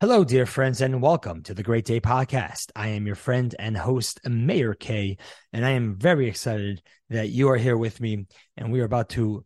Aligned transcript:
Hello, 0.00 0.22
dear 0.22 0.46
friends, 0.46 0.80
and 0.80 1.02
welcome 1.02 1.42
to 1.42 1.54
the 1.54 1.64
Great 1.64 1.84
Day 1.84 2.00
Podcast. 2.00 2.70
I 2.76 2.90
am 2.90 3.04
your 3.04 3.16
friend 3.16 3.52
and 3.58 3.76
host, 3.76 4.20
Meir 4.24 4.74
Kay, 4.74 5.16
and 5.52 5.66
I 5.66 5.70
am 5.70 5.96
very 5.96 6.28
excited 6.28 6.80
that 7.10 7.30
you 7.30 7.48
are 7.48 7.56
here 7.56 7.76
with 7.76 8.00
me. 8.00 8.28
And 8.56 8.70
we 8.70 8.80
are 8.80 8.84
about 8.84 9.08
to 9.10 9.44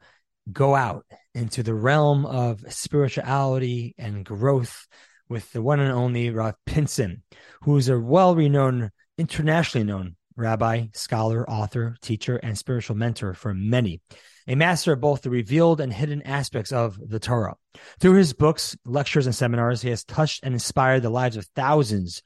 go 0.53 0.75
out 0.75 1.07
into 1.35 1.63
the 1.63 1.73
realm 1.73 2.27
of 2.27 2.71
spirituality 2.71 3.95
and 3.97 4.27
growth 4.27 4.87
with 5.27 5.51
the 5.53 5.63
one 5.63 5.81
and 5.81 5.91
only 5.91 6.29
Rav 6.29 6.55
Pinson, 6.67 7.23
who 7.63 7.79
is 7.79 7.89
a 7.89 7.99
well 7.99 8.37
renowned, 8.37 8.91
internationally 9.17 9.87
known 9.87 10.17
rabbi, 10.37 10.89
scholar, 10.93 11.49
author, 11.49 11.97
teacher, 12.03 12.37
and 12.37 12.59
spiritual 12.59 12.97
mentor 12.97 13.33
for 13.33 13.55
many 13.55 14.03
a 14.47 14.55
master 14.55 14.93
of 14.93 15.01
both 15.01 15.23
the 15.23 15.31
revealed 15.31 15.81
and 15.81 15.93
hidden 15.93 16.23
aspects 16.23 16.73
of 16.73 16.99
the 17.09 17.21
Torah. 17.21 17.57
Through 18.01 18.15
his 18.15 18.33
books, 18.33 18.77
lectures, 18.85 19.27
and 19.27 19.35
seminars, 19.35 19.83
he 19.83 19.91
has 19.91 20.05
touched 20.05 20.45
and 20.45 20.55
inspired 20.55 21.03
the 21.03 21.11
lives 21.11 21.37
of 21.37 21.47
thousands 21.55 22.23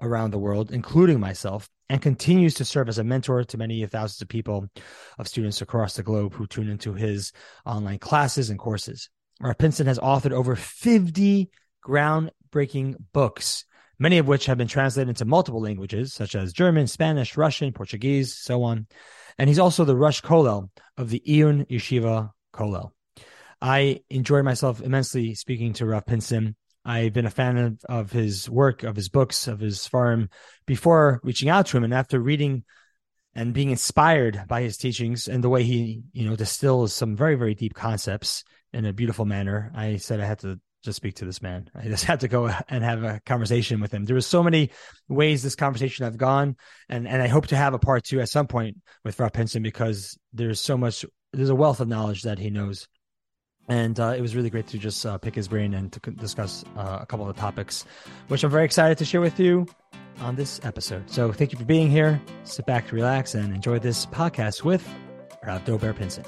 around 0.00 0.32
the 0.32 0.38
world, 0.38 0.72
including 0.72 1.20
myself, 1.20 1.68
and 1.88 2.02
continues 2.02 2.54
to 2.54 2.64
serve 2.64 2.88
as 2.88 2.98
a 2.98 3.04
mentor 3.04 3.44
to 3.44 3.58
many 3.58 3.84
thousands 3.86 4.22
of 4.22 4.28
people, 4.28 4.66
of 5.18 5.28
students 5.28 5.60
across 5.60 5.94
the 5.94 6.02
globe 6.02 6.34
who 6.34 6.46
tune 6.46 6.68
into 6.68 6.94
his 6.94 7.32
online 7.64 7.98
classes 7.98 8.50
and 8.50 8.58
courses. 8.58 9.08
Rav 9.40 9.58
Pinson 9.58 9.86
has 9.86 9.98
authored 9.98 10.32
over 10.32 10.56
50 10.56 11.50
groundbreaking 11.84 12.96
books, 13.12 13.64
many 13.98 14.18
of 14.18 14.26
which 14.26 14.46
have 14.46 14.58
been 14.58 14.68
translated 14.68 15.08
into 15.08 15.24
multiple 15.24 15.60
languages, 15.60 16.12
such 16.12 16.34
as 16.34 16.52
German, 16.52 16.86
Spanish, 16.86 17.36
Russian, 17.36 17.72
Portuguese, 17.72 18.34
so 18.34 18.62
on 18.62 18.86
and 19.38 19.48
he's 19.48 19.58
also 19.58 19.84
the 19.84 19.96
Rosh 19.96 20.20
Kollel 20.20 20.68
of 20.96 21.10
the 21.10 21.22
Iyun 21.26 21.68
Yeshiva 21.68 22.30
Kollel. 22.54 22.90
I 23.60 24.00
enjoyed 24.10 24.44
myself 24.44 24.80
immensely 24.80 25.34
speaking 25.34 25.72
to 25.74 25.86
Rav 25.86 26.06
Pinson. 26.06 26.56
I've 26.84 27.12
been 27.12 27.26
a 27.26 27.30
fan 27.30 27.56
of, 27.58 27.78
of 27.88 28.12
his 28.12 28.50
work, 28.50 28.82
of 28.82 28.96
his 28.96 29.08
books, 29.08 29.46
of 29.46 29.60
his 29.60 29.86
farm 29.86 30.30
before 30.66 31.20
reaching 31.22 31.48
out 31.48 31.66
to 31.66 31.76
him. 31.76 31.84
And 31.84 31.94
after 31.94 32.18
reading 32.18 32.64
and 33.34 33.54
being 33.54 33.70
inspired 33.70 34.44
by 34.48 34.62
his 34.62 34.76
teachings 34.76 35.28
and 35.28 35.44
the 35.44 35.48
way 35.48 35.62
he, 35.62 36.02
you 36.12 36.28
know, 36.28 36.34
distills 36.34 36.92
some 36.92 37.16
very, 37.16 37.36
very 37.36 37.54
deep 37.54 37.74
concepts 37.74 38.42
in 38.72 38.84
a 38.84 38.92
beautiful 38.92 39.24
manner, 39.24 39.70
I 39.76 39.96
said 39.98 40.20
I 40.20 40.24
had 40.24 40.40
to 40.40 40.60
just 40.82 40.96
speak 40.96 41.16
to 41.16 41.24
this 41.24 41.40
man. 41.42 41.70
I 41.74 41.84
just 41.84 42.04
had 42.12 42.20
to 42.20 42.28
go 42.28 42.50
and 42.68 42.84
have 42.84 43.02
a 43.02 43.20
conversation 43.24 43.80
with 43.80 43.92
him. 43.92 44.04
There 44.04 44.14
was 44.14 44.26
so 44.26 44.42
many 44.42 44.70
ways 45.08 45.42
this 45.42 45.56
conversation 45.56 46.04
have 46.04 46.16
gone, 46.16 46.56
and 46.88 47.06
and 47.08 47.22
I 47.22 47.28
hope 47.28 47.48
to 47.48 47.56
have 47.56 47.74
a 47.74 47.78
part 47.78 48.04
two 48.04 48.20
at 48.20 48.28
some 48.28 48.46
point 48.46 48.78
with 49.04 49.18
Rav 49.18 49.32
Pinson 49.32 49.62
because 49.62 50.18
there's 50.32 50.60
so 50.60 50.76
much. 50.76 51.04
There's 51.32 51.48
a 51.48 51.54
wealth 51.54 51.80
of 51.80 51.88
knowledge 51.88 52.22
that 52.22 52.38
he 52.38 52.50
knows, 52.50 52.88
and 53.68 53.98
uh, 53.98 54.14
it 54.16 54.20
was 54.20 54.36
really 54.36 54.50
great 54.50 54.66
to 54.68 54.78
just 54.78 55.04
uh, 55.06 55.18
pick 55.18 55.34
his 55.34 55.48
brain 55.48 55.74
and 55.74 55.92
to 55.92 56.10
discuss 56.10 56.64
uh, 56.76 56.98
a 57.00 57.06
couple 57.06 57.28
of 57.28 57.36
topics, 57.36 57.84
which 58.28 58.44
I'm 58.44 58.50
very 58.50 58.64
excited 58.64 58.98
to 58.98 59.04
share 59.04 59.20
with 59.20 59.40
you 59.40 59.66
on 60.20 60.36
this 60.36 60.60
episode. 60.62 61.08
So 61.10 61.32
thank 61.32 61.52
you 61.52 61.58
for 61.58 61.64
being 61.64 61.90
here. 61.90 62.20
Sit 62.44 62.66
back, 62.66 62.92
relax, 62.92 63.34
and 63.34 63.54
enjoy 63.54 63.78
this 63.78 64.06
podcast 64.06 64.62
with 64.62 64.86
Rav 65.44 65.64
DovBer 65.64 65.96
Pinson. 65.96 66.24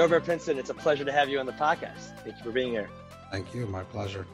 DovBer 0.00 0.24
Pinson, 0.24 0.58
it's 0.58 0.70
a 0.70 0.74
pleasure 0.74 1.04
to 1.04 1.12
have 1.12 1.28
you 1.28 1.38
on 1.38 1.44
the 1.44 1.52
podcast. 1.52 2.18
Thank 2.24 2.38
you 2.38 2.42
for 2.42 2.52
being 2.52 2.72
here. 2.72 2.88
Thank 3.30 3.54
you. 3.54 3.66
My 3.66 3.82
pleasure. 3.82 4.26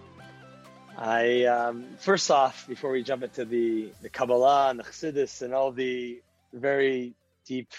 I 0.97 1.43
um, 1.47 1.87
first 1.99 2.31
off, 2.31 2.69
before 2.69 2.93
we 2.93 3.03
jump 3.03 3.25
into 3.25 3.45
the 3.45 3.91
the 4.01 4.09
Kabbalah 4.09 4.71
and 4.71 4.79
the 4.79 4.85
Chassidus 4.85 5.43
and 5.43 5.53
all 5.53 5.73
the 5.73 6.23
very 6.53 7.17
deep 7.47 7.73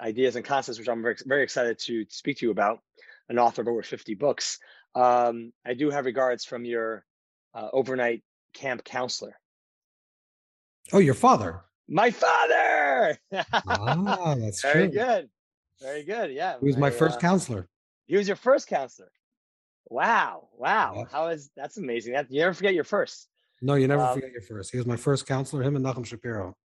ideas 0.00 0.36
and 0.36 0.44
concepts, 0.44 0.78
which 0.78 0.88
I'm 0.88 1.02
very, 1.02 1.16
very 1.26 1.42
excited 1.42 1.78
to 1.80 2.06
speak 2.08 2.38
to 2.38 2.46
you 2.46 2.50
about, 2.50 2.80
an 3.28 3.38
author 3.38 3.60
of 3.60 3.68
over 3.68 3.82
50 3.82 4.14
books. 4.14 4.58
Um, 4.94 5.52
I 5.66 5.74
do 5.74 5.90
have 5.90 6.06
regards 6.06 6.46
from 6.46 6.64
your 6.64 7.04
uh, 7.54 7.68
overnight 7.74 8.22
camp 8.54 8.84
counselor. 8.84 9.38
Oh, 10.94 10.98
your 10.98 11.12
father. 11.12 11.60
My 11.90 12.10
father. 12.10 13.18
ah, 13.52 14.34
that's 14.38 14.62
very 14.62 14.88
true. 14.88 14.98
good. 14.98 15.28
Very 15.80 16.02
good. 16.02 16.32
Yeah. 16.32 16.56
He 16.60 16.66
was 16.66 16.76
my 16.76 16.90
first 16.90 17.16
uh, 17.16 17.20
counselor. 17.20 17.68
He 18.06 18.16
was 18.16 18.26
your 18.26 18.36
first 18.36 18.66
counselor. 18.68 19.10
Wow. 19.88 20.48
Wow. 20.56 21.06
How 21.10 21.28
is 21.28 21.50
that's 21.56 21.76
amazing. 21.76 22.14
That 22.14 22.30
you 22.30 22.40
never 22.40 22.54
forget 22.54 22.74
your 22.74 22.84
first. 22.84 23.28
No, 23.60 23.74
you 23.74 23.88
never 23.88 24.02
um, 24.02 24.14
forget 24.14 24.32
your 24.32 24.42
first. 24.42 24.70
He 24.70 24.76
was 24.76 24.86
my 24.86 24.96
first 24.96 25.26
counselor, 25.26 25.62
him 25.62 25.76
and 25.76 25.84
Nachum 25.84 26.06
Shapiro. 26.06 26.56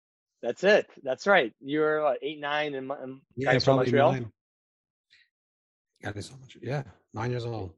That's 0.41 0.63
it. 0.63 0.87
That's 1.03 1.25
right. 1.25 1.53
You 1.61 1.79
were 1.79 2.03
what, 2.03 2.17
eight, 2.21 2.39
nine 2.39 2.75
in, 2.75 2.91
in 3.03 3.21
yeah, 3.35 3.57
probably 3.59 3.85
Montreal. 3.85 4.11
Nine. 4.11 4.31
Got 6.03 6.21
so 6.21 6.35
much. 6.41 6.57
Yeah, 6.61 6.83
nine 7.13 7.31
years 7.31 7.45
old. 7.45 7.71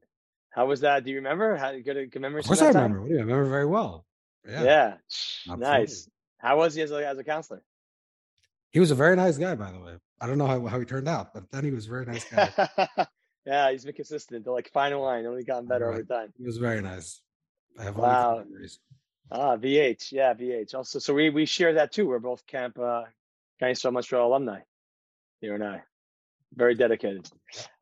How 0.50 0.66
was 0.66 0.80
that? 0.80 1.04
Do 1.04 1.10
you 1.10 1.16
remember? 1.16 1.56
How 1.56 1.72
good, 1.72 2.10
good 2.10 2.20
memories? 2.20 2.44
Of 2.44 2.48
course, 2.48 2.62
I 2.62 2.68
remember. 2.68 3.02
What 3.02 3.08
do 3.08 3.14
you? 3.14 3.20
I 3.20 3.22
remember 3.22 3.48
very 3.48 3.66
well. 3.66 4.04
Yeah. 4.48 4.64
Yeah. 4.64 5.56
Nice. 5.56 6.08
How 6.38 6.56
was 6.56 6.74
he 6.74 6.82
as 6.82 6.90
a, 6.90 7.06
as 7.06 7.18
a 7.18 7.24
counselor? 7.24 7.62
He 8.76 8.80
was 8.80 8.90
a 8.90 8.94
very 8.94 9.16
nice 9.16 9.38
guy, 9.38 9.54
by 9.54 9.72
the 9.72 9.80
way. 9.80 9.94
I 10.20 10.26
don't 10.26 10.36
know 10.36 10.46
how, 10.46 10.66
how 10.66 10.78
he 10.78 10.84
turned 10.84 11.08
out, 11.08 11.32
but 11.32 11.50
then 11.50 11.64
he 11.64 11.70
was 11.70 11.86
a 11.86 11.88
very 11.88 12.04
nice 12.04 12.24
guy. 12.24 12.52
yeah, 13.46 13.70
he's 13.70 13.86
been 13.86 13.94
consistent. 13.94 14.44
The 14.44 14.52
like 14.52 14.70
fine 14.70 14.94
wine, 14.98 15.24
only 15.24 15.44
gotten 15.44 15.66
better 15.66 15.86
right. 15.86 15.94
over 15.94 16.02
time. 16.02 16.34
He 16.36 16.44
was 16.44 16.58
very 16.58 16.82
nice. 16.82 17.22
I 17.78 17.84
have 17.84 17.96
wow. 17.96 18.44
Ah, 19.30 19.56
VH, 19.56 20.12
yeah, 20.12 20.34
VH. 20.34 20.74
Also, 20.74 20.98
so 20.98 21.14
we 21.14 21.30
we 21.30 21.46
share 21.46 21.72
that 21.72 21.90
too. 21.90 22.06
We're 22.06 22.18
both 22.18 22.46
Camp 22.46 22.78
uh, 22.78 23.04
so 23.72 23.90
much 23.90 24.08
for 24.08 24.16
alumni. 24.16 24.60
You 25.40 25.54
and 25.54 25.64
I, 25.64 25.82
very 26.54 26.74
dedicated. 26.74 27.30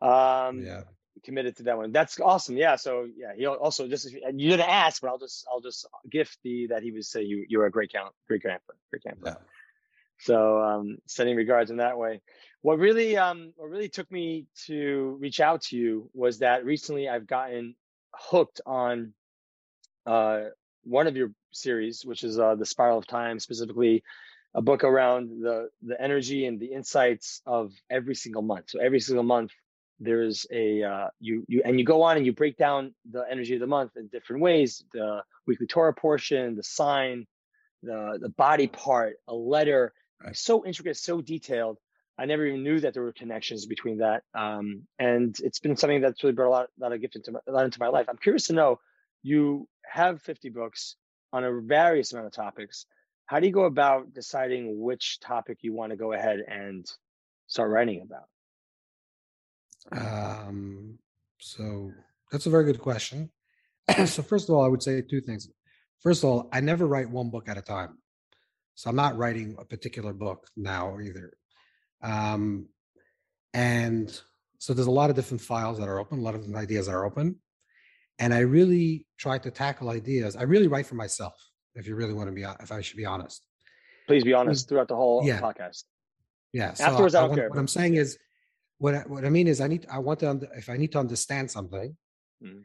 Um, 0.00 0.62
yeah, 0.64 0.82
committed 1.24 1.56
to 1.56 1.64
that 1.64 1.76
one. 1.76 1.90
That's 1.90 2.20
awesome. 2.20 2.56
Yeah. 2.56 2.76
So 2.76 3.08
yeah, 3.16 3.32
he 3.36 3.46
also 3.46 3.88
just 3.88 4.12
you 4.12 4.48
didn't 4.48 4.68
ask, 4.68 5.02
but 5.02 5.08
I'll 5.08 5.18
just 5.18 5.44
I'll 5.52 5.60
just 5.60 5.88
gift 6.08 6.38
the 6.44 6.68
that 6.68 6.84
he 6.84 6.92
would 6.92 7.04
say 7.04 7.22
you 7.22 7.44
you 7.48 7.58
were 7.58 7.66
a 7.66 7.70
great 7.72 7.90
count, 7.90 8.14
great 8.28 8.42
grandpa, 8.42 8.74
great 8.92 9.02
grandpa. 9.02 9.30
Yeah. 9.30 9.34
So 10.20 10.62
um, 10.62 10.98
sending 11.06 11.36
regards 11.36 11.70
in 11.70 11.78
that 11.78 11.98
way. 11.98 12.20
What 12.62 12.78
really 12.78 13.16
um, 13.16 13.52
what 13.56 13.68
really 13.68 13.88
took 13.88 14.10
me 14.10 14.46
to 14.66 15.18
reach 15.20 15.40
out 15.40 15.62
to 15.62 15.76
you 15.76 16.10
was 16.14 16.38
that 16.38 16.64
recently 16.64 17.08
I've 17.08 17.26
gotten 17.26 17.74
hooked 18.14 18.60
on 18.64 19.12
uh, 20.06 20.44
one 20.84 21.06
of 21.06 21.16
your 21.16 21.30
series, 21.52 22.04
which 22.04 22.24
is 22.24 22.38
uh, 22.38 22.54
the 22.54 22.66
Spiral 22.66 22.98
of 22.98 23.06
Time, 23.06 23.38
specifically 23.38 24.02
a 24.54 24.62
book 24.62 24.84
around 24.84 25.42
the 25.42 25.68
the 25.82 26.00
energy 26.00 26.46
and 26.46 26.58
the 26.58 26.72
insights 26.72 27.42
of 27.44 27.72
every 27.90 28.14
single 28.14 28.42
month. 28.42 28.70
So 28.70 28.80
every 28.80 29.00
single 29.00 29.24
month 29.24 29.50
there's 30.00 30.46
a 30.50 30.82
uh, 30.82 31.08
you 31.20 31.44
you 31.48 31.62
and 31.64 31.78
you 31.78 31.84
go 31.84 32.02
on 32.02 32.16
and 32.16 32.26
you 32.26 32.32
break 32.32 32.56
down 32.56 32.94
the 33.10 33.24
energy 33.30 33.54
of 33.54 33.60
the 33.60 33.66
month 33.66 33.92
in 33.96 34.08
different 34.08 34.42
ways. 34.42 34.84
The 34.92 35.22
weekly 35.46 35.66
Torah 35.66 35.94
portion, 35.94 36.56
the 36.56 36.62
sign, 36.62 37.26
the 37.82 38.18
the 38.20 38.28
body 38.28 38.68
part, 38.68 39.16
a 39.28 39.34
letter, 39.34 39.92
Right. 40.24 40.36
So 40.36 40.64
intricate, 40.64 40.96
so 40.96 41.20
detailed. 41.20 41.78
I 42.16 42.26
never 42.26 42.46
even 42.46 42.62
knew 42.62 42.80
that 42.80 42.94
there 42.94 43.02
were 43.02 43.12
connections 43.12 43.66
between 43.66 43.98
that. 43.98 44.22
Um, 44.34 44.86
and 44.98 45.36
it's 45.40 45.58
been 45.58 45.76
something 45.76 46.00
that's 46.00 46.22
really 46.22 46.34
brought 46.34 46.48
a 46.48 46.50
lot, 46.50 46.68
a 46.78 46.82
lot 46.82 46.92
of 46.92 47.00
gift 47.00 47.16
into 47.16 47.32
my, 47.32 47.40
a 47.48 47.52
lot 47.52 47.64
into 47.64 47.80
my 47.80 47.88
life. 47.88 48.06
I'm 48.08 48.16
curious 48.16 48.46
to 48.46 48.52
know, 48.52 48.78
you 49.22 49.68
have 49.84 50.22
50 50.22 50.50
books 50.50 50.96
on 51.32 51.44
a 51.44 51.60
various 51.60 52.12
amount 52.12 52.28
of 52.28 52.32
topics. 52.32 52.86
How 53.26 53.40
do 53.40 53.46
you 53.46 53.52
go 53.52 53.64
about 53.64 54.12
deciding 54.12 54.80
which 54.80 55.18
topic 55.20 55.58
you 55.62 55.72
want 55.72 55.90
to 55.90 55.96
go 55.96 56.12
ahead 56.12 56.40
and 56.46 56.86
start 57.46 57.70
writing 57.70 58.02
about? 58.02 58.28
Um, 59.92 60.98
so 61.40 61.90
that's 62.30 62.46
a 62.46 62.50
very 62.50 62.64
good 62.64 62.80
question. 62.80 63.30
so 64.06 64.22
first 64.22 64.48
of 64.48 64.54
all, 64.54 64.64
I 64.64 64.68
would 64.68 64.82
say 64.82 65.02
two 65.02 65.20
things. 65.20 65.48
First 66.00 66.22
of 66.22 66.30
all, 66.30 66.48
I 66.52 66.60
never 66.60 66.86
write 66.86 67.10
one 67.10 67.30
book 67.30 67.48
at 67.48 67.58
a 67.58 67.62
time. 67.62 67.98
So 68.74 68.90
I'm 68.90 68.96
not 68.96 69.16
writing 69.16 69.56
a 69.58 69.64
particular 69.64 70.12
book 70.12 70.48
now 70.56 70.98
either. 71.00 71.32
Um, 72.02 72.68
and 73.52 74.20
so 74.58 74.74
there's 74.74 74.88
a 74.88 74.92
lot 74.92 75.10
of 75.10 75.16
different 75.16 75.40
files 75.40 75.78
that 75.78 75.88
are 75.88 75.98
open, 75.98 76.18
a 76.18 76.22
lot 76.22 76.34
of 76.34 76.40
different 76.40 76.62
ideas 76.62 76.86
that 76.86 76.92
are 76.92 77.04
open. 77.04 77.36
And 78.18 78.32
I 78.32 78.40
really 78.40 79.06
try 79.18 79.38
to 79.38 79.50
tackle 79.50 79.90
ideas. 79.90 80.36
I 80.36 80.42
really 80.42 80.68
write 80.68 80.86
for 80.86 80.94
myself, 80.94 81.34
if 81.74 81.86
you 81.86 81.94
really 81.94 82.14
want 82.14 82.28
to 82.28 82.32
be, 82.32 82.42
if 82.42 82.72
I 82.72 82.80
should 82.80 82.96
be 82.96 83.04
honest. 83.04 83.46
Please 84.06 84.24
be 84.24 84.34
honest 84.34 84.68
throughout 84.68 84.88
the 84.88 84.96
whole 84.96 85.24
yeah. 85.24 85.40
podcast. 85.40 85.84
Yeah. 86.52 86.74
So 86.74 86.84
Afterwards, 86.84 87.14
I, 87.14 87.18
I, 87.18 87.22
don't 87.22 87.30
want, 87.30 87.40
care. 87.40 87.48
What 87.48 87.58
I'm 87.58 87.68
saying 87.68 87.94
is, 87.94 88.18
what 88.78 88.94
I, 88.94 88.98
what 89.00 89.24
I 89.24 89.30
mean 89.30 89.48
is, 89.48 89.60
I 89.60 89.68
need, 89.68 89.86
I 89.90 89.98
want 89.98 90.20
to, 90.20 90.48
if 90.56 90.68
I 90.68 90.76
need 90.76 90.92
to 90.92 90.98
understand 90.98 91.50
something, 91.50 91.96
mm. 92.42 92.62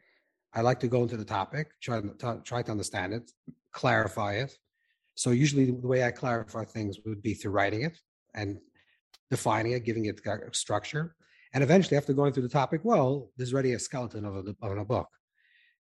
I 0.53 0.61
like 0.61 0.79
to 0.81 0.87
go 0.87 1.03
into 1.03 1.17
the 1.17 1.25
topic, 1.25 1.69
try 1.81 2.01
to 2.01 2.41
try 2.43 2.61
to 2.61 2.71
understand 2.71 3.13
it, 3.13 3.31
clarify 3.71 4.33
it, 4.33 4.57
so 5.19 5.31
usually 5.31 5.65
the 5.65 5.85
way 5.85 6.05
I 6.05 6.11
clarify 6.11 6.63
things 6.63 6.95
would 7.05 7.21
be 7.21 7.33
through 7.33 7.51
writing 7.51 7.81
it 7.81 7.99
and 8.35 8.57
defining 9.29 9.73
it, 9.73 9.83
giving 9.83 10.05
it 10.05 10.21
structure. 10.55 11.13
And 11.53 11.61
eventually, 11.61 11.97
after 11.97 12.13
going 12.13 12.31
through 12.31 12.43
the 12.43 12.57
topic, 12.61 12.79
well, 12.85 13.29
there's 13.35 13.53
already 13.53 13.73
a 13.73 13.79
skeleton 13.79 14.23
of 14.23 14.33
a, 14.37 14.55
of 14.65 14.77
a 14.77 14.85
book. 14.85 15.09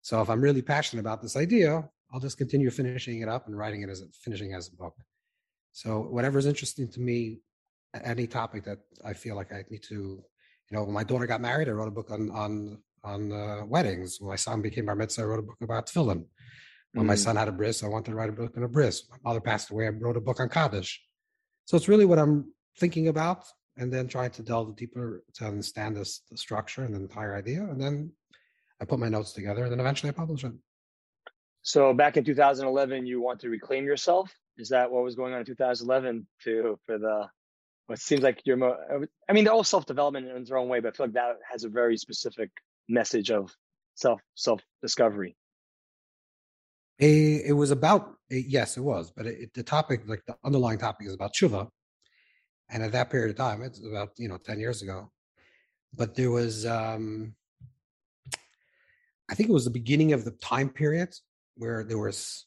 So 0.01 0.23
if 0.23 0.29
I'm 0.31 0.41
really 0.41 0.63
passionate 0.63 1.01
about 1.01 1.21
this 1.21 1.35
idea, 1.35 1.87
I'll 2.11 2.19
just 2.19 2.39
continue 2.39 2.71
finishing 2.71 3.21
it 3.21 3.29
up 3.29 3.45
and 3.45 3.55
writing 3.55 3.83
it 3.83 3.89
as 3.89 4.01
a, 4.01 4.05
finishing 4.23 4.55
as 4.55 4.69
a 4.69 4.75
book. 4.75 4.95
So 5.71 5.99
whatever 5.99 6.39
is 6.39 6.47
interesting 6.47 6.89
to 6.93 6.99
me 6.99 7.37
any 8.03 8.25
topic 8.25 8.63
that 8.63 8.79
I 9.05 9.13
feel 9.13 9.35
like 9.35 9.53
I 9.53 9.65
need 9.69 9.83
to, 9.83 9.93
you 9.93 10.23
know, 10.71 10.83
when 10.83 10.95
my 10.95 11.03
daughter 11.03 11.27
got 11.27 11.41
married, 11.41 11.69
I 11.69 11.73
wrote 11.73 11.89
a 11.89 11.99
book 11.99 12.09
on 12.09 12.31
on 12.31 12.79
on 13.03 13.31
uh, 13.31 13.65
weddings. 13.67 14.17
When 14.19 14.29
my 14.29 14.35
son 14.35 14.63
became 14.63 14.87
bar 14.87 14.95
mitzvah, 14.95 15.21
I 15.21 15.25
wrote 15.25 15.39
a 15.39 15.43
book 15.43 15.61
about 15.61 15.85
tefillin. 15.85 16.25
When 16.97 17.05
mm. 17.05 17.09
my 17.09 17.15
son 17.15 17.35
had 17.35 17.47
a 17.47 17.51
bris, 17.51 17.83
I 17.83 17.87
wanted 17.87 18.09
to 18.09 18.17
write 18.17 18.29
a 18.29 18.33
book 18.33 18.57
on 18.57 18.63
a 18.63 18.67
bris. 18.67 19.03
My 19.11 19.17
mother 19.23 19.39
passed 19.39 19.69
away, 19.69 19.85
I 19.85 19.89
wrote 19.89 20.17
a 20.17 20.21
book 20.21 20.39
on 20.39 20.49
Kaddish. 20.49 20.99
So 21.65 21.77
it's 21.77 21.87
really 21.87 22.05
what 22.05 22.17
I'm 22.17 22.51
thinking 22.79 23.07
about, 23.07 23.45
and 23.77 23.93
then 23.93 24.07
trying 24.07 24.31
to 24.31 24.41
delve 24.41 24.75
deeper 24.75 25.23
to 25.35 25.45
understand 25.45 25.95
this 25.95 26.23
the 26.31 26.37
structure 26.37 26.81
and 26.83 26.95
the 26.95 26.99
entire 26.99 27.35
idea, 27.35 27.61
and 27.61 27.79
then 27.79 28.11
I 28.81 28.85
put 28.85 28.97
my 28.97 29.09
notes 29.09 29.33
together, 29.33 29.63
and 29.63 29.71
then 29.71 29.79
eventually 29.79 30.09
I 30.09 30.13
publish 30.13 30.43
it. 30.43 30.53
So 31.61 31.93
back 31.93 32.17
in 32.17 32.23
2011, 32.23 33.05
you 33.05 33.21
want 33.21 33.41
to 33.41 33.49
reclaim 33.49 33.85
yourself. 33.85 34.33
Is 34.57 34.69
that 34.69 34.89
what 34.89 35.03
was 35.03 35.13
going 35.13 35.33
on 35.33 35.41
in 35.41 35.45
2011 35.45 36.25
to 36.45 36.79
for 36.87 36.97
the 36.97 37.27
what 37.85 37.99
seems 37.99 38.23
like 38.23 38.41
you're 38.43 38.57
more? 38.57 39.07
I 39.29 39.33
mean, 39.33 39.43
they're 39.43 39.53
all 39.53 39.63
self 39.63 39.85
development 39.85 40.27
in 40.29 40.43
their 40.45 40.57
own 40.57 40.67
way, 40.67 40.79
but 40.79 40.95
I 40.95 40.97
feel 40.97 41.05
like 41.05 41.13
that 41.13 41.37
has 41.51 41.63
a 41.63 41.69
very 41.69 41.95
specific 41.97 42.49
message 42.89 43.29
of 43.29 43.55
self 43.93 44.19
self 44.33 44.61
discovery. 44.81 45.35
It, 46.99 47.45
it 47.47 47.53
was 47.53 47.71
about 47.71 48.15
yes, 48.29 48.77
it 48.77 48.81
was, 48.81 49.11
but 49.11 49.25
it, 49.27 49.53
the 49.53 49.63
topic, 49.63 50.01
like 50.07 50.23
the 50.25 50.35
underlying 50.43 50.79
topic, 50.79 51.07
is 51.07 51.13
about 51.13 51.33
tshuva, 51.33 51.69
and 52.69 52.83
at 52.83 52.91
that 52.91 53.09
period 53.09 53.29
of 53.29 53.37
time, 53.37 53.61
it's 53.61 53.79
about 53.79 54.09
you 54.17 54.27
know 54.27 54.37
ten 54.37 54.59
years 54.59 54.81
ago. 54.81 55.11
But 55.93 56.15
there 56.15 56.31
was, 56.31 56.65
um 56.65 57.35
I 59.29 59.35
think 59.35 59.49
it 59.49 59.53
was 59.53 59.65
the 59.65 59.71
beginning 59.71 60.13
of 60.13 60.25
the 60.25 60.31
time 60.31 60.69
period 60.69 61.13
where 61.55 61.83
there 61.83 61.97
was 61.97 62.45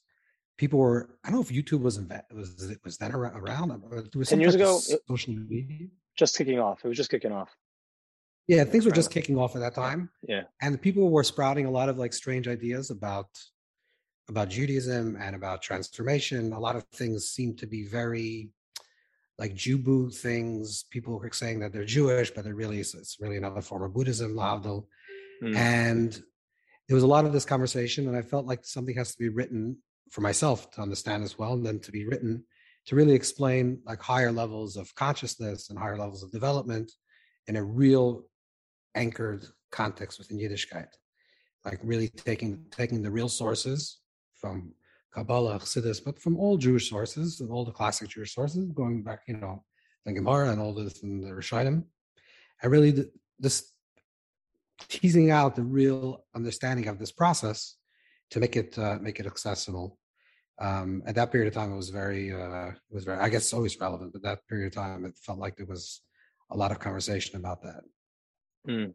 people 0.57 0.79
were. 0.79 1.17
I 1.25 1.31
don't 1.31 1.37
know 1.37 1.43
if 1.43 1.51
YouTube 1.51 1.83
was 1.83 1.99
inve- 1.99 2.33
was 2.33 2.71
it 2.71 2.81
was 2.85 2.99
then 2.99 3.13
around. 3.13 3.83
Was 4.15 4.29
ten 4.29 4.41
years 4.41 4.55
ago, 4.55 4.79
social 5.09 5.35
media 5.35 5.89
just 6.17 6.37
kicking 6.37 6.59
off. 6.59 6.85
It 6.85 6.89
was 6.89 6.97
just 6.97 7.11
kicking 7.11 7.33
off. 7.33 7.51
Yeah, 8.47 8.65
things 8.65 8.85
were 8.85 8.91
just 8.91 9.11
kicking 9.13 9.39
off 9.39 9.55
at 9.55 9.61
that 9.61 9.75
time. 9.75 10.11
Yeah, 10.27 10.43
and 10.61 10.81
people 10.81 11.11
were 11.11 11.25
sprouting 11.25 11.67
a 11.67 11.71
lot 11.71 11.89
of 11.89 11.99
like 11.99 12.13
strange 12.13 12.49
ideas 12.49 12.91
about 12.91 13.29
about 14.31 14.49
Judaism 14.49 15.19
and 15.21 15.35
about 15.35 15.61
transformation. 15.61 16.53
A 16.53 16.61
lot 16.61 16.77
of 16.77 16.85
things 16.95 17.29
seem 17.29 17.57
to 17.57 17.67
be 17.67 17.85
very 17.87 18.51
like 19.39 19.55
Jubu 19.55 20.15
things. 20.15 20.85
People 20.91 21.19
were 21.19 21.31
saying 21.33 21.61
that 21.61 21.73
they're 21.73 21.85
Jewish, 21.85 22.31
but 22.31 22.45
they're 22.45 22.55
really 22.55 22.79
it's 22.79 23.17
really 23.21 23.37
another 23.37 23.61
form 23.61 23.83
of 23.83 23.93
Buddhism, 23.93 24.35
Lavdil. 24.35 24.87
Mm. 25.43 25.57
And 25.57 26.23
there 26.87 26.95
was 26.95 27.03
a 27.03 27.09
lot 27.09 27.25
of 27.25 27.33
this 27.33 27.45
conversation, 27.45 28.07
and 28.07 28.17
I 28.17 28.23
felt 28.23 28.47
like 28.47 28.65
something 28.65 28.97
has 28.97 29.13
to 29.13 29.19
be 29.19 29.29
written 29.29 29.77
for 30.11 30.21
myself 30.21 30.71
to 30.73 30.81
understand 30.81 31.25
as 31.25 31.37
well, 31.39 31.55
and 31.55 31.67
then 31.67 31.81
to 31.81 31.93
be 31.93 32.07
written 32.07 32.45
to 32.87 32.97
really 32.97 33.15
explain 33.15 33.81
like 33.85 34.01
higher 34.01 34.33
levels 34.33 34.77
of 34.77 34.95
consciousness 34.95 35.71
and 35.71 35.79
higher 35.79 35.99
levels 35.99 36.23
of 36.23 36.31
development 36.31 36.93
in 37.47 37.57
a 37.57 37.65
real 37.65 38.25
anchored 38.95 39.45
context 39.73 40.19
within 40.19 40.39
Yiddishkeit, 40.39 40.89
like 41.65 41.81
really 41.83 42.09
taking 42.09 42.65
taking 42.71 43.03
the 43.03 43.11
real 43.11 43.29
sources 43.29 44.01
from 44.41 44.73
Kabbalah, 45.13 45.59
Chassidus, 45.59 46.03
but 46.05 46.19
from 46.19 46.37
all 46.37 46.57
Jewish 46.57 46.89
sources 46.89 47.41
all 47.51 47.65
the 47.65 47.73
classic 47.73 48.09
Jewish 48.09 48.35
sources, 48.35 48.67
going 48.73 49.03
back, 49.03 49.23
you 49.27 49.37
know, 49.37 49.65
the 50.07 50.13
Gemara 50.13 50.51
and 50.51 50.61
all 50.61 50.73
this 50.73 51.03
and 51.03 51.23
the 51.23 51.31
Rishonim. 51.31 51.85
And 52.63 52.73
really 52.73 53.07
this 53.39 53.73
teasing 54.89 55.31
out 55.31 55.57
the 55.57 55.63
real 55.63 56.25
understanding 56.35 56.89
of 56.89 56.99
this 56.99 57.13
process 57.13 57.77
to 58.31 58.41
make 58.41 58.57
it 58.57 58.79
uh, 58.79 58.99
make 59.01 59.21
it 59.21 59.27
accessible. 59.27 59.99
Um, 60.61 61.03
at 61.07 61.15
that 61.15 61.33
period 61.33 61.49
of 61.49 61.55
time, 61.55 61.73
it 61.73 61.77
was 61.77 61.91
very 61.91 62.33
uh, 62.33 62.69
it 62.69 62.95
was 62.95 63.05
very. 63.05 63.19
I 63.19 63.29
guess 63.29 63.45
it's 63.45 63.55
always 63.55 63.79
relevant, 63.81 64.13
but 64.13 64.23
that 64.23 64.47
period 64.49 64.69
of 64.69 64.75
time, 64.75 65.05
it 65.05 65.17
felt 65.17 65.39
like 65.39 65.57
there 65.57 65.67
was 65.67 66.03
a 66.51 66.57
lot 66.57 66.71
of 66.71 66.79
conversation 66.79 67.37
about 67.37 67.63
that. 67.63 67.83
Mm. 68.69 68.95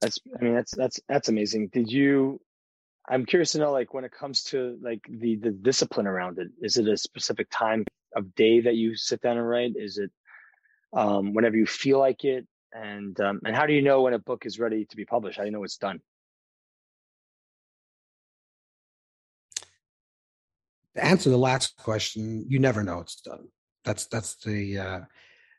That's. 0.00 0.18
I 0.40 0.44
mean, 0.44 0.54
that's 0.54 0.74
that's 0.76 1.00
that's 1.08 1.28
amazing. 1.28 1.68
Did 1.68 1.90
you 1.90 2.40
I'm 3.10 3.26
curious 3.26 3.52
to 3.52 3.58
know, 3.58 3.72
like, 3.72 3.92
when 3.92 4.04
it 4.04 4.12
comes 4.12 4.44
to 4.44 4.78
like 4.80 5.00
the 5.10 5.34
the 5.36 5.50
discipline 5.50 6.06
around 6.06 6.38
it, 6.38 6.48
is 6.62 6.76
it 6.76 6.86
a 6.86 6.96
specific 6.96 7.48
time 7.50 7.84
of 8.14 8.34
day 8.36 8.60
that 8.60 8.76
you 8.76 8.94
sit 8.94 9.20
down 9.20 9.36
and 9.36 9.48
write? 9.48 9.72
Is 9.74 9.98
it 9.98 10.12
um, 10.92 11.34
whenever 11.34 11.56
you 11.56 11.66
feel 11.66 11.98
like 11.98 12.24
it? 12.24 12.46
And 12.72 13.18
um, 13.20 13.40
and 13.44 13.56
how 13.56 13.66
do 13.66 13.72
you 13.72 13.82
know 13.82 14.02
when 14.02 14.14
a 14.14 14.18
book 14.20 14.46
is 14.46 14.60
ready 14.60 14.84
to 14.84 14.96
be 14.96 15.04
published? 15.04 15.38
How 15.38 15.42
do 15.42 15.48
you 15.48 15.52
know 15.52 15.64
it's 15.64 15.76
done? 15.76 16.00
To 20.94 21.04
answer 21.04 21.30
the 21.30 21.38
last 21.38 21.76
question, 21.78 22.44
you 22.48 22.60
never 22.60 22.84
know 22.84 23.00
it's 23.00 23.20
done. 23.20 23.48
That's 23.84 24.06
that's 24.06 24.36
the 24.36 24.78
uh, 24.78 25.00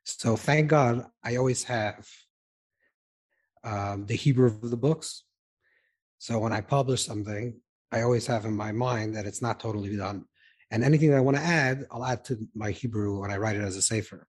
so 0.05 0.37
thank 0.37 0.69
God 0.69 1.05
I 1.21 1.35
always 1.35 1.65
have 1.65 2.07
um, 3.65 4.05
the 4.05 4.15
Hebrew 4.15 4.47
of 4.47 4.69
the 4.69 4.77
books 4.77 5.25
so 6.21 6.37
when 6.37 6.53
I 6.53 6.61
publish 6.61 7.03
something, 7.03 7.59
I 7.91 8.03
always 8.03 8.27
have 8.27 8.45
in 8.45 8.55
my 8.55 8.71
mind 8.71 9.15
that 9.15 9.25
it's 9.25 9.41
not 9.41 9.59
totally 9.59 9.97
done. 9.97 10.25
And 10.69 10.83
anything 10.83 11.09
that 11.09 11.17
I 11.17 11.21
want 11.21 11.37
to 11.37 11.41
add, 11.41 11.87
I'll 11.89 12.05
add 12.05 12.23
to 12.25 12.37
my 12.53 12.69
Hebrew 12.69 13.19
when 13.21 13.31
I 13.31 13.37
write 13.37 13.55
it 13.55 13.63
as 13.63 13.75
a 13.75 13.81
sefer. 13.81 14.27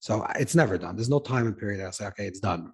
So 0.00 0.26
it's 0.36 0.54
never 0.54 0.78
done. 0.78 0.96
There's 0.96 1.10
no 1.10 1.20
time 1.20 1.46
and 1.46 1.54
period. 1.54 1.84
I'll 1.84 1.92
say, 1.92 2.06
okay, 2.06 2.24
it's 2.24 2.40
done. 2.40 2.72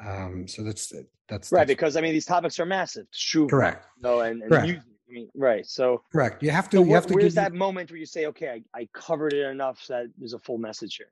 Um, 0.00 0.46
so 0.46 0.62
that's 0.62 0.92
that's 1.28 1.50
right 1.50 1.58
that's, 1.58 1.68
because 1.68 1.96
I 1.96 2.02
mean 2.02 2.12
these 2.12 2.24
topics 2.24 2.60
are 2.60 2.66
massive. 2.66 3.06
True. 3.12 3.48
Correct. 3.48 3.84
No, 4.00 4.20
and, 4.20 4.42
and 4.42 4.48
correct. 4.48 4.66
Music, 4.66 4.82
I 4.86 5.12
mean, 5.12 5.28
right. 5.34 5.66
So 5.66 6.04
correct. 6.12 6.40
You 6.40 6.52
have 6.52 6.70
to. 6.70 6.76
So 6.76 6.84
you 6.84 6.94
have 6.94 7.08
to. 7.08 7.14
Where's 7.14 7.34
that 7.34 7.52
moment 7.52 7.90
where 7.90 7.98
you 7.98 8.06
say, 8.06 8.26
okay, 8.26 8.62
I, 8.74 8.80
I 8.80 8.88
covered 8.94 9.32
it 9.32 9.44
enough 9.44 9.82
so 9.82 9.94
that 9.94 10.06
there's 10.16 10.34
a 10.34 10.38
full 10.38 10.58
message 10.58 10.98
here? 10.98 11.10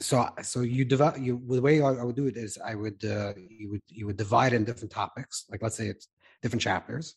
So 0.00 0.28
so 0.42 0.60
you 0.60 0.84
divide 0.84 1.20
you 1.20 1.40
the 1.48 1.60
way 1.60 1.80
I, 1.80 1.88
I, 1.88 2.02
would 2.02 2.16
do 2.16 2.26
it 2.26 2.36
is 2.36 2.58
I 2.64 2.74
would 2.74 3.04
uh, 3.04 3.34
you 3.36 3.70
would 3.70 3.82
you 3.88 4.06
would 4.06 4.16
divide 4.16 4.52
in 4.52 4.64
different 4.64 4.90
topics 4.90 5.44
like 5.50 5.62
let's 5.62 5.76
say 5.76 5.86
it's 5.86 6.08
different 6.42 6.62
chapters. 6.62 7.14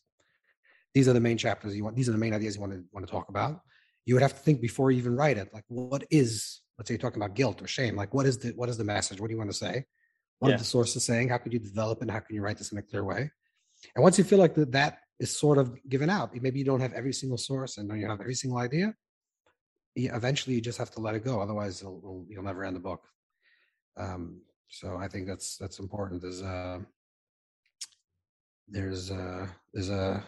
These 0.94 1.08
are 1.08 1.12
the 1.12 1.20
main 1.20 1.36
chapters 1.36 1.76
you 1.76 1.84
want. 1.84 1.96
These 1.96 2.08
are 2.08 2.12
the 2.12 2.18
main 2.18 2.32
ideas 2.32 2.54
you 2.54 2.60
want 2.60 2.72
to 2.72 2.84
want 2.92 3.06
to 3.06 3.10
talk 3.10 3.28
about. 3.28 3.60
You 4.06 4.14
would 4.14 4.22
have 4.22 4.34
to 4.34 4.38
think 4.38 4.60
before 4.60 4.90
you 4.90 4.98
even 4.98 5.16
write 5.16 5.36
it. 5.36 5.48
Like, 5.52 5.64
what 5.68 6.04
is 6.10 6.60
let's 6.78 6.88
say 6.88 6.94
you're 6.94 7.00
talking 7.00 7.20
about 7.20 7.34
guilt 7.34 7.60
or 7.60 7.66
shame. 7.66 7.96
Like, 7.96 8.14
what 8.14 8.24
is 8.24 8.38
the 8.38 8.50
what 8.50 8.68
is 8.68 8.78
the 8.78 8.84
message? 8.84 9.20
What 9.20 9.28
do 9.28 9.32
you 9.32 9.38
want 9.38 9.50
to 9.50 9.56
say? 9.56 9.84
What 10.38 10.48
yeah. 10.48 10.54
are 10.54 10.58
the 10.58 10.64
sources 10.64 11.04
saying? 11.04 11.28
How 11.28 11.38
could 11.38 11.52
you 11.52 11.58
develop 11.58 12.02
and 12.02 12.10
how 12.10 12.20
can 12.20 12.34
you 12.34 12.42
write 12.42 12.58
this 12.58 12.72
in 12.72 12.78
a 12.78 12.82
clear 12.82 13.04
way? 13.04 13.30
And 13.94 14.02
once 14.02 14.16
you 14.16 14.24
feel 14.24 14.38
like 14.38 14.54
that 14.54 14.72
that 14.72 14.98
is 15.18 15.36
sort 15.38 15.58
of 15.58 15.76
given 15.88 16.08
out, 16.08 16.34
maybe 16.34 16.58
you 16.58 16.64
don't 16.64 16.80
have 16.80 16.92
every 16.92 17.12
single 17.12 17.38
source 17.38 17.78
and 17.78 17.88
you 17.98 18.06
have 18.08 18.20
every 18.20 18.34
single 18.34 18.58
idea 18.58 18.94
eventually 19.96 20.54
you 20.54 20.60
just 20.60 20.78
have 20.78 20.90
to 20.92 21.00
let 21.00 21.14
it 21.14 21.24
go. 21.24 21.40
Otherwise, 21.40 21.82
you'll, 21.82 22.26
you'll 22.28 22.42
never 22.42 22.64
end 22.64 22.76
the 22.76 22.80
book. 22.80 23.02
Um, 23.96 24.42
so 24.68 24.96
I 24.96 25.08
think 25.08 25.26
that's 25.26 25.56
that's 25.56 25.78
important. 25.78 26.20
There's 26.20 26.42
a 26.42 26.84
there's 28.68 29.10
a 29.10 29.48
there's 29.72 29.90
a 29.90 30.22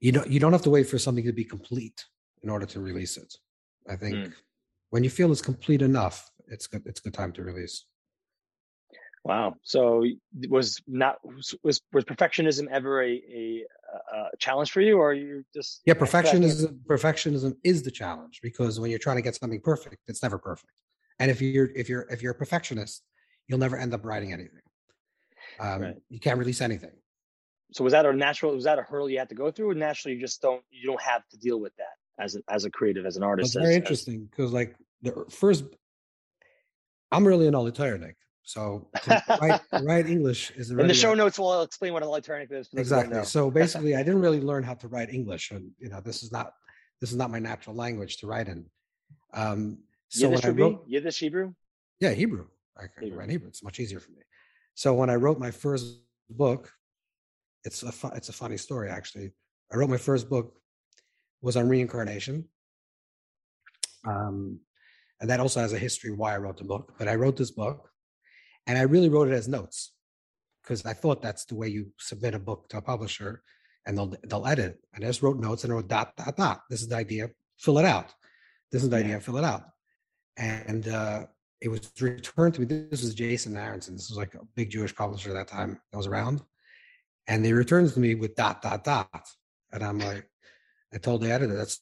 you 0.00 0.12
don't 0.12 0.28
you 0.28 0.40
don't 0.40 0.52
have 0.52 0.62
to 0.62 0.70
wait 0.70 0.86
for 0.88 0.98
something 0.98 1.24
to 1.24 1.32
be 1.32 1.44
complete 1.44 2.04
in 2.42 2.48
order 2.48 2.66
to 2.66 2.80
release 2.80 3.16
it. 3.16 3.34
I 3.88 3.96
think 3.96 4.16
mm. 4.16 4.32
when 4.90 5.04
you 5.04 5.10
feel 5.10 5.30
it's 5.32 5.42
complete 5.42 5.82
enough, 5.82 6.30
it's 6.48 6.66
good. 6.66 6.82
It's 6.86 7.00
good 7.00 7.14
time 7.14 7.32
to 7.32 7.42
release. 7.42 7.84
Wow. 9.26 9.56
So 9.62 10.04
was 10.48 10.80
not 10.86 11.18
was 11.60 11.80
was 11.92 12.04
perfectionism 12.04 12.68
ever 12.70 13.02
a, 13.02 13.20
a, 13.34 13.64
a 14.14 14.36
challenge 14.38 14.70
for 14.70 14.80
you, 14.80 14.98
or 14.98 15.14
you 15.14 15.44
just 15.52 15.82
yeah? 15.84 15.94
Perfectionism 15.94 16.78
perfectionism 16.88 17.56
is 17.64 17.82
the 17.82 17.90
challenge 17.90 18.38
because 18.40 18.78
when 18.78 18.88
you're 18.88 19.00
trying 19.00 19.16
to 19.16 19.22
get 19.22 19.34
something 19.34 19.60
perfect, 19.60 19.96
it's 20.06 20.22
never 20.22 20.38
perfect. 20.38 20.70
And 21.18 21.28
if 21.28 21.42
you're 21.42 21.70
if 21.74 21.88
you're 21.88 22.06
if 22.08 22.22
you're 22.22 22.32
a 22.32 22.36
perfectionist, 22.36 23.02
you'll 23.48 23.58
never 23.58 23.76
end 23.76 23.92
up 23.94 24.04
writing 24.04 24.32
anything. 24.32 24.62
Um, 25.58 25.82
right. 25.82 25.96
You 26.08 26.20
can't 26.20 26.38
release 26.38 26.60
anything. 26.60 26.92
So 27.72 27.82
was 27.82 27.94
that 27.94 28.06
a 28.06 28.12
natural? 28.12 28.54
Was 28.54 28.64
that 28.64 28.78
a 28.78 28.82
hurdle 28.82 29.10
you 29.10 29.18
had 29.18 29.30
to 29.30 29.34
go 29.34 29.50
through, 29.50 29.70
or 29.70 29.74
naturally 29.74 30.14
you 30.14 30.20
just 30.20 30.40
don't 30.40 30.62
you 30.70 30.86
don't 30.86 31.02
have 31.02 31.26
to 31.30 31.36
deal 31.36 31.58
with 31.58 31.74
that 31.78 32.22
as 32.22 32.36
a, 32.36 32.42
as 32.48 32.64
a 32.64 32.70
creative 32.70 33.04
as 33.06 33.16
an 33.16 33.24
artist? 33.24 33.56
It's 33.56 33.64
very 33.64 33.74
interesting 33.74 34.28
because 34.30 34.52
like 34.52 34.76
the 35.02 35.26
first, 35.30 35.64
I'm 37.10 37.26
really 37.26 37.48
an 37.48 37.56
alternative. 37.56 38.14
So 38.46 38.88
write, 39.40 39.60
write 39.72 40.06
English 40.06 40.52
is 40.52 40.70
in 40.70 40.86
the 40.86 40.94
show 40.94 41.14
notes. 41.14 41.36
We'll 41.36 41.62
explain 41.62 41.92
what 41.92 42.04
an 42.04 42.08
alternative 42.08 42.56
is. 42.56 42.68
Exactly. 42.76 43.24
So 43.24 43.50
basically, 43.62 43.96
I 43.96 44.04
didn't 44.04 44.20
really 44.20 44.40
learn 44.40 44.62
how 44.62 44.74
to 44.74 44.88
write 44.88 45.12
English, 45.12 45.50
and 45.50 45.72
you 45.78 45.88
know, 45.88 46.00
this 46.00 46.22
is 46.22 46.30
not 46.30 46.52
this 47.00 47.10
is 47.10 47.16
not 47.16 47.30
my 47.30 47.40
natural 47.40 47.74
language 47.74 48.18
to 48.18 48.28
write 48.28 48.46
in. 48.46 48.64
Um, 49.34 49.78
so 50.08 50.28
Yiddish 50.28 50.44
when 50.44 50.52
I 50.52 50.62
wrote, 50.62 50.84
Yiddish 50.86 51.18
Hebrew. 51.18 51.54
Yeah, 51.98 52.12
Hebrew. 52.12 52.46
I 52.78 52.82
can 52.82 53.02
Hebrew. 53.02 53.18
write 53.18 53.30
Hebrew. 53.30 53.48
It's 53.48 53.64
much 53.64 53.80
easier 53.80 53.98
for 53.98 54.12
me. 54.12 54.22
So 54.74 54.94
when 54.94 55.10
I 55.10 55.16
wrote 55.16 55.40
my 55.40 55.50
first 55.50 55.98
book, 56.30 56.72
it's 57.64 57.82
a 57.82 57.90
fu- 57.90 58.14
it's 58.14 58.28
a 58.28 58.32
funny 58.32 58.56
story 58.56 58.90
actually. 58.90 59.32
I 59.72 59.76
wrote 59.76 59.90
my 59.90 59.96
first 59.96 60.30
book 60.30 60.54
was 61.42 61.56
on 61.56 61.68
reincarnation. 61.68 62.44
Um, 64.06 64.60
and 65.20 65.28
that 65.30 65.40
also 65.40 65.58
has 65.58 65.72
a 65.72 65.78
history 65.78 66.12
why 66.12 66.34
I 66.34 66.38
wrote 66.38 66.58
the 66.58 66.64
book. 66.64 66.94
But 66.96 67.08
I 67.08 67.16
wrote 67.16 67.36
this 67.36 67.50
book 67.50 67.90
and 68.66 68.78
I 68.78 68.82
really 68.82 69.08
wrote 69.08 69.28
it 69.28 69.34
as 69.34 69.48
notes 69.48 69.92
because 70.62 70.84
I 70.84 70.92
thought 70.92 71.22
that's 71.22 71.44
the 71.44 71.54
way 71.54 71.68
you 71.68 71.92
submit 71.98 72.34
a 72.34 72.38
book 72.38 72.68
to 72.70 72.78
a 72.78 72.82
publisher 72.82 73.42
and 73.86 73.96
they'll 73.96 74.14
they'll 74.24 74.46
edit. 74.46 74.78
And 74.94 75.04
I 75.04 75.08
just 75.08 75.22
wrote 75.22 75.38
notes 75.38 75.64
and 75.64 75.72
I 75.72 75.76
wrote 75.76 75.88
dot 75.88 76.16
dot 76.16 76.36
dot. 76.36 76.62
This 76.70 76.82
is 76.82 76.88
the 76.88 76.96
idea. 76.96 77.30
Fill 77.58 77.78
it 77.78 77.84
out. 77.84 78.12
This 78.72 78.82
is 78.82 78.90
the 78.90 78.96
idea. 78.96 79.20
Fill 79.20 79.38
it 79.38 79.44
out. 79.44 79.62
and 80.36 80.88
uh, 80.88 81.26
it 81.60 81.68
was 81.68 81.90
returned 82.00 82.54
to 82.54 82.60
me. 82.60 82.66
This 82.66 83.02
was 83.02 83.14
Jason 83.14 83.56
Aronson. 83.56 83.94
This 83.94 84.10
was 84.10 84.18
like 84.18 84.34
a 84.34 84.40
big 84.54 84.70
Jewish 84.70 84.94
publisher 84.94 85.30
at 85.30 85.34
that 85.34 85.48
time 85.48 85.80
that 85.90 85.96
was 85.96 86.06
around, 86.06 86.42
and 87.26 87.44
they 87.44 87.52
returned 87.52 87.92
to 87.92 88.00
me 88.00 88.14
with 88.14 88.34
dot 88.36 88.62
dot 88.62 88.84
dot, 88.84 89.26
and 89.72 89.82
I'm 89.82 89.98
like, 89.98 90.28
I 90.92 90.98
told 90.98 91.22
the 91.22 91.32
editor 91.32 91.56
that's 91.56 91.80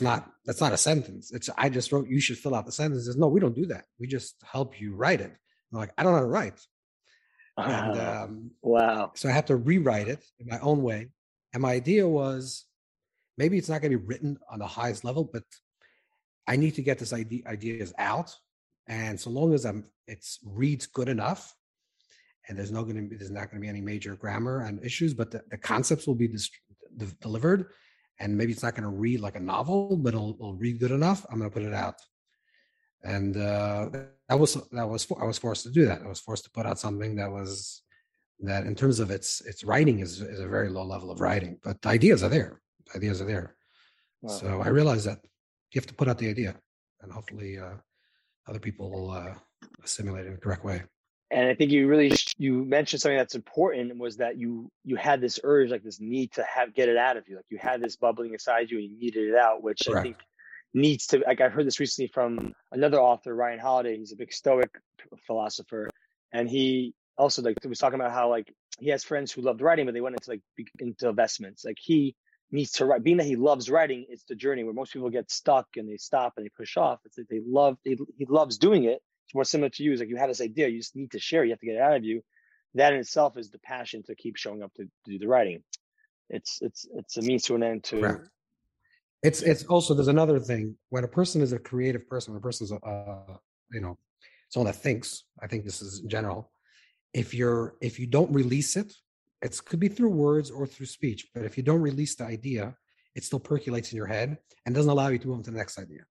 not 0.00 0.30
that's 0.44 0.60
not 0.60 0.72
a 0.72 0.76
sentence. 0.78 1.32
It's 1.32 1.48
I 1.56 1.68
just 1.70 1.90
wrote 1.92 2.08
you 2.08 2.20
should 2.20 2.38
fill 2.38 2.54
out 2.54 2.66
the 2.66 2.72
sentences. 2.72 3.16
No, 3.16 3.28
we 3.28 3.40
don't 3.40 3.54
do 3.54 3.66
that. 3.66 3.86
We 3.98 4.06
just 4.06 4.36
help 4.44 4.80
you 4.80 4.94
write 4.94 5.20
it. 5.20 5.32
I'm 5.72 5.78
like 5.78 5.92
I 5.98 6.02
don't 6.02 6.12
know 6.12 6.18
how 6.18 6.24
to 6.24 6.30
write. 6.30 6.60
And 7.56 7.98
um, 8.00 8.50
wow. 8.62 9.12
So 9.14 9.28
I 9.28 9.32
had 9.32 9.48
to 9.48 9.56
rewrite 9.56 10.08
it 10.08 10.24
in 10.38 10.46
my 10.46 10.60
own 10.60 10.82
way. 10.82 11.08
And 11.52 11.62
my 11.62 11.72
idea 11.72 12.06
was 12.06 12.66
maybe 13.36 13.58
it's 13.58 13.68
not 13.68 13.80
going 13.80 13.90
to 13.90 13.98
be 13.98 14.04
written 14.04 14.38
on 14.50 14.60
the 14.60 14.66
highest 14.66 15.04
level, 15.04 15.24
but 15.24 15.42
I 16.46 16.56
need 16.56 16.76
to 16.76 16.82
get 16.82 16.98
this 16.98 17.12
idea 17.12 17.42
ideas 17.46 17.92
out. 17.98 18.34
And 18.86 19.18
so 19.20 19.30
long 19.30 19.54
as 19.54 19.66
I'm 19.66 19.84
it's 20.06 20.38
reads 20.44 20.86
good 20.86 21.08
enough, 21.08 21.54
and 22.48 22.56
there's 22.56 22.72
no 22.72 22.84
going 22.84 22.96
to 22.96 23.02
be 23.02 23.16
there's 23.16 23.30
not 23.30 23.50
going 23.50 23.60
to 23.60 23.60
be 23.60 23.68
any 23.68 23.80
major 23.80 24.14
grammar 24.14 24.60
and 24.60 24.84
issues, 24.84 25.12
but 25.12 25.30
the, 25.30 25.42
the 25.50 25.58
concepts 25.58 26.06
will 26.06 26.14
be 26.14 26.28
dis- 26.28 26.50
delivered 27.20 27.66
and 28.20 28.36
maybe 28.36 28.52
it's 28.52 28.62
not 28.62 28.74
going 28.74 28.82
to 28.84 28.88
read 28.96 29.20
like 29.20 29.36
a 29.36 29.40
novel, 29.40 29.96
but 29.96 30.14
it'll, 30.14 30.34
it'll, 30.34 30.54
read 30.54 30.80
good 30.80 30.90
enough. 30.90 31.24
I'm 31.30 31.38
going 31.38 31.50
to 31.50 31.54
put 31.54 31.62
it 31.62 31.74
out, 31.74 31.96
and 33.04 33.36
uh, 33.36 33.88
that 34.28 34.38
was 34.38 34.54
that 34.72 34.88
was 34.88 35.06
I 35.20 35.24
was 35.24 35.38
forced 35.38 35.64
to 35.64 35.70
do 35.70 35.86
that. 35.86 36.02
I 36.02 36.08
was 36.08 36.20
forced 36.20 36.44
to 36.44 36.50
put 36.50 36.66
out 36.66 36.78
something 36.78 37.16
that 37.16 37.30
was 37.30 37.82
that 38.40 38.66
in 38.66 38.74
terms 38.74 39.00
of 39.00 39.10
its 39.10 39.40
its 39.42 39.64
writing 39.64 40.00
is 40.00 40.20
is 40.20 40.40
a 40.40 40.48
very 40.48 40.68
low 40.68 40.84
level 40.84 41.10
of 41.10 41.20
writing, 41.20 41.58
but 41.62 41.80
the 41.82 41.88
ideas 41.88 42.22
are 42.22 42.28
there. 42.28 42.60
The 42.86 42.98
ideas 42.98 43.20
are 43.20 43.26
there. 43.26 43.56
Wow. 44.22 44.32
So 44.32 44.60
I 44.60 44.68
realized 44.68 45.06
that 45.06 45.20
you 45.72 45.80
have 45.80 45.86
to 45.86 45.94
put 45.94 46.08
out 46.08 46.18
the 46.18 46.28
idea, 46.28 46.56
and 47.02 47.12
hopefully 47.12 47.58
uh, 47.58 47.74
other 48.48 48.58
people 48.58 48.90
will 48.90 49.10
uh, 49.10 49.34
assimilate 49.84 50.24
it 50.24 50.28
in 50.28 50.34
the 50.34 50.40
correct 50.40 50.64
way 50.64 50.82
and 51.30 51.48
I 51.48 51.54
think 51.54 51.70
you 51.70 51.86
really 51.88 52.12
you 52.38 52.64
mentioned 52.64 53.02
something 53.02 53.16
that's 53.16 53.34
important 53.34 53.96
was 53.98 54.16
that 54.16 54.38
you 54.38 54.70
you 54.84 54.96
had 54.96 55.20
this 55.20 55.38
urge, 55.44 55.70
like 55.70 55.82
this 55.82 56.00
need 56.00 56.32
to 56.32 56.44
have 56.44 56.74
get 56.74 56.88
it 56.88 56.96
out 56.96 57.16
of 57.16 57.28
you, 57.28 57.36
like 57.36 57.44
you 57.50 57.58
had 57.58 57.82
this 57.82 57.96
bubbling 57.96 58.32
inside 58.32 58.70
you 58.70 58.78
and 58.78 58.90
you 58.90 58.98
needed 58.98 59.28
it 59.28 59.34
out, 59.34 59.62
which 59.62 59.82
Correct. 59.86 59.98
I 59.98 60.02
think 60.02 60.16
needs 60.74 61.06
to. 61.08 61.22
Like 61.26 61.40
I 61.40 61.48
heard 61.48 61.66
this 61.66 61.80
recently 61.80 62.08
from 62.08 62.52
another 62.72 63.00
author, 63.00 63.34
Ryan 63.34 63.58
Holiday. 63.58 63.96
He's 63.98 64.12
a 64.12 64.16
big 64.16 64.32
Stoic 64.32 64.70
philosopher, 65.26 65.88
and 66.32 66.48
he 66.48 66.94
also 67.16 67.42
like 67.42 67.56
was 67.64 67.78
talking 67.78 68.00
about 68.00 68.12
how 68.12 68.30
like 68.30 68.52
he 68.78 68.90
has 68.90 69.04
friends 69.04 69.32
who 69.32 69.42
loved 69.42 69.60
writing, 69.60 69.86
but 69.86 69.94
they 69.94 70.00
went 70.00 70.16
into 70.16 70.30
like 70.30 70.42
into 70.78 71.08
investments. 71.08 71.64
Like 71.64 71.78
he 71.80 72.14
needs 72.50 72.72
to 72.72 72.86
write, 72.86 73.02
being 73.02 73.18
that 73.18 73.26
he 73.26 73.36
loves 73.36 73.68
writing, 73.68 74.06
it's 74.08 74.24
the 74.24 74.34
journey 74.34 74.64
where 74.64 74.72
most 74.72 74.92
people 74.92 75.10
get 75.10 75.30
stuck 75.30 75.66
and 75.76 75.88
they 75.88 75.98
stop 75.98 76.34
and 76.36 76.46
they 76.46 76.50
push 76.56 76.78
off. 76.78 76.98
It's 77.04 77.18
like 77.18 77.28
they 77.28 77.42
love, 77.46 77.76
they, 77.84 77.94
he 78.16 78.24
loves 78.26 78.56
doing 78.56 78.84
it 78.84 79.02
it's 79.28 79.34
more 79.34 79.44
similar 79.44 79.68
to 79.68 79.82
you. 79.82 79.94
Like 79.94 80.08
you 80.08 80.16
had 80.16 80.30
this 80.30 80.40
idea, 80.40 80.68
you 80.68 80.78
just 80.78 80.96
need 80.96 81.10
to 81.10 81.20
share. 81.20 81.44
You 81.44 81.50
have 81.50 81.60
to 81.60 81.66
get 81.66 81.74
it 81.74 81.82
out 81.82 81.96
of 81.96 82.04
you. 82.04 82.22
That 82.74 82.94
in 82.94 83.00
itself 83.00 83.36
is 83.36 83.50
the 83.50 83.58
passion 83.58 84.02
to 84.04 84.14
keep 84.14 84.36
showing 84.36 84.62
up 84.62 84.72
to, 84.74 84.84
to 84.84 84.90
do 85.06 85.18
the 85.18 85.28
writing. 85.28 85.62
It's 86.30 86.60
it's 86.62 86.86
it's 86.94 87.18
a 87.18 87.22
means 87.22 87.42
to 87.44 87.54
an 87.54 87.62
end 87.62 87.84
to. 87.84 88.00
Correct. 88.00 88.28
It's 89.22 89.42
it's 89.42 89.64
also 89.64 89.94
there's 89.94 90.08
another 90.08 90.38
thing 90.38 90.76
when 90.90 91.04
a 91.04 91.08
person 91.08 91.40
is 91.42 91.52
a 91.52 91.58
creative 91.58 92.08
person, 92.08 92.32
when 92.32 92.38
a 92.38 92.42
person 92.42 92.64
is 92.64 92.72
a 92.72 92.76
uh, 92.76 93.36
you 93.72 93.80
know 93.80 93.98
someone 94.48 94.72
that 94.72 94.80
thinks. 94.80 95.24
I 95.42 95.46
think 95.46 95.64
this 95.64 95.82
is 95.82 96.00
in 96.00 96.08
general. 96.08 96.50
If 97.12 97.34
you're 97.34 97.74
if 97.80 97.98
you 97.98 98.06
don't 98.06 98.32
release 98.32 98.76
it, 98.76 98.92
it 99.42 99.60
could 99.64 99.80
be 99.80 99.88
through 99.88 100.10
words 100.10 100.50
or 100.50 100.66
through 100.66 100.86
speech. 100.86 101.28
But 101.34 101.44
if 101.44 101.56
you 101.56 101.62
don't 101.62 101.80
release 101.80 102.14
the 102.14 102.24
idea, 102.24 102.76
it 103.14 103.24
still 103.24 103.40
percolates 103.40 103.92
in 103.92 103.96
your 103.96 104.06
head 104.06 104.38
and 104.64 104.74
doesn't 104.74 104.90
allow 104.90 105.08
you 105.08 105.18
to 105.18 105.26
move 105.28 105.38
on 105.38 105.42
to 105.44 105.50
the 105.50 105.58
next 105.58 105.78
idea. 105.78 106.02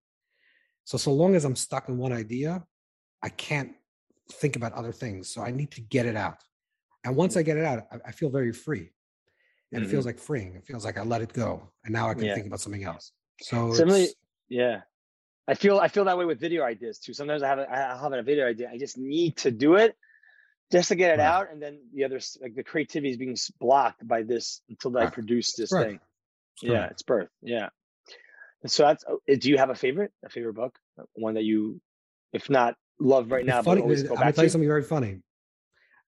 So 0.83 0.97
so 0.97 1.13
long 1.13 1.35
as 1.35 1.45
I'm 1.45 1.55
stuck 1.55 1.87
in 1.89 1.97
one 1.97 2.13
idea, 2.13 2.65
I 3.23 3.29
can't 3.29 3.71
think 4.33 4.55
about 4.55 4.73
other 4.73 4.91
things. 4.91 5.29
So 5.29 5.41
I 5.41 5.51
need 5.51 5.71
to 5.71 5.81
get 5.81 6.05
it 6.05 6.15
out. 6.15 6.37
And 7.03 7.15
once 7.15 7.37
I 7.37 7.41
get 7.41 7.57
it 7.57 7.63
out, 7.63 7.87
I, 7.91 7.97
I 8.07 8.11
feel 8.11 8.29
very 8.29 8.51
free. 8.51 8.91
And 9.71 9.81
mm-hmm. 9.81 9.89
it 9.89 9.91
feels 9.91 10.05
like 10.05 10.19
freeing. 10.19 10.55
It 10.55 10.65
feels 10.65 10.85
like 10.85 10.97
I 10.97 11.03
let 11.03 11.21
it 11.21 11.33
go. 11.33 11.69
And 11.83 11.93
now 11.93 12.09
I 12.09 12.13
can 12.13 12.23
yeah. 12.23 12.35
think 12.35 12.47
about 12.47 12.61
something 12.61 12.83
else. 12.83 13.11
So 13.41 13.73
similarly, 13.73 14.09
yeah. 14.49 14.81
I 15.47 15.53
feel 15.53 15.79
I 15.79 15.87
feel 15.87 16.05
that 16.05 16.17
way 16.17 16.25
with 16.25 16.39
video 16.39 16.63
ideas 16.63 16.99
too. 16.99 17.13
Sometimes 17.13 17.41
I 17.41 17.47
have 17.47 17.59
a, 17.59 17.71
I 17.71 17.97
have 18.01 18.13
a 18.13 18.23
video 18.23 18.47
idea. 18.47 18.69
I 18.71 18.77
just 18.77 18.97
need 18.97 19.37
to 19.37 19.51
do 19.51 19.75
it 19.75 19.95
just 20.71 20.89
to 20.89 20.95
get 20.95 21.11
it 21.11 21.19
right. 21.19 21.27
out, 21.27 21.51
and 21.51 21.61
then 21.61 21.79
the 21.93 22.03
other 22.03 22.19
like 22.41 22.55
the 22.55 22.63
creativity 22.63 23.11
is 23.11 23.17
being 23.17 23.37
blocked 23.59 24.05
by 24.05 24.23
this 24.23 24.61
until 24.69 24.91
right. 24.91 25.07
I 25.07 25.09
produce 25.09 25.55
this 25.55 25.71
right. 25.71 25.87
thing. 25.87 25.99
Yeah, 26.61 26.87
it's 26.87 27.03
birth. 27.03 27.29
Yeah. 27.41 27.69
so 28.65 28.83
that's. 28.83 29.05
Oh, 29.07 29.19
do 29.27 29.49
you 29.49 29.57
have 29.57 29.69
a 29.69 29.75
favorite? 29.75 30.11
A 30.25 30.29
favorite 30.29 30.55
book? 30.55 30.77
One 31.13 31.35
that 31.35 31.43
you, 31.43 31.79
if 32.33 32.49
not 32.49 32.75
love 32.99 33.31
right 33.31 33.45
now. 33.45 33.61
Funny, 33.61 33.81
I'm 33.81 33.87
going 33.87 34.03
to 34.03 34.33
tell 34.33 34.43
you 34.43 34.49
something 34.49 34.67
very 34.67 34.83
funny. 34.83 35.19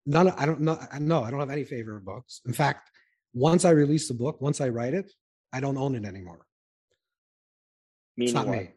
None, 0.05 0.29
I 0.29 0.45
don't 0.45 0.61
know. 0.61 0.79
No, 0.99 1.23
I 1.23 1.31
don't 1.31 1.39
have 1.39 1.51
any 1.51 1.63
favorite 1.63 2.03
books. 2.03 2.41
In 2.45 2.53
fact, 2.53 2.89
once 3.33 3.65
I 3.65 3.71
release 3.71 4.07
the 4.07 4.13
book, 4.13 4.41
once 4.41 4.61
I 4.61 4.69
write 4.69 4.93
it, 4.93 5.11
I 5.53 5.59
don't 5.59 5.77
own 5.77 5.95
it 5.95 6.05
anymore. 6.05 6.45
Meaning 8.17 8.29
it's 8.29 8.33
not 8.33 8.47
what? 8.47 8.57
me. 8.57 8.69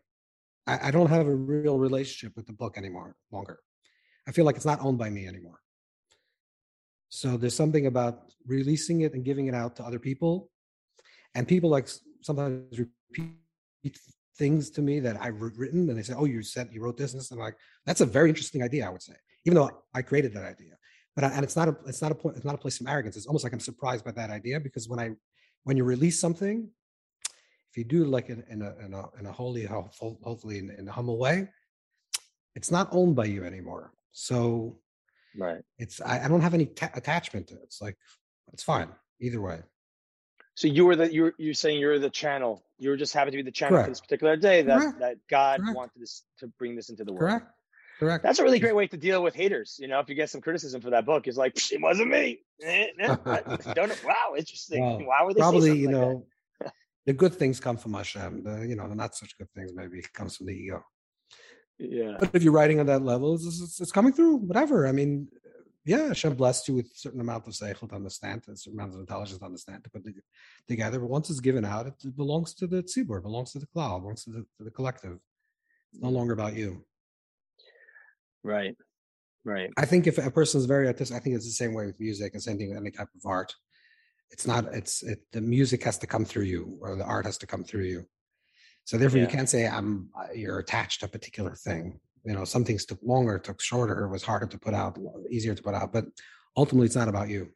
I, 0.66 0.88
I 0.88 0.90
don't 0.90 1.08
have 1.08 1.26
a 1.26 1.34
real 1.34 1.78
relationship 1.78 2.36
with 2.36 2.46
the 2.46 2.52
book 2.52 2.76
anymore. 2.76 3.16
Longer, 3.30 3.58
I 4.26 4.32
feel 4.32 4.44
like 4.44 4.56
it's 4.56 4.64
not 4.64 4.80
owned 4.80 4.98
by 4.98 5.10
me 5.10 5.26
anymore. 5.26 5.60
So 7.08 7.36
there's 7.36 7.56
something 7.56 7.86
about 7.86 8.32
releasing 8.46 9.02
it 9.02 9.14
and 9.14 9.24
giving 9.24 9.46
it 9.46 9.54
out 9.54 9.76
to 9.76 9.84
other 9.84 9.98
people, 9.98 10.50
and 11.34 11.46
people 11.46 11.70
like 11.70 11.88
sometimes 12.22 12.78
repeat 12.78 13.98
things 14.36 14.70
to 14.70 14.82
me 14.82 15.00
that 15.00 15.20
I've 15.20 15.40
written, 15.40 15.88
and 15.90 15.98
they 15.98 16.02
say, 16.02 16.14
"Oh, 16.14 16.24
you 16.24 16.42
said 16.42 16.70
you 16.72 16.82
wrote 16.82 16.96
this," 16.96 17.12
and 17.12 17.20
this. 17.20 17.30
I'm 17.30 17.38
like, 17.38 17.56
"That's 17.84 18.00
a 18.00 18.06
very 18.06 18.28
interesting 18.28 18.62
idea." 18.62 18.86
I 18.86 18.90
would 18.90 19.02
say, 19.02 19.14
even 19.44 19.56
though 19.56 19.70
I 19.92 20.02
created 20.02 20.32
that 20.34 20.44
idea, 20.44 20.78
but 21.14 21.24
I, 21.24 21.28
and 21.28 21.44
it's 21.44 21.56
not 21.56 21.68
a 21.68 21.76
it's 21.86 22.02
not 22.02 22.12
a 22.12 22.14
point 22.14 22.36
it's 22.36 22.44
not 22.44 22.54
a 22.54 22.58
place 22.58 22.80
of 22.80 22.86
arrogance. 22.86 23.16
It's 23.16 23.26
almost 23.26 23.44
like 23.44 23.52
I'm 23.52 23.60
surprised 23.60 24.04
by 24.04 24.12
that 24.12 24.30
idea 24.30 24.60
because 24.60 24.88
when 24.88 24.98
I 24.98 25.10
when 25.64 25.76
you 25.76 25.84
release 25.84 26.18
something, 26.18 26.68
if 27.70 27.76
you 27.76 27.84
do 27.84 28.04
like 28.04 28.28
in, 28.28 28.42
in 28.48 28.62
a 28.62 28.74
in 28.84 28.94
a 28.94 29.04
in 29.20 29.26
a 29.26 29.32
holy 29.32 29.64
hopefully 29.64 30.58
in, 30.58 30.70
in 30.70 30.88
a 30.88 30.92
humble 30.92 31.18
way, 31.18 31.48
it's 32.54 32.70
not 32.70 32.88
owned 32.92 33.14
by 33.16 33.26
you 33.26 33.44
anymore. 33.44 33.92
So, 34.12 34.78
right, 35.36 35.62
it's 35.78 36.00
I, 36.00 36.24
I 36.24 36.28
don't 36.28 36.40
have 36.40 36.54
any 36.54 36.64
attachment 36.94 37.48
to 37.48 37.54
it. 37.54 37.60
It's 37.64 37.82
like 37.82 37.96
it's 38.52 38.62
fine 38.62 38.88
either 39.20 39.40
way. 39.40 39.60
So 40.54 40.68
you 40.68 40.84
were 40.84 40.96
the 40.96 41.12
you're 41.12 41.34
you're 41.38 41.54
saying 41.54 41.78
you're 41.80 41.98
the 41.98 42.10
channel. 42.10 42.64
You 42.78 42.90
were 42.90 42.96
just 42.96 43.14
happy 43.14 43.30
to 43.30 43.36
be 43.36 43.42
the 43.42 43.50
channel 43.50 43.76
Correct. 43.76 43.86
for 43.86 43.90
this 43.90 44.00
particular 44.00 44.36
day 44.36 44.62
that 44.62 44.78
Correct. 44.78 44.98
that 45.00 45.16
God 45.28 45.60
Correct. 45.60 45.76
wanted 45.76 46.00
this 46.00 46.24
to 46.38 46.48
bring 46.58 46.76
this 46.76 46.90
into 46.90 47.04
the 47.04 47.12
world. 47.12 47.30
Correct. 47.30 47.46
Correct. 48.02 48.24
That's 48.24 48.40
a 48.40 48.42
really 48.42 48.58
great 48.58 48.74
way 48.74 48.88
to 48.88 48.96
deal 48.96 49.22
with 49.22 49.32
haters. 49.32 49.78
You 49.80 49.86
know, 49.86 50.00
if 50.00 50.08
you 50.08 50.16
get 50.16 50.28
some 50.28 50.40
criticism 50.40 50.80
for 50.80 50.90
that 50.90 51.06
book, 51.06 51.28
it's 51.28 51.36
like 51.36 51.56
it 51.70 51.80
wasn't 51.80 52.10
me. 52.10 52.40
Eh, 52.60 52.88
don't 53.74 54.04
wow, 54.04 54.34
interesting. 54.36 54.84
Well, 54.84 54.98
Why 55.04 55.22
would 55.22 55.36
they 55.36 55.40
probably 55.40 55.78
you 55.78 55.86
like 55.86 55.94
know 55.94 56.26
the 57.06 57.12
good 57.12 57.32
things 57.32 57.60
come 57.60 57.76
from 57.76 57.94
Hashem. 57.94 58.42
The 58.42 58.66
you 58.66 58.74
know 58.74 58.88
the 58.88 58.96
not 58.96 59.14
such 59.14 59.38
good 59.38 59.48
things 59.54 59.72
maybe 59.72 60.02
comes 60.12 60.36
from 60.36 60.46
the 60.46 60.52
ego. 60.52 60.84
Yeah. 61.78 62.16
But 62.18 62.30
if 62.32 62.42
you're 62.42 62.52
writing 62.52 62.80
on 62.80 62.86
that 62.86 63.02
level, 63.02 63.34
it's, 63.34 63.44
it's, 63.46 63.80
it's 63.80 63.92
coming 63.92 64.12
through. 64.12 64.38
Whatever. 64.38 64.88
I 64.88 64.92
mean, 64.92 65.28
yeah, 65.84 66.08
Hashem 66.08 66.34
blessed 66.34 66.66
you 66.66 66.74
with 66.74 66.86
a 66.86 66.96
certain 66.96 67.20
amount 67.20 67.46
of 67.46 67.52
seichel 67.52 67.88
to 67.88 67.94
understand, 67.94 68.42
a 68.48 68.56
certain 68.56 68.80
amount 68.80 68.94
of 68.94 69.00
intelligence 69.00 69.38
to 69.38 69.44
understand, 69.44 69.84
to 69.84 69.90
put 69.90 70.04
it 70.06 70.16
together. 70.66 70.98
But 70.98 71.08
once 71.08 71.30
it's 71.30 71.38
given 71.38 71.64
out, 71.64 71.86
it 71.86 72.16
belongs 72.16 72.52
to 72.54 72.66
the 72.66 72.82
tzibur, 72.82 73.22
belongs 73.22 73.52
to 73.52 73.60
the 73.60 73.66
cloud, 73.66 74.00
belongs 74.00 74.24
to 74.24 74.30
the, 74.30 74.46
to 74.58 74.64
the 74.64 74.72
collective. 74.72 75.20
It's 75.92 76.02
no 76.02 76.08
mm. 76.08 76.14
longer 76.14 76.32
about 76.32 76.56
you. 76.56 76.84
Right, 78.44 78.76
right. 79.44 79.70
I 79.76 79.86
think 79.86 80.06
if 80.06 80.18
a 80.18 80.30
person 80.30 80.60
is 80.60 80.66
very 80.66 80.86
artistic, 80.86 81.16
I 81.16 81.20
think 81.20 81.36
it's 81.36 81.46
the 81.46 81.52
same 81.52 81.74
way 81.74 81.86
with 81.86 82.00
music 82.00 82.34
and 82.34 82.42
same 82.42 82.58
thing 82.58 82.70
with 82.70 82.78
any 82.78 82.90
type 82.90 83.08
of 83.14 83.24
art. 83.24 83.54
It's 84.30 84.46
not. 84.46 84.64
It's 84.72 85.02
it, 85.02 85.20
the 85.32 85.40
music 85.40 85.82
has 85.84 85.98
to 85.98 86.06
come 86.06 86.24
through 86.24 86.44
you, 86.44 86.78
or 86.80 86.96
the 86.96 87.04
art 87.04 87.26
has 87.26 87.38
to 87.38 87.46
come 87.46 87.64
through 87.64 87.84
you. 87.84 88.06
So 88.84 88.96
therefore, 88.96 89.18
yeah. 89.18 89.24
you 89.24 89.30
can't 89.30 89.48
say 89.48 89.68
I'm. 89.68 90.08
You're 90.34 90.58
attached 90.58 91.00
to 91.00 91.06
a 91.06 91.08
particular 91.08 91.54
thing 91.54 92.00
you 92.24 92.32
know 92.32 92.44
some 92.44 92.64
things 92.64 92.84
took 92.84 92.98
longer 93.02 93.38
took 93.38 93.60
shorter 93.60 94.08
was 94.08 94.22
harder 94.22 94.46
to 94.46 94.58
put 94.58 94.74
out 94.74 94.98
easier 95.30 95.54
to 95.54 95.62
put 95.62 95.74
out 95.74 95.92
but 95.92 96.04
ultimately 96.56 96.86
it's 96.86 96.96
not 96.96 97.08
about 97.08 97.28
you 97.28 97.48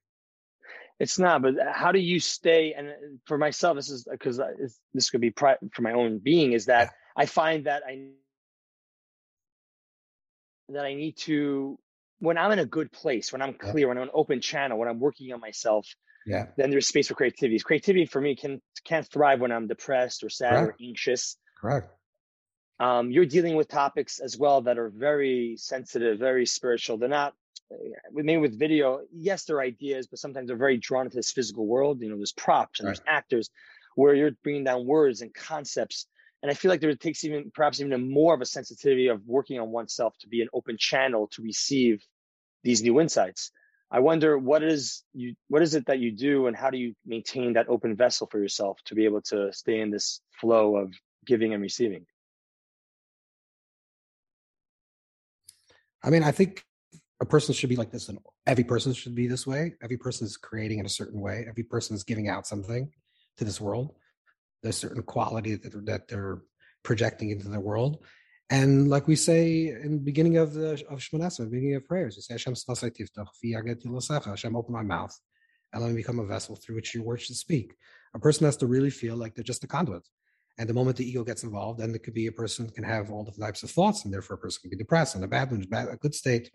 it's 0.98 1.18
not 1.18 1.42
but 1.42 1.54
how 1.72 1.92
do 1.92 1.98
you 1.98 2.18
stay 2.18 2.72
and 2.72 2.88
uh, 2.88 2.92
for 3.24 3.38
myself 3.38 3.76
this 3.76 3.90
is 3.90 4.06
because 4.10 4.40
uh, 4.40 4.50
this 4.94 5.10
could 5.10 5.20
be 5.20 5.30
pri- 5.30 5.58
for 5.72 5.82
my 5.82 5.92
own 5.92 6.18
being 6.18 6.52
is 6.52 6.66
that 6.66 6.84
yeah. 6.84 7.22
i 7.22 7.26
find 7.26 7.64
that 7.64 7.82
i 7.86 8.08
that 10.68 10.84
i 10.84 10.94
need 10.94 11.16
to 11.16 11.78
when 12.18 12.38
i'm 12.38 12.52
in 12.52 12.58
a 12.58 12.66
good 12.66 12.90
place 12.92 13.32
when 13.32 13.42
i'm 13.42 13.54
clear 13.54 13.80
yeah. 13.80 13.86
when 13.86 13.98
i'm 13.98 14.04
an 14.04 14.10
open 14.14 14.40
channel 14.40 14.78
when 14.78 14.88
i'm 14.88 15.00
working 15.00 15.32
on 15.32 15.40
myself 15.40 15.86
yeah 16.26 16.46
then 16.56 16.70
there's 16.70 16.88
space 16.88 17.08
for 17.08 17.14
creativity 17.14 17.58
creativity 17.58 18.06
for 18.06 18.20
me 18.20 18.34
can 18.36 18.60
can't 18.84 19.06
thrive 19.06 19.40
when 19.40 19.52
i'm 19.52 19.66
depressed 19.66 20.24
or 20.24 20.28
sad 20.28 20.50
Correct. 20.50 20.80
or 20.80 20.84
anxious 20.84 21.36
Correct 21.60 21.90
um, 22.78 23.10
you're 23.10 23.26
dealing 23.26 23.56
with 23.56 23.68
topics 23.68 24.18
as 24.18 24.36
well 24.36 24.62
that 24.62 24.78
are 24.78 24.90
very 24.90 25.56
sensitive, 25.56 26.18
very 26.18 26.44
spiritual. 26.44 26.98
They're 26.98 27.08
not, 27.08 27.34
maybe 28.12 28.36
with 28.36 28.58
video, 28.58 29.00
yes, 29.12 29.44
they're 29.44 29.60
ideas, 29.60 30.06
but 30.06 30.18
sometimes 30.18 30.48
they're 30.48 30.56
very 30.56 30.76
drawn 30.76 31.06
into 31.06 31.16
this 31.16 31.30
physical 31.30 31.66
world. 31.66 32.00
You 32.02 32.10
know, 32.10 32.16
there's 32.16 32.32
props 32.32 32.80
and 32.80 32.88
right. 32.88 32.96
there's 32.96 33.04
actors 33.08 33.50
where 33.94 34.14
you're 34.14 34.32
bringing 34.42 34.64
down 34.64 34.86
words 34.86 35.22
and 35.22 35.32
concepts. 35.32 36.06
And 36.46 36.52
I 36.52 36.54
feel 36.54 36.68
like 36.68 36.80
there 36.80 36.94
takes 36.94 37.24
even 37.24 37.50
perhaps 37.52 37.80
even 37.80 37.92
a 37.92 37.98
more 37.98 38.32
of 38.32 38.40
a 38.40 38.46
sensitivity 38.46 39.08
of 39.08 39.20
working 39.26 39.58
on 39.58 39.72
oneself 39.72 40.14
to 40.20 40.28
be 40.28 40.42
an 40.42 40.48
open 40.54 40.76
channel 40.78 41.26
to 41.32 41.42
receive 41.42 42.00
these 42.62 42.84
new 42.84 43.00
insights. 43.00 43.50
I 43.90 43.98
wonder 43.98 44.38
what 44.38 44.62
is 44.62 45.02
you 45.12 45.34
what 45.48 45.60
is 45.60 45.74
it 45.74 45.86
that 45.86 45.98
you 45.98 46.12
do 46.12 46.46
and 46.46 46.56
how 46.56 46.70
do 46.70 46.78
you 46.78 46.94
maintain 47.04 47.54
that 47.54 47.68
open 47.68 47.96
vessel 47.96 48.28
for 48.30 48.38
yourself 48.38 48.78
to 48.84 48.94
be 48.94 49.04
able 49.06 49.22
to 49.22 49.52
stay 49.52 49.80
in 49.80 49.90
this 49.90 50.20
flow 50.40 50.76
of 50.76 50.94
giving 51.26 51.52
and 51.52 51.60
receiving? 51.60 52.06
I 56.04 56.10
mean, 56.10 56.22
I 56.22 56.30
think 56.30 56.62
a 57.20 57.26
person 57.26 57.54
should 57.54 57.70
be 57.70 57.76
like 57.76 57.90
this 57.90 58.08
and 58.08 58.20
every 58.46 58.62
person 58.62 58.92
should 58.92 59.16
be 59.16 59.26
this 59.26 59.48
way. 59.48 59.74
Every 59.82 59.96
person 59.96 60.24
is 60.24 60.36
creating 60.36 60.78
in 60.78 60.86
a 60.86 60.90
certain 61.00 61.20
way. 61.20 61.44
Every 61.48 61.64
person 61.64 61.96
is 61.96 62.04
giving 62.04 62.28
out 62.28 62.46
something 62.46 62.88
to 63.36 63.44
this 63.44 63.60
world. 63.60 63.96
There's 64.62 64.76
certain 64.76 65.02
quality 65.02 65.54
that, 65.56 65.86
that 65.86 66.08
they're 66.08 66.42
projecting 66.82 67.30
into 67.30 67.48
the 67.48 67.60
world. 67.60 68.04
And 68.48 68.88
like 68.88 69.08
we 69.08 69.16
say 69.16 69.68
in 69.68 69.92
the 69.92 70.04
beginning 70.04 70.36
of 70.36 70.54
the 70.54 70.72
of 70.88 71.00
Shmoneh 71.00 71.50
beginning 71.50 71.74
of 71.74 71.84
prayers, 71.84 72.16
we 72.16 72.22
say 72.22 72.34
Hashem 72.34 72.54
open 74.56 74.72
my 74.72 74.82
mouth 74.82 75.18
and 75.72 75.82
let 75.82 75.90
me 75.90 75.96
become 75.96 76.20
a 76.20 76.26
vessel 76.26 76.54
through 76.54 76.76
which 76.76 76.94
your 76.94 77.02
words 77.02 77.24
should 77.24 77.36
speak. 77.36 77.74
A 78.14 78.18
person 78.20 78.44
has 78.44 78.56
to 78.58 78.66
really 78.66 78.90
feel 78.90 79.16
like 79.16 79.34
they're 79.34 79.42
just 79.42 79.64
a 79.64 79.66
conduit. 79.66 80.06
And 80.58 80.68
the 80.68 80.74
moment 80.74 80.96
the 80.96 81.08
ego 81.08 81.22
gets 81.24 81.42
involved, 81.42 81.80
then 81.80 81.94
it 81.94 82.02
could 82.02 82.14
be 82.14 82.28
a 82.28 82.32
person 82.32 82.70
can 82.70 82.84
have 82.84 83.10
all 83.10 83.24
different 83.24 83.44
types 83.44 83.62
of 83.62 83.70
thoughts, 83.70 84.04
and 84.04 84.14
therefore 84.14 84.36
a 84.36 84.38
person 84.38 84.60
can 84.62 84.70
be 84.70 84.76
depressed 84.76 85.14
and 85.14 85.24
a 85.24 85.28
bad 85.28 85.50
bad, 85.68 85.88
a 85.88 85.96
good 85.96 86.14
state. 86.14 86.50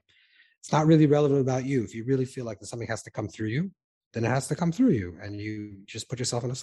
It's 0.59 0.71
not 0.71 0.87
really 0.87 1.05
relevant 1.05 1.41
about 1.41 1.65
you. 1.65 1.83
If 1.83 1.93
you 1.93 2.03
really 2.05 2.25
feel 2.25 2.45
like 2.45 2.59
that 2.59 2.67
something 2.67 2.87
has 2.87 3.03
to 3.03 3.11
come 3.11 3.27
through 3.27 3.49
you, 3.49 3.71
then 4.13 4.23
it 4.23 4.29
has 4.29 4.47
to 4.47 4.55
come 4.55 4.71
through 4.71 4.91
you, 4.91 5.17
and 5.21 5.39
you 5.39 5.81
just 5.85 6.09
put 6.09 6.19
yourself 6.19 6.43
in 6.43 6.51
a 6.51 6.55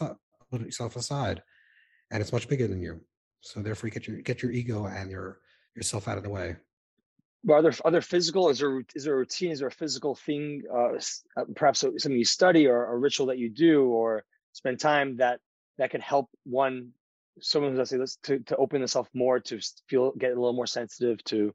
put 0.50 0.60
yourself 0.60 0.96
aside, 0.96 1.42
and 2.10 2.20
it's 2.20 2.32
much 2.32 2.48
bigger 2.48 2.66
than 2.66 2.80
you. 2.80 3.00
So 3.40 3.60
therefore, 3.60 3.88
you 3.88 3.92
get 3.92 4.08
your 4.08 4.20
get 4.22 4.42
your 4.42 4.52
ego 4.52 4.86
and 4.86 5.10
your 5.10 5.40
yourself 5.74 6.08
out 6.08 6.18
of 6.18 6.24
the 6.24 6.30
way. 6.30 6.56
Well, 7.44 7.58
are 7.58 7.62
there 7.62 7.74
other 7.84 8.00
physical? 8.00 8.48
Is 8.48 8.58
there 8.58 8.82
is 8.94 9.04
there 9.04 9.14
a 9.14 9.18
routine? 9.18 9.52
Is 9.52 9.60
there 9.60 9.68
a 9.68 9.72
physical 9.72 10.14
thing? 10.14 10.62
Uh, 10.72 10.94
uh 11.36 11.44
perhaps 11.54 11.80
something 11.80 12.12
you 12.12 12.24
study 12.24 12.66
or 12.66 12.92
a 12.92 12.98
ritual 12.98 13.26
that 13.26 13.38
you 13.38 13.48
do 13.48 13.84
or 13.84 14.24
spend 14.52 14.80
time 14.80 15.16
that 15.18 15.40
that 15.78 15.90
can 15.90 16.00
help 16.00 16.28
one 16.44 16.90
someone 17.40 17.76
who's 17.76 17.88
say 17.88 17.98
to 18.24 18.40
to 18.40 18.56
open 18.56 18.80
themselves 18.80 19.08
more 19.14 19.38
to 19.38 19.60
feel 19.88 20.12
get 20.12 20.32
a 20.32 20.34
little 20.34 20.52
more 20.52 20.66
sensitive 20.66 21.22
to 21.24 21.52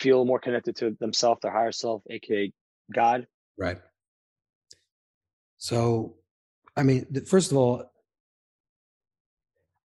feel 0.00 0.24
more 0.24 0.38
connected 0.38 0.76
to 0.76 0.96
themselves, 1.00 1.40
their 1.42 1.50
higher 1.50 1.72
self, 1.72 2.02
aka 2.10 2.52
God. 2.92 3.26
Right. 3.58 3.78
So, 5.58 6.16
I 6.76 6.82
mean, 6.82 7.06
first 7.26 7.50
of 7.50 7.56
all, 7.56 7.90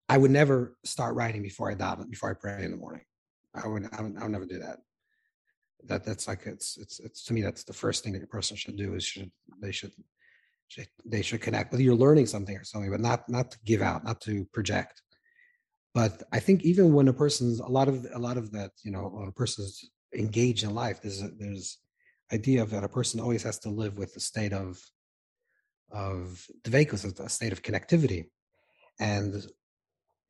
I 0.08 0.18
would 0.18 0.30
never 0.30 0.76
start 0.84 1.14
writing 1.14 1.42
before 1.42 1.70
I 1.70 1.74
daven, 1.74 2.10
before 2.10 2.30
I 2.30 2.34
pray 2.34 2.64
in 2.64 2.70
the 2.70 2.76
morning. 2.76 3.02
I 3.54 3.66
would, 3.66 3.88
I 3.92 4.02
would, 4.02 4.16
I 4.18 4.22
would 4.22 4.32
never 4.32 4.46
do 4.46 4.58
that. 4.58 4.78
That 5.84 6.04
that's 6.04 6.28
like 6.28 6.46
it's 6.46 6.76
it's 6.76 7.00
it's 7.00 7.24
to 7.24 7.32
me 7.32 7.42
that's 7.42 7.64
the 7.64 7.72
first 7.72 8.04
thing 8.04 8.12
that 8.12 8.22
a 8.22 8.26
person 8.26 8.56
should 8.56 8.76
do 8.76 8.94
is 8.94 9.04
should 9.04 9.32
they 9.60 9.72
should 9.72 9.92
they 11.04 11.22
should 11.22 11.40
connect 11.40 11.72
whether 11.72 11.82
you're 11.82 11.94
learning 11.94 12.26
something 12.26 12.56
or 12.56 12.64
something, 12.64 12.90
but 12.90 13.00
not 13.00 13.28
not 13.28 13.50
to 13.50 13.58
give 13.64 13.82
out, 13.82 14.04
not 14.04 14.20
to 14.22 14.44
project. 14.52 15.02
But 15.94 16.22
I 16.32 16.38
think 16.38 16.62
even 16.62 16.94
when 16.94 17.08
a 17.08 17.12
person's 17.12 17.58
a 17.60 17.66
lot 17.66 17.88
of 17.88 18.06
a 18.14 18.18
lot 18.18 18.36
of 18.36 18.52
that 18.52 18.70
you 18.84 18.92
know 18.92 19.10
when 19.12 19.28
a 19.28 19.32
person's 19.32 19.84
engaged 20.14 20.62
in 20.62 20.74
life, 20.74 21.02
there's 21.02 21.22
a, 21.22 21.30
there's 21.36 21.78
idea 22.32 22.62
of 22.62 22.70
that 22.70 22.84
a 22.84 22.88
person 22.88 23.20
always 23.20 23.42
has 23.42 23.58
to 23.60 23.68
live 23.68 23.98
with 23.98 24.16
a 24.16 24.20
state 24.20 24.52
of 24.52 24.80
of 25.90 26.46
the 26.64 26.70
dvekus, 26.70 27.20
a 27.20 27.28
state 27.28 27.52
of 27.52 27.62
connectivity, 27.62 28.26
and 28.98 29.46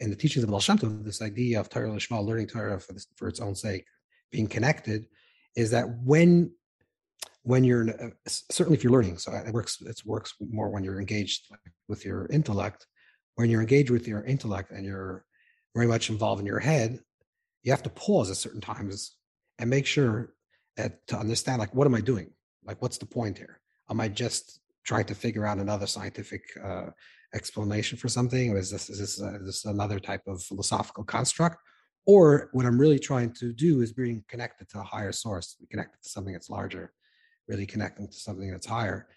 in 0.02 0.10
the 0.10 0.16
teachings 0.16 0.42
of 0.42 0.50
Baal 0.50 0.60
Shem 0.60 0.78
Tov, 0.78 1.04
this 1.04 1.22
idea 1.22 1.60
of 1.60 1.68
Torah 1.68 1.88
Lishma, 1.88 2.24
learning 2.24 2.48
Torah 2.48 2.78
for, 2.80 2.92
this, 2.92 3.06
for 3.16 3.28
its 3.28 3.40
own 3.40 3.54
sake, 3.54 3.86
being 4.32 4.48
connected, 4.48 5.06
is 5.56 5.70
that 5.70 5.86
when 6.04 6.50
when 7.44 7.64
you're 7.64 7.88
uh, 7.88 8.10
certainly 8.26 8.76
if 8.76 8.84
you're 8.84 8.92
learning, 8.92 9.18
so 9.18 9.32
it 9.32 9.52
works 9.52 9.80
it 9.80 10.00
works 10.04 10.34
more 10.40 10.70
when 10.70 10.84
you're 10.84 11.00
engaged 11.00 11.46
with 11.88 12.04
your 12.04 12.26
intellect. 12.26 12.86
When 13.36 13.48
you're 13.48 13.60
engaged 13.60 13.90
with 13.90 14.06
your 14.06 14.22
intellect 14.24 14.72
and 14.72 14.84
you're 14.84 15.24
very 15.74 15.86
much 15.86 16.10
involved 16.10 16.40
in 16.40 16.46
your 16.46 16.60
head, 16.60 17.00
you 17.62 17.72
have 17.72 17.82
to 17.84 17.90
pause 17.90 18.30
at 18.30 18.36
certain 18.36 18.60
times 18.60 19.16
and 19.58 19.70
make 19.70 19.86
sure 19.86 20.34
that 20.76 21.06
to 21.08 21.16
understand 21.16 21.58
like 21.58 21.74
what 21.74 21.86
am 21.86 21.94
I 21.94 22.00
doing? 22.00 22.30
Like 22.64 22.82
what's 22.82 22.98
the 22.98 23.06
point 23.06 23.38
here? 23.38 23.60
Am 23.90 24.00
I 24.00 24.08
just 24.08 24.60
trying 24.84 25.06
to 25.06 25.14
figure 25.14 25.46
out 25.46 25.58
another 25.58 25.86
scientific 25.86 26.42
uh, 26.62 26.90
explanation 27.34 27.98
for 27.98 28.08
something? 28.08 28.50
Or 28.50 28.58
is 28.58 28.70
this, 28.70 28.90
is 28.90 28.98
this, 28.98 29.22
uh, 29.22 29.38
is 29.40 29.46
this 29.46 29.64
another 29.64 29.98
type 29.98 30.22
of 30.26 30.42
philosophical 30.42 31.04
construct? 31.04 31.58
Or 32.04 32.48
what 32.52 32.66
I'm 32.66 32.78
really 32.78 32.98
trying 32.98 33.32
to 33.34 33.52
do 33.52 33.80
is 33.80 33.92
being 33.92 34.24
connected 34.28 34.68
to 34.70 34.80
a 34.80 34.82
higher 34.82 35.12
source, 35.12 35.56
connected 35.70 36.02
to 36.02 36.08
something 36.08 36.32
that's 36.32 36.50
larger, 36.50 36.92
really 37.48 37.66
connecting 37.66 38.08
to 38.08 38.16
something 38.16 38.50
that's 38.50 38.66
higher. 38.66 39.08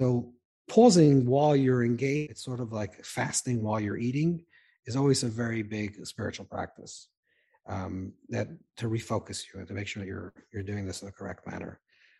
So 0.00 0.32
pausing 0.68 1.26
while 1.26 1.56
you're 1.56 1.84
engaged, 1.84 2.32
it's 2.32 2.44
sort 2.44 2.60
of 2.60 2.72
like 2.72 3.04
fasting 3.04 3.62
while 3.62 3.80
you're 3.80 3.96
eating, 3.96 4.44
is 4.86 4.96
always 4.96 5.22
a 5.22 5.28
very 5.28 5.62
big 5.62 6.04
spiritual 6.06 6.46
practice. 6.46 7.08
Um, 7.68 8.14
that 8.30 8.48
to 8.78 8.88
refocus 8.88 9.44
you 9.46 9.60
and 9.60 9.68
to 9.68 9.74
make 9.74 9.86
sure 9.86 10.02
that 10.02 10.08
you're 10.08 10.34
you're 10.52 10.64
doing 10.64 10.84
this 10.84 11.00
in 11.00 11.06
the 11.06 11.12
correct 11.12 11.46
manner. 11.46 11.78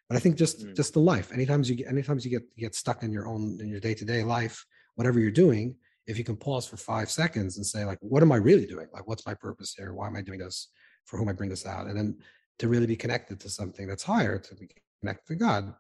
But 0.09 0.17
I 0.17 0.21
think 0.21 0.37
just 0.37 0.65
mm. 0.65 0.77
just 0.77 0.95
the 0.95 1.01
life. 1.01 1.33
Anytime 1.33 1.65
you 1.65 1.75
get 1.75 1.89
anytime 1.89 2.21
you 2.23 2.31
get 2.31 2.57
get 2.57 2.77
stuck 2.77 3.03
in 3.03 3.11
your 3.11 3.27
own 3.27 3.59
in 3.61 3.69
your 3.69 3.81
day 3.81 3.95
to 3.95 4.05
day 4.05 4.23
life, 4.23 4.65
whatever 4.95 5.21
you're 5.21 5.31
doing, 5.31 5.77
if 6.07 6.19
you 6.19 6.25
can 6.25 6.37
pause 6.37 6.67
for 6.67 6.77
five 6.77 7.11
seconds 7.11 7.57
and 7.57 7.67
say 7.67 7.85
like, 7.85 7.99
what 8.01 8.23
am 8.23 8.33
I 8.33 8.37
really 8.37 8.67
doing? 8.67 8.89
Like, 8.93 9.07
what's 9.07 9.27
my 9.27 9.35
purpose 9.35 9.75
here? 9.77 9.95
Why 9.95 10.07
am 10.07 10.17
I 10.17 10.23
doing 10.23 10.41
this? 10.41 10.69
For 11.07 11.17
whom 11.17 11.29
I 11.29 11.33
bring 11.33 11.51
this 11.51 11.67
out? 11.67 11.87
And 11.87 11.97
then 11.97 12.17
to 12.59 12.69
really 12.69 12.87
be 12.87 12.97
connected 12.97 13.41
to 13.41 13.49
something 13.49 13.87
that's 13.87 14.03
higher, 14.03 14.39
to 14.39 14.55
be 14.55 14.69
connected 15.01 15.27
to 15.27 15.37
God. 15.37 15.75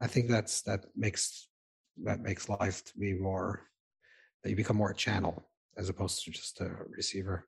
I 0.00 0.06
think 0.06 0.28
that's 0.28 0.62
that 0.62 0.86
makes 0.96 1.48
that 2.04 2.20
makes 2.20 2.48
life 2.48 2.84
to 2.84 2.98
be 2.98 3.14
more 3.14 3.62
that 4.42 4.50
you 4.50 4.56
become 4.56 4.76
more 4.76 4.90
a 4.90 4.94
channel 4.94 5.42
as 5.76 5.88
opposed 5.88 6.24
to 6.24 6.30
just 6.30 6.60
a 6.60 6.70
receiver. 6.90 7.46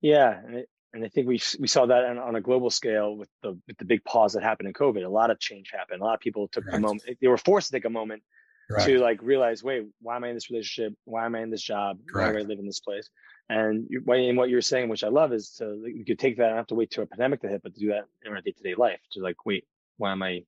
Yeah, 0.00 0.38
and, 0.44 0.56
it, 0.56 0.68
and 0.92 1.04
I 1.04 1.08
think 1.08 1.26
we 1.26 1.40
we 1.58 1.68
saw 1.68 1.86
that 1.86 2.04
on, 2.04 2.18
on, 2.18 2.36
a 2.36 2.40
global 2.40 2.70
scale 2.70 3.16
with 3.16 3.28
the 3.42 3.58
with 3.66 3.78
the 3.78 3.84
big 3.84 4.04
pause 4.04 4.32
that 4.32 4.42
happened 4.42 4.68
in 4.68 4.74
COVID. 4.74 5.04
A 5.04 5.08
lot 5.08 5.30
of 5.30 5.38
change 5.38 5.70
happened. 5.72 6.00
A 6.00 6.04
lot 6.04 6.14
of 6.14 6.20
people 6.20 6.48
took 6.48 6.64
Correct. 6.64 6.78
a 6.78 6.80
moment. 6.80 7.04
They 7.20 7.28
were 7.28 7.38
forced 7.38 7.68
to 7.68 7.72
take 7.72 7.84
a 7.84 7.90
moment 7.90 8.22
Correct. 8.68 8.86
to 8.86 8.98
like 8.98 9.22
realize, 9.22 9.64
wait, 9.64 9.86
why 10.02 10.16
am 10.16 10.24
I 10.24 10.28
in 10.28 10.34
this 10.34 10.50
relationship? 10.50 10.92
Why 11.04 11.24
am 11.24 11.34
I 11.34 11.40
in 11.40 11.50
this 11.50 11.62
job? 11.62 11.98
Correct. 12.10 12.34
Why 12.34 12.40
do 12.40 12.44
I 12.44 12.48
live 12.48 12.58
in 12.58 12.66
this 12.66 12.80
place? 12.80 13.08
And 13.48 13.86
you, 13.88 14.02
and 14.06 14.36
what 14.36 14.50
you're 14.50 14.60
saying, 14.60 14.90
which 14.90 15.04
I 15.04 15.08
love, 15.08 15.32
is 15.32 15.50
to 15.58 15.82
you 15.86 16.04
could 16.04 16.18
take 16.18 16.36
that. 16.36 16.46
I 16.46 16.48
don't 16.48 16.56
have 16.58 16.66
to 16.66 16.74
wait 16.74 16.90
to 16.92 17.02
a 17.02 17.06
pandemic 17.06 17.40
to 17.42 17.48
hit, 17.48 17.62
but 17.62 17.74
to 17.74 17.80
do 17.80 17.88
that 17.88 18.04
in 18.24 18.32
our 18.32 18.42
day 18.42 18.52
to 18.52 18.62
day 18.62 18.74
life. 18.76 19.00
To 19.12 19.20
like, 19.20 19.46
wait, 19.46 19.64
why 19.96 20.12
am 20.12 20.22
I 20.22 20.44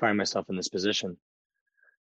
finding 0.00 0.16
myself 0.16 0.46
in 0.48 0.56
this 0.56 0.68
position? 0.68 1.18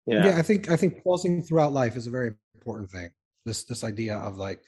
Yeah. 0.07 0.27
yeah, 0.27 0.37
I 0.37 0.43
think 0.43 0.71
I 0.71 0.77
think 0.77 1.03
pausing 1.03 1.43
throughout 1.43 1.73
life 1.73 1.97
is 1.97 2.07
a 2.07 2.11
very 2.11 2.33
important 2.55 2.91
thing. 2.91 3.09
This 3.47 3.65
this 3.65 3.83
idea 3.83 4.17
of 4.19 4.37
like 4.37 4.61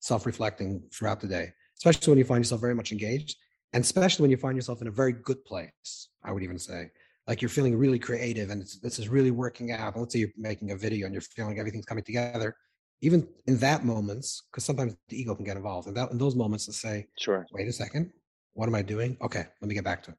self 0.00 0.24
reflecting 0.24 0.82
throughout 0.90 1.20
the 1.20 1.28
day, 1.28 1.52
especially 1.76 2.12
when 2.12 2.18
you 2.18 2.24
find 2.24 2.40
yourself 2.40 2.62
very 2.62 2.74
much 2.74 2.92
engaged, 2.92 3.36
and 3.74 3.84
especially 3.84 4.22
when 4.22 4.30
you 4.30 4.38
find 4.38 4.56
yourself 4.56 4.80
in 4.80 4.88
a 4.88 4.90
very 4.90 5.12
good 5.12 5.44
place. 5.44 6.08
I 6.24 6.32
would 6.32 6.42
even 6.42 6.58
say 6.58 6.90
like 7.26 7.40
you're 7.40 7.48
feeling 7.48 7.76
really 7.76 7.98
creative 7.98 8.50
and 8.50 8.62
this 8.82 8.98
is 8.98 9.08
really 9.08 9.30
working 9.30 9.72
out. 9.72 9.98
Let's 9.98 10.12
say 10.12 10.20
you're 10.20 10.28
making 10.36 10.70
a 10.72 10.76
video 10.76 11.06
and 11.06 11.14
you're 11.14 11.22
feeling 11.22 11.58
everything's 11.58 11.86
coming 11.86 12.04
together. 12.04 12.56
Even 13.00 13.26
in 13.46 13.58
that 13.58 13.84
moments, 13.84 14.42
because 14.50 14.64
sometimes 14.64 14.94
the 15.08 15.20
ego 15.20 15.34
can 15.34 15.44
get 15.44 15.56
involved. 15.56 15.88
In 15.88 15.94
that 15.94 16.10
in 16.10 16.18
those 16.18 16.36
moments 16.36 16.66
to 16.66 16.72
say, 16.72 17.06
sure, 17.18 17.46
wait 17.52 17.68
a 17.68 17.72
second, 17.72 18.10
what 18.54 18.68
am 18.68 18.74
I 18.74 18.82
doing? 18.82 19.16
Okay, 19.20 19.44
let 19.60 19.68
me 19.68 19.74
get 19.74 19.84
back 19.84 20.02
to 20.04 20.12
it. 20.12 20.16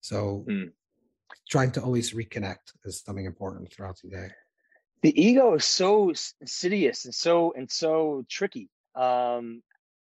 So 0.00 0.44
mm. 0.48 0.70
trying 1.48 1.70
to 1.72 1.82
always 1.82 2.12
reconnect 2.12 2.72
is 2.84 3.02
something 3.02 3.26
important 3.26 3.72
throughout 3.72 3.98
the 4.02 4.10
day. 4.10 4.28
The 5.02 5.20
ego 5.20 5.54
is 5.54 5.64
so 5.64 6.12
insidious 6.40 7.04
and 7.04 7.14
so 7.14 7.52
and 7.56 7.70
so 7.70 8.24
tricky. 8.28 8.68
Um, 8.94 9.62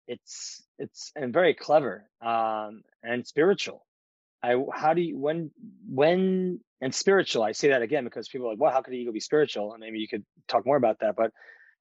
it's 0.08 0.64
it's 0.78 1.12
and 1.16 1.34
very 1.34 1.54
clever 1.54 2.10
um, 2.22 2.84
and 3.04 3.26
spiritual 3.26 3.86
I 4.42 4.56
how 4.74 4.94
do 4.94 5.02
you 5.02 5.18
when 5.18 5.52
when 5.88 6.60
and 6.82 6.94
spiritual? 6.94 7.44
I 7.44 7.52
say 7.52 7.70
that 7.70 7.82
again 7.82 8.04
because 8.06 8.30
people 8.30 8.48
are 8.48 8.52
like, 8.52 8.60
well, 8.60 8.72
how 8.72 8.82
could 8.82 8.94
the 8.94 8.98
ego 8.98 9.12
be 9.12 9.20
spiritual? 9.20 9.74
And 9.74 9.82
maybe 9.82 10.00
you 10.00 10.08
could 10.08 10.26
talk 10.48 10.66
more 10.66 10.78
about 10.78 11.00
that. 11.02 11.16
But 11.16 11.32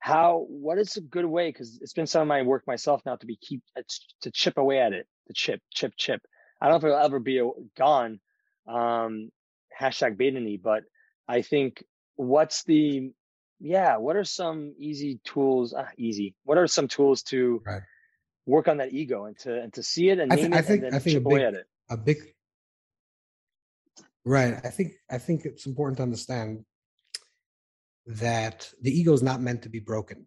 how? 0.00 0.46
What 0.48 0.78
is 0.78 0.96
a 0.96 1.00
good 1.00 1.24
way? 1.24 1.48
Because 1.48 1.78
it's 1.80 1.92
been 1.92 2.06
some 2.06 2.22
of 2.22 2.28
my 2.28 2.42
work 2.42 2.66
myself 2.66 3.02
now 3.06 3.16
to 3.16 3.26
be 3.26 3.36
keep 3.36 3.62
uh, 3.76 3.82
to 4.22 4.30
chip 4.30 4.58
away 4.58 4.80
at 4.80 4.92
it, 4.92 5.06
to 5.28 5.32
chip, 5.32 5.60
chip, 5.72 5.92
chip. 5.96 6.20
I 6.60 6.66
don't 6.66 6.74
know 6.82 6.88
if 6.88 6.92
it'll 6.92 7.04
ever 7.04 7.20
be 7.20 7.38
a, 7.38 7.48
gone. 7.76 8.20
Um, 8.66 9.30
hashtag 9.80 10.18
Bethany, 10.18 10.56
but 10.56 10.82
I 11.28 11.42
think 11.42 11.84
what's 12.16 12.64
the 12.64 13.12
yeah? 13.60 13.96
What 13.96 14.16
are 14.16 14.24
some 14.24 14.74
easy 14.78 15.20
tools? 15.24 15.74
Ah, 15.76 15.88
easy. 15.96 16.34
What 16.44 16.58
are 16.58 16.66
some 16.66 16.88
tools 16.88 17.22
to 17.24 17.62
right. 17.64 17.82
work 18.46 18.68
on 18.68 18.78
that 18.78 18.92
ego 18.92 19.26
and 19.26 19.38
to 19.40 19.60
and 19.60 19.72
to 19.74 19.82
see 19.82 20.10
it 20.10 20.18
and 20.18 20.30
name 20.30 20.38
I, 20.38 20.42
th- 20.42 20.52
it 20.52 20.54
I 20.54 20.62
think, 20.62 20.82
and 20.82 20.92
then 20.92 20.94
I 20.94 20.98
think 20.98 21.14
chip 21.14 21.24
big, 21.24 21.32
away 21.32 21.44
at 21.44 21.54
it? 21.54 21.66
A 21.90 21.96
big 21.96 22.18
Right. 24.24 24.54
I 24.64 24.70
think 24.70 24.92
I 25.10 25.18
think 25.18 25.44
it's 25.44 25.66
important 25.66 25.98
to 25.98 26.02
understand 26.02 26.64
that 28.06 28.70
the 28.82 28.90
ego 28.90 29.12
is 29.12 29.22
not 29.22 29.40
meant 29.40 29.62
to 29.62 29.68
be 29.68 29.80
broken. 29.80 30.26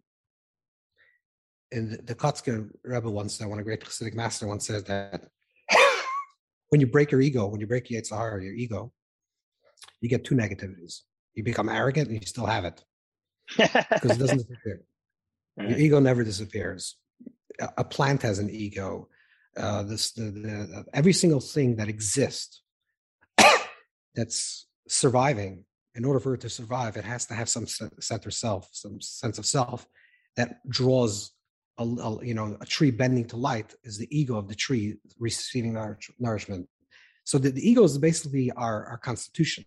and 1.72 1.92
the, 1.92 2.02
the 2.02 2.14
Kotzker 2.14 2.70
Rebbe 2.84 3.10
once, 3.10 3.40
one 3.40 3.58
a 3.58 3.62
great 3.62 3.80
Hasidic 3.80 4.14
master 4.14 4.46
once 4.46 4.66
said 4.66 4.86
that 4.86 5.24
when 6.68 6.80
you 6.80 6.86
break 6.86 7.10
your 7.10 7.20
ego, 7.20 7.46
when 7.46 7.60
you 7.60 7.66
break 7.66 7.90
your 7.90 8.04
Sahara, 8.04 8.42
your 8.42 8.54
ego, 8.54 8.92
you 10.00 10.08
get 10.08 10.24
two 10.24 10.34
negativities. 10.34 11.00
You 11.34 11.42
become 11.42 11.68
arrogant 11.68 12.08
and 12.08 12.20
you 12.20 12.26
still 12.26 12.46
have 12.46 12.64
it 12.64 12.84
because 13.56 14.12
it 14.12 14.18
doesn't 14.18 14.38
disappear. 14.48 14.82
Your 15.56 15.78
ego 15.78 16.00
never 16.00 16.24
disappears. 16.24 16.96
A, 17.60 17.68
a 17.78 17.84
plant 17.84 18.22
has 18.22 18.38
an 18.38 18.50
ego. 18.50 19.08
Uh, 19.56 19.82
this 19.82 20.12
the, 20.12 20.30
the, 20.30 20.84
every 20.94 21.12
single 21.12 21.40
thing 21.40 21.76
that 21.76 21.88
exists 21.88 22.61
that's 24.14 24.66
surviving. 24.88 25.64
In 25.94 26.04
order 26.04 26.20
for 26.20 26.34
it 26.34 26.40
to 26.40 26.48
survive, 26.48 26.96
it 26.96 27.04
has 27.04 27.26
to 27.26 27.34
have 27.34 27.48
some 27.48 27.66
center 27.66 28.30
self, 28.30 28.68
some 28.72 29.00
sense 29.00 29.38
of 29.38 29.44
self 29.44 29.86
that 30.36 30.66
draws 30.68 31.32
a, 31.78 31.84
a, 31.84 32.24
you 32.24 32.34
know 32.34 32.56
a 32.60 32.66
tree 32.66 32.90
bending 32.90 33.26
to 33.26 33.36
light 33.36 33.74
is 33.84 33.98
the 33.98 34.08
ego 34.10 34.36
of 34.36 34.48
the 34.48 34.54
tree 34.54 34.96
receiving 35.18 35.74
nourishment. 36.18 36.66
So 37.24 37.38
the, 37.38 37.50
the 37.50 37.68
ego 37.68 37.84
is 37.84 37.98
basically 37.98 38.50
our, 38.52 38.86
our 38.86 38.98
constitution. 38.98 39.64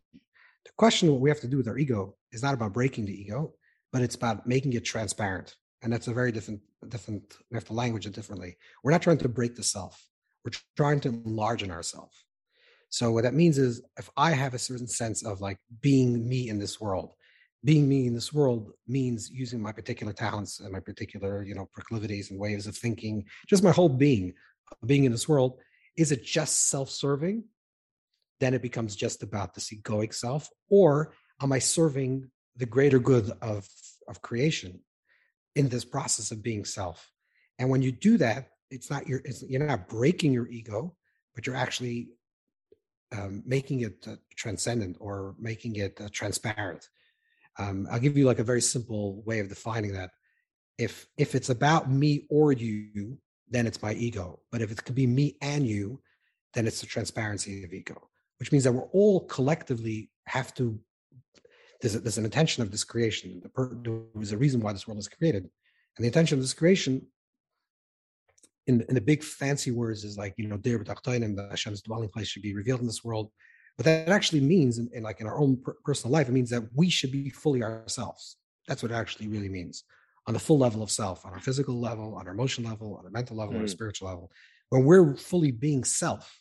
The 0.65 0.71
question 0.77 1.11
what 1.11 1.21
we 1.21 1.29
have 1.29 1.41
to 1.41 1.47
do 1.47 1.57
with 1.57 1.67
our 1.67 1.77
ego 1.77 2.15
is 2.31 2.41
not 2.41 2.55
about 2.55 2.73
breaking 2.73 3.05
the 3.05 3.13
ego 3.13 3.53
but 3.95 4.01
it's 4.01 4.15
about 4.15 4.45
making 4.45 4.73
it 4.73 4.83
transparent 4.83 5.55
and 5.81 5.93
that's 5.93 6.07
a 6.07 6.13
very 6.13 6.29
different 6.29 6.59
different 6.89 7.37
we 7.49 7.55
have 7.55 7.63
to 7.63 7.71
language 7.71 8.05
it 8.05 8.13
differently. 8.13 8.57
We're 8.83 8.91
not 8.91 9.01
trying 9.01 9.19
to 9.19 9.29
break 9.29 9.55
the 9.55 9.63
self. 9.63 10.05
We're 10.43 10.51
trying 10.75 10.99
to 11.01 11.09
enlarge 11.09 11.63
in 11.63 11.71
ourselves 11.71 12.24
so 12.89 13.11
what 13.11 13.23
that 13.23 13.33
means 13.33 13.57
is 13.57 13.81
if 13.97 14.09
i 14.17 14.31
have 14.31 14.53
a 14.53 14.59
certain 14.59 14.87
sense 14.87 15.25
of 15.25 15.41
like 15.41 15.57
being 15.81 16.27
me 16.27 16.49
in 16.49 16.59
this 16.59 16.79
world 16.79 17.13
being 17.63 17.89
me 17.89 18.05
in 18.05 18.13
this 18.13 18.31
world 18.31 18.71
means 18.87 19.29
using 19.31 19.59
my 19.59 19.71
particular 19.71 20.13
talents 20.13 20.59
and 20.59 20.71
my 20.71 20.79
particular 20.79 21.43
you 21.43 21.55
know 21.55 21.67
proclivities 21.73 22.29
and 22.29 22.39
ways 22.39 22.67
of 22.67 22.75
thinking 22.77 23.25
just 23.47 23.63
my 23.63 23.71
whole 23.71 23.89
being 23.89 24.33
being 24.85 25.03
in 25.03 25.11
this 25.11 25.27
world 25.27 25.59
is 25.97 26.11
it 26.11 26.23
just 26.23 26.69
self-serving? 26.69 27.43
Then 28.39 28.53
it 28.53 28.61
becomes 28.61 28.95
just 28.95 29.23
about 29.23 29.53
this 29.53 29.73
egoic 29.73 30.13
self 30.13 30.49
or 30.69 31.13
am 31.41 31.51
i 31.51 31.59
serving 31.59 32.29
the 32.57 32.65
greater 32.65 32.99
good 32.99 33.31
of 33.41 33.67
of 34.07 34.21
creation 34.21 34.79
in 35.55 35.69
this 35.69 35.85
process 35.85 36.31
of 36.31 36.43
being 36.43 36.65
self? 36.65 37.11
And 37.57 37.69
when 37.69 37.81
you 37.81 37.91
do 37.91 38.17
that 38.17 38.49
it's 38.69 38.89
not 38.89 39.07
your 39.07 39.21
it's, 39.23 39.41
you're 39.43 39.65
not 39.65 39.87
breaking 39.87 40.33
your 40.33 40.47
ego 40.47 40.95
but 41.33 41.47
you're 41.47 41.55
actually 41.55 42.09
um, 43.11 43.43
making 43.45 43.81
it 43.81 44.05
uh, 44.07 44.15
transcendent 44.35 44.97
or 44.99 45.35
making 45.39 45.75
it 45.75 45.99
uh, 46.01 46.07
transparent 46.11 46.89
um, 47.57 47.87
I'll 47.89 47.99
give 47.99 48.17
you 48.17 48.25
like 48.25 48.39
a 48.39 48.43
very 48.43 48.61
simple 48.61 49.21
way 49.23 49.39
of 49.39 49.49
defining 49.49 49.93
that. 49.93 50.11
If 50.77 51.07
if 51.17 51.35
it's 51.35 51.49
about 51.49 51.89
me 51.89 52.25
or 52.29 52.51
you, 52.51 53.17
then 53.49 53.65
it's 53.65 53.81
my 53.81 53.93
ego. 53.93 54.39
But 54.51 54.61
if 54.61 54.71
it 54.71 54.83
could 54.83 54.95
be 54.95 55.07
me 55.07 55.37
and 55.41 55.65
you, 55.65 56.01
then 56.53 56.67
it's 56.67 56.81
the 56.81 56.87
transparency 56.87 57.63
of 57.63 57.73
ego, 57.73 58.09
which 58.39 58.51
means 58.51 58.65
that 58.65 58.73
we're 58.73 58.91
all 58.91 59.21
collectively 59.21 60.09
have 60.25 60.53
to. 60.55 60.79
There's, 61.81 61.95
a, 61.95 61.99
there's 61.99 62.17
an 62.17 62.25
intention 62.25 62.63
of 62.63 62.71
this 62.71 62.83
creation. 62.83 63.41
the 63.43 63.79
There 63.83 64.01
was 64.13 64.31
a 64.31 64.37
reason 64.37 64.59
why 64.59 64.73
this 64.73 64.87
world 64.87 64.99
is 64.99 65.07
created, 65.07 65.43
and 65.43 66.03
the 66.03 66.07
intention 66.07 66.37
of 66.37 66.43
this 66.43 66.53
creation, 66.53 67.05
in 68.67 68.81
in 68.89 68.95
the 68.95 69.01
big 69.01 69.23
fancy 69.23 69.71
words, 69.71 70.03
is 70.03 70.17
like 70.17 70.33
you 70.37 70.47
know, 70.47 70.57
Deir 70.57 70.77
and 70.77 71.37
the 71.37 71.47
Hashem's 71.49 71.81
dwelling 71.81 72.09
place 72.09 72.27
should 72.27 72.43
be 72.43 72.55
revealed 72.55 72.81
in 72.81 72.87
this 72.87 73.03
world 73.03 73.31
but 73.77 73.85
that 73.85 74.09
actually 74.09 74.41
means, 74.41 74.77
in, 74.77 74.89
in 74.93 75.03
like 75.03 75.19
in 75.21 75.27
our 75.27 75.37
own 75.37 75.57
per- 75.57 75.75
personal 75.83 76.13
life, 76.13 76.29
it 76.29 76.31
means 76.31 76.49
that 76.49 76.63
we 76.73 76.89
should 76.89 77.11
be 77.11 77.29
fully 77.29 77.61
ourselves. 77.61 78.37
That's 78.67 78.81
what 78.81 78.91
it 78.91 78.95
actually 78.95 79.27
really 79.27 79.49
means 79.49 79.83
on 80.27 80.33
the 80.33 80.39
full 80.39 80.57
level 80.57 80.81
of 80.81 80.89
self, 80.89 81.25
on 81.25 81.33
our 81.33 81.39
physical 81.39 81.79
level, 81.79 82.15
on 82.15 82.25
our 82.25 82.33
emotional 82.33 82.69
level, 82.69 82.97
on 82.97 83.05
our 83.05 83.11
mental 83.11 83.37
level, 83.37 83.53
mm. 83.53 83.57
on 83.57 83.61
our 83.63 83.67
spiritual 83.67 84.07
level. 84.07 84.31
When 84.69 84.85
we're 84.85 85.15
fully 85.15 85.51
being 85.51 85.83
self 85.83 86.39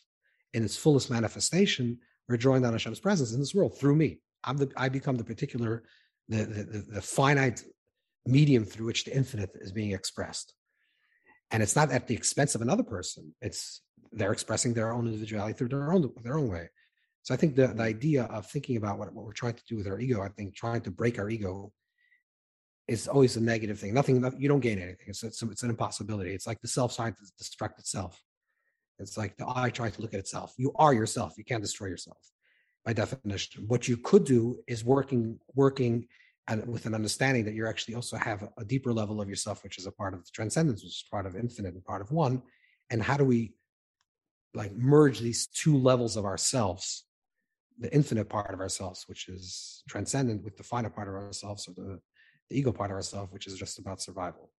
in 0.53 0.63
its 0.63 0.75
fullest 0.75 1.11
manifestation, 1.11 1.99
we're 2.27 2.37
drawing 2.37 2.63
down 2.63 2.73
Hashem's 2.73 2.99
presence 2.99 3.33
in 3.33 3.39
this 3.39 3.53
world 3.53 3.77
through 3.77 3.95
me. 3.95 4.19
I'm 4.43 4.57
the 4.57 4.71
I 4.77 4.89
become 4.89 5.17
the 5.17 5.23
particular, 5.23 5.83
the, 6.29 6.45
the, 6.45 6.85
the 6.93 7.01
finite 7.01 7.63
medium 8.25 8.65
through 8.65 8.87
which 8.87 9.03
the 9.03 9.15
infinite 9.15 9.51
is 9.55 9.71
being 9.71 9.91
expressed. 9.91 10.53
And 11.51 11.61
it's 11.61 11.75
not 11.75 11.91
at 11.91 12.07
the 12.07 12.15
expense 12.15 12.55
of 12.55 12.61
another 12.61 12.83
person. 12.83 13.33
It's 13.41 13.81
they're 14.11 14.31
expressing 14.31 14.73
their 14.73 14.93
own 14.93 15.05
individuality 15.05 15.53
through 15.53 15.69
their 15.69 15.91
own 15.91 16.11
their 16.23 16.37
own 16.37 16.49
way. 16.49 16.69
So 17.23 17.33
I 17.33 17.37
think 17.37 17.55
the, 17.55 17.67
the 17.67 17.83
idea 17.83 18.25
of 18.25 18.45
thinking 18.45 18.77
about 18.77 18.99
what, 18.99 19.11
what 19.13 19.25
we're 19.25 19.33
trying 19.33 19.55
to 19.55 19.63
do 19.67 19.77
with 19.77 19.87
our 19.87 19.99
ego, 19.99 20.21
I 20.21 20.29
think 20.29 20.55
trying 20.55 20.81
to 20.81 20.91
break 20.91 21.17
our 21.17 21.27
ego 21.27 21.71
is 22.87 23.07
always 23.07 23.35
a 23.35 23.41
negative 23.41 23.79
thing. 23.79 23.95
Nothing, 23.95 24.23
you 24.37 24.47
don't 24.47 24.59
gain 24.59 24.77
anything. 24.77 25.07
It's, 25.07 25.23
it's, 25.23 25.41
it's 25.41 25.63
an 25.63 25.71
impossibility. 25.71 26.35
It's 26.35 26.45
like 26.45 26.61
the 26.61 26.67
self 26.67 26.95
trying 26.95 27.13
to 27.13 27.43
destruct 27.43 27.79
itself. 27.79 28.21
It's 28.99 29.17
like 29.17 29.37
the 29.37 29.45
eye 29.47 29.71
trying 29.71 29.91
to 29.93 30.01
look 30.01 30.13
at 30.13 30.19
itself. 30.19 30.53
You 30.57 30.71
are 30.75 30.93
yourself. 30.93 31.33
You 31.35 31.43
can't 31.43 31.63
destroy 31.63 31.87
yourself 31.87 32.17
by 32.85 32.93
definition. 32.93 33.65
What 33.67 33.87
you 33.87 33.97
could 33.97 34.23
do 34.23 34.59
is 34.67 34.85
working, 34.85 35.39
working 35.55 36.07
and 36.47 36.65
with 36.67 36.85
an 36.85 36.93
understanding 36.93 37.45
that 37.45 37.53
you 37.53 37.67
actually 37.67 37.95
also 37.95 38.17
have 38.17 38.47
a 38.57 38.65
deeper 38.65 38.93
level 38.93 39.19
of 39.19 39.27
yourself, 39.27 39.63
which 39.63 39.77
is 39.77 39.87
a 39.87 39.91
part 39.91 40.13
of 40.13 40.23
the 40.23 40.31
transcendence, 40.31 40.83
which 40.83 40.91
is 40.91 41.05
part 41.09 41.25
of 41.25 41.35
infinite 41.35 41.73
and 41.73 41.83
part 41.83 42.01
of 42.01 42.11
one. 42.11 42.41
And 42.89 43.01
how 43.01 43.17
do 43.17 43.25
we 43.25 43.53
like 44.53 44.73
merge 44.73 45.19
these 45.19 45.47
two 45.47 45.77
levels 45.77 46.17
of 46.17 46.25
ourselves 46.25 47.05
the 47.79 47.93
infinite 47.93 48.29
part 48.29 48.53
of 48.53 48.59
ourselves, 48.59 49.03
which 49.07 49.27
is 49.27 49.83
transcendent, 49.89 50.43
with 50.43 50.57
the 50.57 50.63
final 50.63 50.89
part 50.89 51.07
of 51.07 51.15
ourselves, 51.15 51.67
or 51.67 51.73
the, 51.73 51.99
the 52.49 52.57
ego 52.57 52.71
part 52.71 52.91
of 52.91 52.95
ourselves, 52.95 53.31
which 53.31 53.47
is 53.47 53.57
just 53.57 53.79
about 53.79 54.01
survival. 54.01 54.49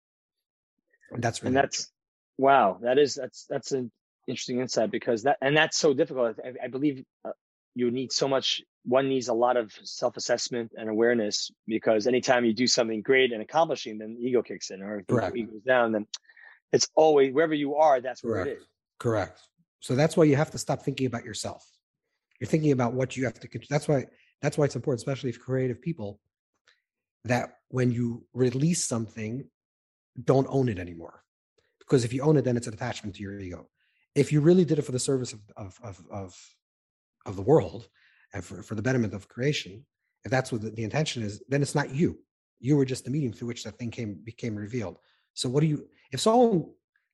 And 1.11 1.22
that's 1.22 1.42
really 1.42 1.49
and 1.49 1.57
that's 1.57 1.90
wow. 2.37 2.79
That 2.83 2.99
is 2.99 3.14
that's 3.14 3.46
that's 3.49 3.72
an 3.72 3.90
interesting 4.27 4.61
insight 4.61 4.90
because 4.90 5.22
that 5.22 5.38
and 5.40 5.57
that's 5.57 5.79
so 5.79 5.94
difficult. 5.94 6.38
I, 6.44 6.64
I 6.64 6.68
believe 6.68 7.05
uh, 7.25 7.31
you 7.77 7.93
need 7.93 8.11
so 8.11 8.27
much. 8.27 8.62
One 8.85 9.09
needs 9.09 9.29
a 9.29 9.35
lot 9.35 9.57
of 9.57 9.73
self 9.85 10.17
assessment 10.17 10.73
and 10.77 10.89
awareness 10.89 11.53
because 11.69 12.09
anytime 12.09 12.45
you 12.45 12.53
do 12.53 12.67
something 12.67 13.03
great 13.03 13.33
and 13.33 13.41
accomplishing, 13.43 13.99
then 13.99 14.17
ego 14.21 14.43
kicks 14.43 14.71
in, 14.71 14.83
or 14.83 14.99
if 15.01 15.07
the 15.07 15.33
ego 15.35 15.53
goes 15.53 15.62
down, 15.62 15.93
then 15.93 16.07
it's 16.73 16.89
always 16.97 17.33
wherever 17.33 17.55
you 17.55 17.77
are. 17.77 18.01
That's 18.01 18.25
where 18.25 18.35
Correct. 18.35 18.49
it 18.49 18.59
is. 18.62 18.67
Correct. 18.99 19.41
So 19.81 19.95
that's 19.95 20.17
why 20.17 20.25
you 20.25 20.35
have 20.35 20.51
to 20.51 20.59
stop 20.59 20.83
thinking 20.83 21.07
about 21.07 21.25
yourself 21.25 21.65
you're 22.41 22.49
thinking 22.49 22.73
about 22.73 22.95
what 22.95 23.17
you 23.17 23.25
have 23.25 23.39
to 23.39 23.49
that's 23.69 23.89
why 23.89 24.07
that's 24.43 24.59
why 24.59 24.65
it's 24.65 24.77
important 24.77 25.01
especially 25.01 25.33
for 25.33 25.41
creative 25.41 25.81
people 25.81 26.21
that 27.25 27.59
when 27.69 27.91
you 27.91 28.25
release 28.33 28.85
something 28.85 29.45
don't 30.23 30.47
own 30.51 30.69
it 30.69 30.79
anymore 30.79 31.23
because 31.79 32.05
if 32.05 32.12
you 32.12 32.23
own 32.23 32.37
it 32.37 32.45
then 32.45 32.57
it's 32.57 32.67
an 32.67 32.75
attachment 32.75 33.17
to 33.17 33.23
your 33.23 33.39
ego 33.39 33.69
if 34.15 34.33
you 34.33 34.41
really 34.41 34.65
did 34.65 34.79
it 34.79 34.83
for 34.83 34.93
the 34.93 34.99
service 34.99 35.33
of 35.33 35.41
of 35.57 35.79
of 35.83 36.03
of, 36.11 36.56
of 37.27 37.37
the 37.37 37.43
world 37.43 37.89
and 38.33 38.45
for, 38.45 38.62
for 38.62 38.75
the 38.75 38.83
betterment 38.83 39.15
of 39.15 39.29
creation 39.29 39.85
if 40.25 40.31
that's 40.31 40.51
what 40.51 40.62
the, 40.62 40.83
intention 40.83 41.23
is 41.23 41.43
then 41.49 41.62
it's 41.62 41.75
not 41.75 41.95
you 41.95 42.19
you 42.59 42.77
were 42.77 42.85
just 42.85 43.05
the 43.05 43.11
medium 43.11 43.33
through 43.33 43.49
which 43.49 43.65
that 43.65 43.79
thing 43.79 43.91
came 43.91 44.19
became 44.25 44.55
revealed 44.55 44.97
so 45.35 45.49
what 45.49 45.61
do 45.61 45.67
you 45.67 45.87
if 46.12 46.21
someone 46.21 46.65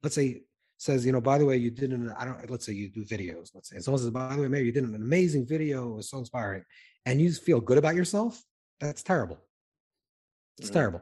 let's 0.02 0.14
say 0.14 0.42
says, 0.82 1.06
you 1.06 1.12
know, 1.12 1.20
by 1.20 1.38
the 1.38 1.46
way, 1.46 1.56
you 1.56 1.70
did 1.70 1.92
an, 1.92 2.12
I 2.18 2.24
don't, 2.24 2.50
let's 2.50 2.66
say 2.66 2.72
you 2.72 2.90
do 2.90 3.04
videos, 3.04 3.50
let's 3.54 3.70
say, 3.70 3.76
and 3.76 3.84
someone 3.84 4.00
says, 4.00 4.10
by 4.10 4.34
the 4.34 4.42
way, 4.42 4.48
Mary, 4.48 4.64
you 4.64 4.72
did 4.72 4.82
an 4.82 4.96
amazing 4.96 5.46
video, 5.46 5.92
it 5.92 5.96
was 5.96 6.10
so 6.10 6.18
inspiring, 6.18 6.64
and 7.06 7.20
you 7.20 7.32
feel 7.32 7.60
good 7.60 7.78
about 7.78 7.94
yourself, 7.94 8.42
that's 8.80 9.02
terrible. 9.02 9.38
It's 10.58 10.68
mm-hmm. 10.68 10.74
terrible 10.74 11.00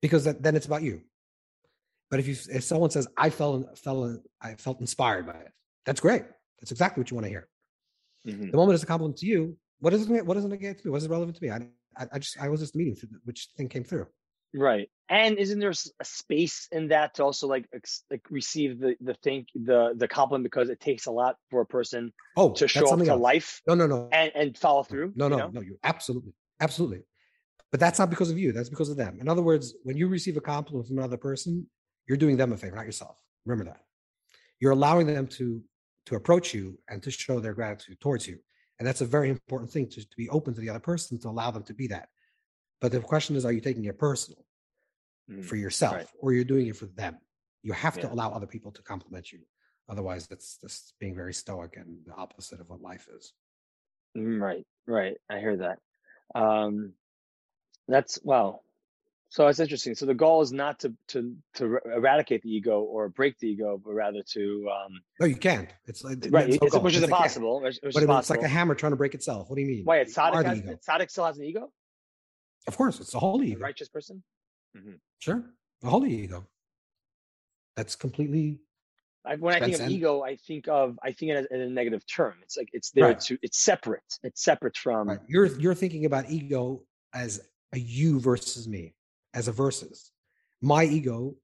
because 0.00 0.24
that, 0.24 0.42
then 0.42 0.56
it's 0.56 0.66
about 0.66 0.82
you. 0.82 1.02
But 2.10 2.20
if 2.20 2.26
you, 2.26 2.36
if 2.50 2.64
someone 2.64 2.90
says, 2.90 3.06
I 3.18 3.28
felt, 3.28 3.78
felt, 3.78 4.22
I 4.40 4.54
felt 4.54 4.80
inspired 4.80 5.26
by 5.26 5.34
it, 5.34 5.52
that's 5.84 6.00
great. 6.00 6.24
That's 6.60 6.70
exactly 6.70 7.02
what 7.02 7.10
you 7.10 7.16
want 7.16 7.26
to 7.26 7.30
hear. 7.30 7.48
Mm-hmm. 8.26 8.50
The 8.50 8.56
moment 8.56 8.74
it's 8.74 8.82
a 8.82 8.86
compliment 8.86 9.18
to 9.18 9.26
you, 9.26 9.56
what 9.80 9.92
is 9.94 10.08
it, 10.08 10.26
what 10.26 10.34
does 10.34 10.44
it 10.44 10.60
get 10.60 10.78
to 10.78 10.86
me? 10.86 10.90
What 10.90 10.98
is 10.98 11.04
it 11.04 11.10
relevant 11.10 11.36
to 11.36 11.44
me? 11.44 11.50
I, 11.50 11.68
I, 11.96 12.06
I 12.12 12.18
just, 12.18 12.40
I 12.40 12.48
was 12.48 12.60
just 12.60 12.74
meeting 12.74 12.96
which 13.24 13.48
thing 13.56 13.68
came 13.68 13.84
through. 13.84 14.06
Right. 14.54 14.88
And 15.08 15.38
isn't 15.38 15.60
there 15.60 15.70
a 15.70 16.04
space 16.04 16.66
in 16.72 16.88
that 16.88 17.14
to 17.14 17.24
also 17.24 17.46
like 17.46 17.68
like 18.10 18.22
receive 18.28 18.80
the 18.80 18.96
the 19.00 19.14
thing 19.14 19.46
the 19.54 19.94
the 19.96 20.08
compliment 20.08 20.42
because 20.42 20.68
it 20.68 20.80
takes 20.80 21.06
a 21.06 21.12
lot 21.12 21.36
for 21.50 21.60
a 21.60 21.66
person 21.66 22.12
oh 22.36 22.52
to 22.54 22.66
show 22.66 22.88
up 22.90 22.98
to 22.98 23.08
else. 23.08 23.20
life 23.20 23.62
no 23.68 23.76
no 23.76 23.86
no 23.86 24.08
and, 24.10 24.32
and 24.34 24.58
follow 24.58 24.82
through 24.82 25.12
no 25.14 25.28
no 25.28 25.36
you 25.36 25.42
know? 25.42 25.50
no 25.52 25.60
you 25.60 25.78
absolutely 25.84 26.32
absolutely 26.58 27.02
but 27.70 27.78
that's 27.78 28.00
not 28.00 28.10
because 28.10 28.32
of 28.32 28.38
you 28.38 28.50
that's 28.50 28.68
because 28.68 28.88
of 28.88 28.96
them 28.96 29.18
in 29.20 29.28
other 29.28 29.42
words 29.42 29.74
when 29.84 29.96
you 29.96 30.08
receive 30.08 30.36
a 30.36 30.40
compliment 30.40 30.88
from 30.88 30.98
another 30.98 31.16
person 31.16 31.64
you're 32.08 32.18
doing 32.18 32.36
them 32.36 32.52
a 32.52 32.56
favor 32.56 32.74
not 32.74 32.84
yourself 32.84 33.22
remember 33.44 33.70
that 33.70 33.82
you're 34.58 34.72
allowing 34.72 35.06
them 35.06 35.28
to 35.28 35.62
to 36.06 36.14
approach 36.14 36.54
you 36.54 36.78
and 36.88 37.02
to 37.02 37.10
show 37.10 37.40
their 37.40 37.54
gratitude 37.54 38.00
towards 38.00 38.26
you 38.26 38.38
and 38.78 38.86
that's 38.86 39.00
a 39.00 39.06
very 39.06 39.28
important 39.30 39.70
thing 39.70 39.88
to, 39.88 40.00
to 40.00 40.16
be 40.16 40.28
open 40.30 40.54
to 40.54 40.60
the 40.60 40.70
other 40.70 40.80
person 40.80 41.18
to 41.18 41.28
allow 41.28 41.50
them 41.50 41.62
to 41.62 41.74
be 41.74 41.86
that 41.86 42.08
but 42.80 42.92
the 42.92 43.00
question 43.00 43.36
is, 43.36 43.44
are 43.44 43.52
you 43.52 43.60
taking 43.60 43.84
it 43.84 43.98
personal 43.98 44.44
mm, 45.30 45.44
for 45.44 45.56
yourself 45.56 45.94
right. 45.94 46.06
or 46.20 46.32
you're 46.32 46.44
doing 46.44 46.66
it 46.66 46.76
for 46.76 46.86
them? 46.86 47.18
You 47.62 47.72
have 47.72 47.96
yeah. 47.96 48.02
to 48.02 48.12
allow 48.12 48.30
other 48.32 48.46
people 48.46 48.70
to 48.72 48.82
compliment 48.82 49.32
you. 49.32 49.40
Otherwise, 49.88 50.26
that's 50.26 50.58
just 50.58 50.94
being 51.00 51.14
very 51.14 51.32
stoic 51.32 51.76
and 51.76 51.98
the 52.06 52.14
opposite 52.14 52.60
of 52.60 52.68
what 52.68 52.80
life 52.80 53.08
is. 53.16 53.32
Mm, 54.16 54.40
right, 54.40 54.66
right. 54.86 55.16
I 55.30 55.38
hear 55.38 55.56
that. 55.58 55.78
Um, 56.34 56.92
that's 57.88 58.18
well, 58.22 58.62
So 59.28 59.48
it's 59.48 59.58
interesting. 59.58 59.94
So 59.94 60.06
the 60.06 60.14
goal 60.14 60.40
is 60.40 60.52
not 60.52 60.78
to 60.80 60.94
to 61.08 61.34
to 61.54 61.78
eradicate 61.94 62.42
the 62.42 62.50
ego 62.50 62.80
or 62.80 63.08
break 63.08 63.38
the 63.38 63.48
ego, 63.48 63.80
but 63.84 63.92
rather 63.92 64.22
to. 64.32 64.68
Um, 64.70 65.00
no, 65.20 65.26
you 65.26 65.36
can't. 65.36 65.68
It's 65.86 66.04
like 66.04 66.18
right, 66.30 66.48
it's, 66.48 66.76
which 66.76 66.94
is 66.94 67.02
impossible. 67.02 67.60
Which, 67.60 67.78
which 67.82 67.94
but 67.94 68.02
is 68.04 68.08
it's 68.08 68.30
like 68.30 68.42
a 68.42 68.48
hammer 68.48 68.74
trying 68.74 68.92
to 68.92 68.96
break 68.96 69.14
itself. 69.14 69.50
What 69.50 69.56
do 69.56 69.62
you 69.62 69.68
mean? 69.68 69.84
Wait, 69.84 70.08
Tzaddik, 70.08 70.44
has, 70.44 70.60
Tzaddik 70.60 71.10
still 71.10 71.26
has 71.26 71.38
an 71.38 71.44
ego. 71.44 71.70
Of 72.68 72.76
course, 72.76 73.00
it's 73.00 73.14
a 73.14 73.18
holy 73.18 73.48
ego. 73.48 73.58
A 73.58 73.62
righteous 73.62 73.88
person. 73.88 74.22
Mm-hmm. 74.76 74.92
Sure, 75.18 75.44
a 75.82 75.90
holy 75.90 76.14
ego. 76.14 76.46
That's 77.76 77.96
completely. 77.96 78.60
I, 79.24 79.34
when 79.34 79.56
I 79.56 79.60
think 79.60 79.80
of 79.80 79.90
ego, 79.90 80.22
I 80.22 80.36
think 80.36 80.68
of 80.68 80.98
I 81.02 81.10
think 81.10 81.32
it 81.32 81.48
in 81.50 81.60
a 81.60 81.68
negative 81.68 82.04
term. 82.06 82.34
It's 82.42 82.56
like 82.56 82.70
it's 82.72 82.92
there 82.92 83.06
right. 83.06 83.20
to 83.22 83.36
it's 83.42 83.58
separate. 83.58 84.18
It's 84.22 84.44
separate 84.44 84.76
from. 84.76 85.08
Right. 85.08 85.18
You're 85.26 85.46
you're 85.58 85.74
thinking 85.74 86.04
about 86.04 86.30
ego 86.30 86.84
as 87.12 87.40
a 87.72 87.78
you 87.78 88.20
versus 88.20 88.68
me 88.68 88.94
as 89.36 89.46
a 89.46 89.52
versus. 89.52 90.10
My 90.60 90.84
ego 90.84 91.36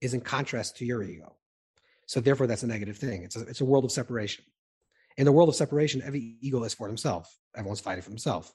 is 0.00 0.14
in 0.14 0.22
contrast 0.22 0.78
to 0.78 0.84
your 0.84 1.02
ego. 1.02 1.36
So 2.06 2.20
therefore, 2.20 2.46
that's 2.46 2.62
a 2.62 2.66
negative 2.66 2.96
thing. 2.96 3.22
It's 3.22 3.36
a, 3.36 3.42
it's 3.42 3.60
a 3.60 3.64
world 3.64 3.84
of 3.84 3.92
separation. 3.92 4.44
In 5.16 5.26
the 5.26 5.32
world 5.32 5.48
of 5.48 5.54
separation, 5.54 6.02
every 6.02 6.36
ego 6.40 6.64
is 6.64 6.74
for 6.74 6.88
himself. 6.88 7.32
Everyone's 7.54 7.80
fighting 7.80 8.02
for 8.02 8.10
himself. 8.10 8.52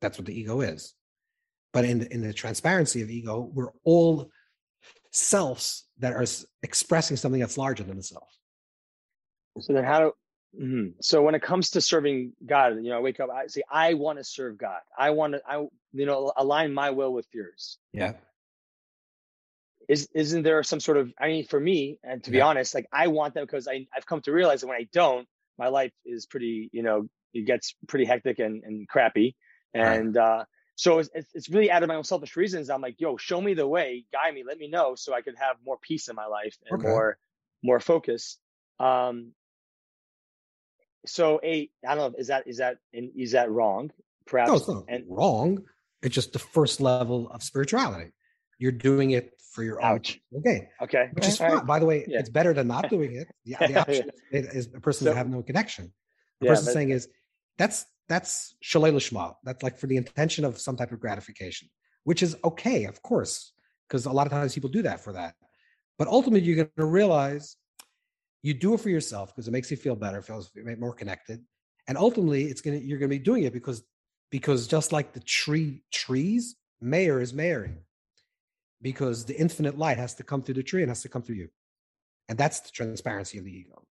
That's 0.00 0.18
what 0.18 0.26
the 0.26 0.38
ego 0.38 0.60
is. 0.60 0.94
But 1.72 1.84
in 1.84 2.00
the, 2.00 2.12
in 2.12 2.20
the 2.20 2.32
transparency 2.32 3.02
of 3.02 3.10
ego, 3.10 3.50
we're 3.52 3.72
all 3.84 4.30
selves 5.10 5.84
that 5.98 6.12
are 6.12 6.24
expressing 6.62 7.16
something 7.16 7.40
that's 7.40 7.58
larger 7.58 7.82
than 7.82 7.96
the 7.96 8.02
self. 8.02 8.28
So 9.58 9.72
then, 9.72 9.84
how 9.84 10.00
do 10.00 10.12
Mm-hmm. 10.56 10.98
So 11.00 11.22
when 11.22 11.34
it 11.34 11.42
comes 11.42 11.70
to 11.70 11.80
serving 11.80 12.32
God, 12.44 12.76
you 12.76 12.90
know, 12.90 12.98
I 12.98 13.00
wake 13.00 13.20
up, 13.20 13.30
I 13.30 13.46
say, 13.48 13.62
I 13.70 13.94
want 13.94 14.18
to 14.18 14.24
serve 14.24 14.58
God. 14.58 14.80
I 14.96 15.10
want 15.10 15.34
to, 15.34 15.42
I, 15.46 15.58
you 15.92 16.06
know, 16.06 16.32
align 16.36 16.72
my 16.72 16.90
will 16.90 17.12
with 17.12 17.26
yours. 17.32 17.78
Yeah. 17.92 18.14
Is 19.88 20.08
isn't 20.14 20.42
there 20.42 20.62
some 20.62 20.80
sort 20.80 20.98
of? 20.98 21.12
I 21.18 21.28
mean, 21.28 21.46
for 21.46 21.58
me, 21.58 21.98
and 22.04 22.22
to 22.24 22.30
yeah. 22.30 22.36
be 22.36 22.40
honest, 22.42 22.74
like 22.74 22.86
I 22.92 23.06
want 23.06 23.34
that 23.34 23.40
because 23.40 23.66
I 23.66 23.86
I've 23.96 24.04
come 24.04 24.20
to 24.22 24.32
realize 24.32 24.60
that 24.60 24.66
when 24.66 24.76
I 24.76 24.86
don't, 24.92 25.26
my 25.58 25.68
life 25.68 25.92
is 26.04 26.26
pretty, 26.26 26.68
you 26.72 26.82
know, 26.82 27.08
it 27.32 27.46
gets 27.46 27.74
pretty 27.86 28.04
hectic 28.04 28.38
and 28.38 28.62
and 28.64 28.86
crappy, 28.86 29.34
and 29.72 30.14
right. 30.14 30.40
uh, 30.40 30.44
so 30.76 30.98
it's 30.98 31.08
it's 31.32 31.48
really 31.48 31.70
out 31.70 31.82
of 31.82 31.88
my 31.88 31.94
own 31.94 32.04
selfish 32.04 32.36
reasons. 32.36 32.68
I'm 32.68 32.82
like, 32.82 33.00
yo, 33.00 33.16
show 33.16 33.40
me 33.40 33.54
the 33.54 33.66
way, 33.66 34.04
guide 34.12 34.34
me, 34.34 34.44
let 34.46 34.58
me 34.58 34.68
know, 34.68 34.94
so 34.94 35.14
I 35.14 35.22
could 35.22 35.36
have 35.38 35.56
more 35.64 35.78
peace 35.80 36.08
in 36.08 36.14
my 36.14 36.26
life 36.26 36.56
and 36.70 36.80
okay. 36.80 36.88
more 36.88 37.18
more 37.62 37.80
focus. 37.80 38.36
Um, 38.78 39.32
so 41.08 41.40
a 41.42 41.68
I 41.86 41.94
don't 41.94 42.12
know 42.12 42.18
is 42.18 42.28
that 42.28 42.46
is 42.46 42.58
that 42.58 42.78
is 42.92 43.32
that 43.32 43.50
wrong? 43.50 43.90
Perhaps 44.26 44.50
no, 44.50 44.56
it's 44.56 44.68
not 44.68 44.84
and, 44.88 45.04
wrong. 45.08 45.64
It's 46.02 46.14
just 46.14 46.32
the 46.32 46.38
first 46.38 46.80
level 46.80 47.28
of 47.30 47.42
spirituality. 47.42 48.12
You're 48.58 48.72
doing 48.72 49.12
it 49.12 49.32
for 49.52 49.62
your 49.62 49.82
ouch. 49.82 50.20
own 50.32 50.40
okay. 50.40 50.68
Okay. 50.82 51.08
Which 51.12 51.26
is 51.26 51.38
fine. 51.38 51.52
Right. 51.52 51.66
By 51.66 51.78
the 51.78 51.86
way, 51.86 52.04
yeah. 52.06 52.20
it's 52.20 52.28
better 52.28 52.52
than 52.52 52.68
not 52.68 52.90
doing 52.94 53.16
it. 53.16 53.28
The, 53.44 53.56
the 53.66 53.80
option 53.80 54.10
yeah. 54.30 54.40
is 54.40 54.68
a 54.74 54.80
person 54.80 55.06
so, 55.06 55.14
have 55.14 55.28
no 55.28 55.42
connection. 55.42 55.92
The 56.40 56.46
yeah, 56.46 56.52
person 56.52 56.66
but, 56.66 56.72
saying 56.74 56.90
is 56.90 57.08
that's 57.56 57.86
that's 58.08 58.54
shelo 58.62 58.92
lishma. 58.92 59.34
That's 59.44 59.62
like 59.62 59.78
for 59.78 59.86
the 59.86 59.96
intention 59.96 60.44
of 60.44 60.58
some 60.58 60.76
type 60.76 60.92
of 60.92 61.00
gratification, 61.00 61.68
which 62.04 62.22
is 62.22 62.36
okay, 62.44 62.84
of 62.84 63.02
course, 63.02 63.52
because 63.88 64.06
a 64.06 64.12
lot 64.12 64.26
of 64.26 64.32
times 64.32 64.54
people 64.54 64.70
do 64.70 64.82
that 64.82 65.02
for 65.02 65.14
that. 65.14 65.34
But 65.98 66.08
ultimately, 66.08 66.46
you're 66.46 66.56
going 66.56 66.70
to 66.76 66.84
realize 66.84 67.56
you 68.42 68.54
do 68.54 68.74
it 68.74 68.80
for 68.80 68.90
yourself 68.90 69.34
because 69.34 69.48
it 69.48 69.50
makes 69.50 69.70
you 69.70 69.76
feel 69.76 69.96
better, 69.96 70.22
feels 70.22 70.50
more 70.78 70.94
connected, 70.94 71.44
and 71.88 71.96
ultimately, 71.96 72.44
it's 72.44 72.60
gonna 72.60 72.76
you're 72.76 72.98
gonna 72.98 73.08
be 73.08 73.18
doing 73.18 73.44
it 73.44 73.52
because 73.52 73.82
because 74.30 74.66
just 74.66 74.92
like 74.92 75.12
the 75.14 75.20
tree 75.20 75.82
trees, 75.90 76.54
Meir 76.80 77.20
is 77.20 77.32
Meiring, 77.32 77.78
because 78.82 79.24
the 79.24 79.34
infinite 79.34 79.78
light 79.78 79.96
has 79.96 80.14
to 80.16 80.22
come 80.22 80.42
through 80.42 80.54
the 80.54 80.62
tree 80.62 80.82
and 80.82 80.90
has 80.90 81.02
to 81.02 81.08
come 81.08 81.22
through 81.22 81.36
you, 81.36 81.48
and 82.28 82.36
that's 82.36 82.60
the 82.60 82.70
transparency 82.70 83.38
of 83.38 83.44
the 83.44 83.52
ego. 83.52 83.82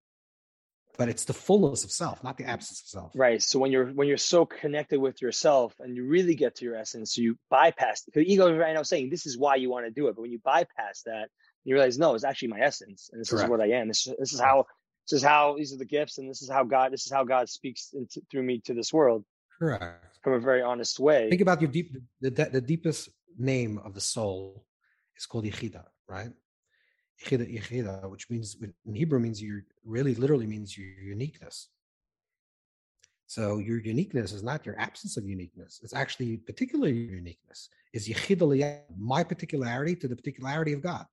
But 0.98 1.10
it's 1.10 1.26
the 1.26 1.34
fullness 1.34 1.84
of 1.84 1.92
self, 1.92 2.24
not 2.24 2.38
the 2.38 2.46
absence 2.46 2.82
of 2.82 2.88
self. 2.88 3.12
Right. 3.16 3.42
So 3.42 3.60
when 3.60 3.72
you're 3.72 3.88
when 3.88 4.08
you're 4.08 4.18
so 4.18 4.46
connected 4.46 5.00
with 5.00 5.22
yourself 5.22 5.76
and 5.80 5.96
you 5.96 6.06
really 6.06 6.36
get 6.36 6.56
to 6.56 6.66
your 6.66 6.76
essence, 6.76 7.18
you 7.18 7.38
bypass 7.50 8.04
the 8.14 8.22
ego 8.22 8.56
right 8.56 8.74
now 8.74 8.84
saying 8.84 9.10
this 9.10 9.26
is 9.26 9.38
why 9.38 9.56
you 9.56 9.70
want 9.70 9.86
to 9.86 9.92
do 9.92 10.08
it. 10.08 10.16
But 10.16 10.22
when 10.22 10.32
you 10.32 10.40
bypass 10.44 11.02
that, 11.06 11.30
you 11.64 11.76
realize 11.76 11.98
no, 11.98 12.16
it's 12.16 12.24
actually 12.24 12.48
my 12.50 12.62
essence, 12.62 13.10
and 13.12 13.20
this 13.20 13.30
Correct. 13.30 13.46
is 13.46 13.50
what 13.50 13.62
I 13.62 13.68
am. 13.72 13.88
This, 13.90 14.08
this 14.20 14.34
is 14.34 14.40
how 14.40 14.66
this 15.10 15.18
is 15.18 15.24
how 15.24 15.56
these 15.58 15.74
are 15.74 15.78
the 15.78 15.86
gifts, 15.86 16.18
and 16.18 16.30
this 16.30 16.42
is 16.42 16.50
how 16.50 16.64
God 16.64 16.92
this 16.92 17.06
is 17.06 17.12
how 17.12 17.24
God 17.24 17.50
speaks 17.50 17.94
into, 17.94 18.22
through 18.30 18.44
me 18.44 18.60
to 18.66 18.74
this 18.74 18.94
world. 18.94 19.26
Correct. 19.60 20.20
From 20.24 20.34
a 20.34 20.40
very 20.40 20.62
honest 20.62 21.00
way. 21.00 21.30
Think 21.30 21.42
about 21.42 21.62
your 21.62 21.72
deep 21.72 21.96
the, 22.22 22.30
the, 22.30 22.46
the 22.46 22.62
deepest 22.62 23.10
name 23.38 23.80
of 23.84 23.94
the 23.94 24.02
soul 24.02 24.66
is 25.18 25.26
called 25.26 25.46
Yechida, 25.46 25.84
right? 26.08 26.32
Yechida, 27.22 27.46
Yechida, 27.54 28.10
which 28.10 28.30
means 28.30 28.56
in 28.86 28.96
Hebrew 28.96 29.20
means 29.20 29.42
you 29.42 29.62
really 29.84 30.16
literally 30.16 30.48
means 30.48 30.78
your 30.78 30.88
uniqueness. 30.88 31.70
So 33.26 33.58
your 33.58 33.80
uniqueness 33.80 34.32
is 34.32 34.42
not 34.42 34.66
your 34.66 34.80
absence 34.80 35.18
of 35.18 35.28
uniqueness. 35.28 35.82
It's 35.84 35.94
actually 35.94 36.38
particular 36.38 36.88
uniqueness. 36.88 37.70
Is 37.94 38.08
Yechida 38.08 38.82
my 38.98 39.24
particularity 39.24 39.96
to 39.98 40.08
the 40.08 40.16
particularity 40.16 40.74
of 40.74 40.82
God 40.82 41.06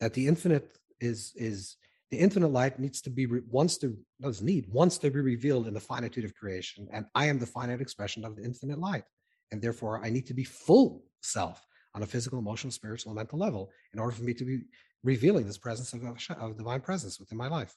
that 0.00 0.14
the 0.14 0.26
infinite 0.26 0.78
is 1.00 1.32
is 1.36 1.76
the 2.10 2.18
infinite 2.18 2.48
light 2.48 2.78
needs 2.78 3.00
to 3.02 3.10
be 3.10 3.26
wants 3.26 3.78
to 3.78 3.96
does 4.20 4.42
need 4.42 4.66
wants 4.68 4.98
to 4.98 5.10
be 5.10 5.20
revealed 5.20 5.66
in 5.66 5.74
the 5.74 5.80
finitude 5.80 6.24
of 6.24 6.34
creation 6.34 6.88
and 6.92 7.06
i 7.14 7.26
am 7.26 7.38
the 7.38 7.46
finite 7.46 7.80
expression 7.80 8.24
of 8.24 8.36
the 8.36 8.42
infinite 8.42 8.78
light 8.78 9.04
and 9.52 9.62
therefore 9.62 10.04
i 10.04 10.10
need 10.10 10.26
to 10.26 10.34
be 10.34 10.44
full 10.44 11.04
self 11.22 11.64
on 11.94 12.02
a 12.02 12.06
physical 12.06 12.38
emotional 12.38 12.70
spiritual 12.70 13.10
and 13.10 13.16
mental 13.16 13.38
level 13.38 13.70
in 13.92 13.98
order 13.98 14.12
for 14.12 14.22
me 14.22 14.34
to 14.34 14.44
be 14.44 14.60
revealing 15.02 15.46
this 15.46 15.58
presence 15.58 15.92
of, 15.92 16.02
of 16.38 16.56
divine 16.56 16.80
presence 16.80 17.18
within 17.18 17.38
my 17.38 17.48
life. 17.48 17.74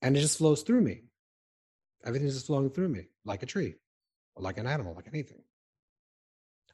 And 0.00 0.16
it 0.16 0.20
just 0.20 0.38
flows 0.38 0.62
through 0.62 0.80
me. 0.80 1.04
Everything 2.04 2.28
is 2.28 2.34
just 2.34 2.46
flowing 2.46 2.70
through 2.70 2.88
me 2.88 3.08
like 3.24 3.42
a 3.42 3.46
tree 3.46 3.76
or 4.34 4.42
like 4.42 4.58
an 4.58 4.66
animal 4.66 4.94
like 4.94 5.06
anything. 5.06 5.42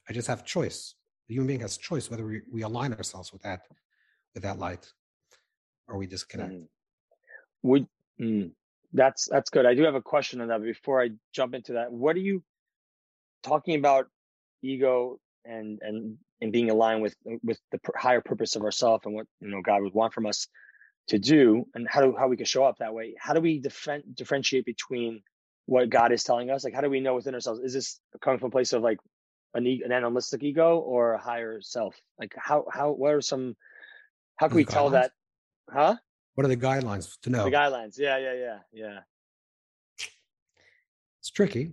I 0.09 0.13
just 0.13 0.29
have 0.29 0.45
choice. 0.45 0.95
The 1.29 1.35
human 1.35 1.49
being 1.49 1.61
has 1.61 1.77
choice 1.77 2.11
whether 2.11 2.25
we, 2.25 2.41
we 2.51 2.63
align 2.63 2.95
ourselves 2.95 3.33
with 3.33 3.43
that 3.43 3.67
that 4.43 4.59
light 4.59 4.93
or 5.89 5.99
we 5.99 6.07
disconnect. 6.07 6.53
Mm. 6.53 6.67
would 7.63 7.87
mm, 8.21 8.51
that's 8.93 9.29
that's 9.29 9.51
good. 9.51 9.67
I 9.67 9.75
do 9.75 9.85
have 9.85 9.95
a 9.95 10.03
question 10.03 10.41
on 10.41 10.49
that 10.49 10.63
before 10.63 11.03
i 11.03 11.11
jump 11.33 11.55
into 11.55 11.75
that 11.75 11.93
what 11.93 12.17
are 12.17 12.21
you 12.21 12.43
talking 13.43 13.77
about 13.77 14.09
ego 14.63 15.19
and 15.45 15.79
and 15.83 16.17
and 16.41 16.53
being 16.53 16.71
aligned 16.71 17.03
with 17.03 17.15
with 17.43 17.59
the 17.73 17.81
higher 17.97 18.21
purpose 18.21 18.57
of 18.57 18.63
ourself 18.63 19.07
and 19.07 19.15
what 19.15 19.27
you 19.41 19.49
know 19.49 19.61
god 19.63 19.83
would 19.83 19.95
want 19.95 20.13
from 20.13 20.27
us 20.27 20.47
to 21.09 21.19
do 21.19 21.67
and 21.75 21.89
how 21.89 22.01
do 22.01 22.15
how 22.19 22.29
we 22.29 22.37
can 22.37 22.47
show 22.47 22.65
up 22.65 22.79
that 22.79 22.95
way? 22.95 23.15
How 23.19 23.35
do 23.35 23.41
we 23.41 23.59
different 23.59 24.15
differentiate 24.15 24.65
between 24.65 25.23
what 25.67 25.91
god 25.91 26.13
is 26.13 26.23
telling 26.25 26.51
us? 26.51 26.65
Like 26.65 26.75
how 26.75 26.81
do 26.83 26.91
we 26.91 27.01
know 27.01 27.15
within 27.15 27.35
ourselves? 27.35 27.61
Is 27.61 27.73
this 27.73 28.01
coming 28.21 28.39
from 28.39 28.49
a 28.49 28.53
place 28.53 28.73
of 28.73 28.83
like 28.83 28.99
an, 29.55 29.67
an 29.67 29.93
animalistic 29.93 30.43
ego 30.43 30.79
or 30.79 31.15
a 31.15 31.19
higher 31.21 31.61
self? 31.61 31.97
Like 32.19 32.35
how 32.37 32.67
how 32.73 32.93
what 32.93 33.15
are 33.15 33.21
some 33.23 33.57
how 34.39 34.49
can 34.49 34.57
we 34.57 34.65
tell 34.65 34.91
that? 34.91 35.13
Huh? 35.69 35.97
What 36.35 36.45
are 36.45 36.49
the 36.49 36.57
guidelines 36.57 37.19
to 37.23 37.31
know? 37.31 37.45
The 37.45 37.51
guidelines. 37.51 37.99
Yeah, 37.99 38.17
yeah, 38.19 38.35
yeah, 38.35 38.59
yeah. 38.73 38.99
It's 41.21 41.31
tricky. 41.31 41.73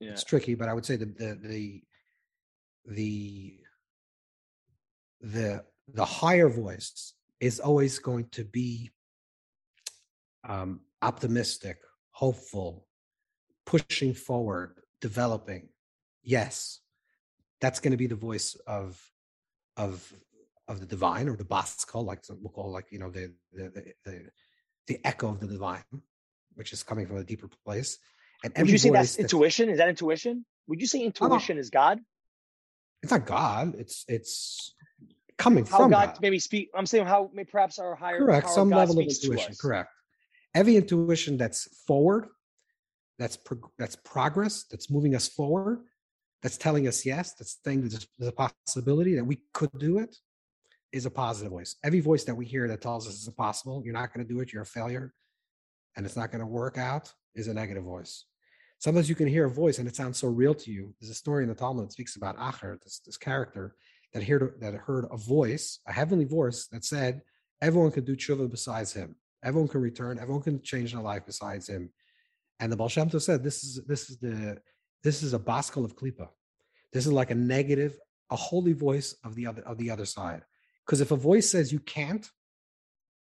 Yeah. 0.00 0.10
It's 0.10 0.24
tricky, 0.24 0.54
but 0.54 0.68
I 0.68 0.74
would 0.74 0.84
say 0.84 0.96
the 0.96 1.06
the 1.06 1.38
the 1.40 1.82
the 2.86 3.54
the, 5.20 5.64
the 5.92 6.04
higher 6.04 6.48
voice 6.48 7.14
is 7.40 7.60
always 7.60 7.98
going 7.98 8.28
to 8.30 8.44
be 8.44 8.90
um, 10.48 10.80
optimistic, 11.02 11.78
hopeful, 12.10 12.86
pushing 13.66 14.14
forward, 14.14 14.80
developing. 15.00 15.68
Yes, 16.22 16.80
that's 17.60 17.80
going 17.80 17.92
to 17.92 17.96
be 17.96 18.06
the 18.06 18.14
voice 18.16 18.56
of 18.66 19.00
of 19.76 20.12
of 20.68 20.80
the 20.80 20.86
divine 20.86 21.28
or 21.28 21.36
the 21.36 21.44
call, 21.86 22.04
like 22.04 22.20
we'll 22.28 22.52
call 22.52 22.70
like 22.70 22.86
you 22.90 22.98
know 22.98 23.10
the 23.10 23.32
the 23.52 23.92
the, 24.04 24.30
the, 24.86 25.00
echo 25.04 25.28
of 25.28 25.40
the 25.40 25.46
divine, 25.46 25.82
which 26.54 26.72
is 26.72 26.82
coming 26.82 27.06
from 27.06 27.16
a 27.16 27.24
deeper 27.24 27.48
place. 27.64 27.98
And 28.44 28.54
would 28.56 28.70
you 28.70 28.78
say 28.78 28.90
that's 28.90 29.16
that, 29.16 29.22
intuition? 29.22 29.68
Is 29.70 29.78
that 29.78 29.88
intuition? 29.88 30.44
Would 30.68 30.80
you 30.80 30.86
say 30.86 31.00
intuition 31.00 31.58
is 31.58 31.70
God? 31.70 32.00
It's 33.02 33.10
not 33.10 33.26
God. 33.26 33.74
It's 33.78 34.04
it's 34.08 34.74
coming 35.38 35.64
how 35.64 35.78
from 35.78 35.90
God, 35.90 36.06
God. 36.06 36.18
maybe 36.20 36.38
speak. 36.38 36.70
I'm 36.74 36.86
saying 36.86 37.06
how 37.06 37.30
maybe 37.32 37.48
perhaps 37.50 37.78
our 37.78 37.94
higher 37.94 38.18
correct 38.18 38.50
some 38.50 38.70
level 38.70 38.98
of 38.98 39.06
intuition. 39.06 39.54
Correct. 39.58 39.90
Every 40.54 40.76
intuition 40.76 41.36
that's 41.36 41.82
forward, 41.86 42.28
that's 43.18 43.36
pro- 43.36 43.72
that's 43.78 43.96
progress, 43.96 44.64
that's 44.70 44.90
moving 44.90 45.14
us 45.14 45.28
forward, 45.28 45.80
that's 46.42 46.58
telling 46.58 46.86
us 46.86 47.06
yes, 47.06 47.34
that's 47.34 47.58
saying 47.64 47.80
there's 47.80 48.06
a 48.20 48.32
possibility 48.32 49.14
that 49.14 49.24
we 49.24 49.40
could 49.52 49.70
do 49.78 49.98
it 49.98 50.16
is 50.92 51.06
a 51.06 51.10
positive 51.10 51.52
voice. 51.52 51.76
Every 51.84 52.00
voice 52.00 52.24
that 52.24 52.34
we 52.34 52.46
hear 52.46 52.68
that 52.68 52.80
tells 52.80 53.06
us 53.06 53.14
it's 53.14 53.26
impossible, 53.26 53.82
you're 53.84 53.94
not 53.94 54.12
going 54.12 54.26
to 54.26 54.32
do 54.32 54.40
it, 54.40 54.52
you're 54.52 54.62
a 54.62 54.66
failure, 54.66 55.12
and 55.96 56.06
it's 56.06 56.16
not 56.16 56.30
going 56.30 56.40
to 56.40 56.46
work 56.46 56.78
out, 56.78 57.12
is 57.34 57.48
a 57.48 57.54
negative 57.54 57.84
voice. 57.84 58.24
Sometimes 58.78 59.08
you 59.08 59.14
can 59.14 59.26
hear 59.26 59.46
a 59.46 59.50
voice 59.50 59.78
and 59.78 59.88
it 59.88 59.96
sounds 59.96 60.18
so 60.18 60.28
real 60.28 60.54
to 60.54 60.70
you. 60.70 60.94
There's 61.00 61.10
a 61.10 61.14
story 61.14 61.42
in 61.42 61.48
the 61.48 61.54
Talmud 61.54 61.86
that 61.86 61.92
speaks 61.92 62.16
about 62.16 62.38
Acher, 62.38 62.80
this, 62.82 63.00
this 63.04 63.16
character 63.16 63.74
that 64.14 64.22
heard 64.22 64.54
that 64.60 64.74
heard 64.74 65.06
a 65.10 65.16
voice, 65.16 65.80
a 65.86 65.92
heavenly 65.92 66.24
voice 66.24 66.66
that 66.68 66.84
said, 66.84 67.22
"Everyone 67.60 67.90
can 67.90 68.04
do 68.04 68.16
tshuva 68.16 68.50
besides 68.50 68.92
him. 68.92 69.16
Everyone 69.44 69.68
can 69.68 69.80
return. 69.80 70.18
Everyone 70.18 70.42
can 70.42 70.62
change 70.62 70.92
their 70.92 71.02
life 71.02 71.26
besides 71.26 71.68
him." 71.68 71.90
And 72.60 72.72
the 72.72 72.76
Baal 72.76 72.88
Shem 72.88 73.10
Tov 73.10 73.22
said, 73.22 73.42
"This 73.42 73.62
is 73.64 73.84
this 73.86 74.08
is 74.10 74.18
the 74.18 74.58
this 75.02 75.22
is 75.22 75.34
a 75.34 75.38
bas 75.38 75.70
kol 75.70 75.84
of 75.84 75.94
klipa. 75.96 76.28
This 76.92 77.06
is 77.06 77.12
like 77.12 77.30
a 77.30 77.34
negative, 77.34 77.98
a 78.30 78.36
holy 78.36 78.72
voice 78.72 79.14
of 79.24 79.34
the 79.34 79.46
other 79.46 79.62
of 79.62 79.76
the 79.76 79.90
other 79.90 80.06
side. 80.06 80.42
Because 80.88 81.02
if 81.02 81.10
a 81.10 81.16
voice 81.16 81.50
says 81.50 81.70
you 81.70 81.80
can't, 81.80 82.26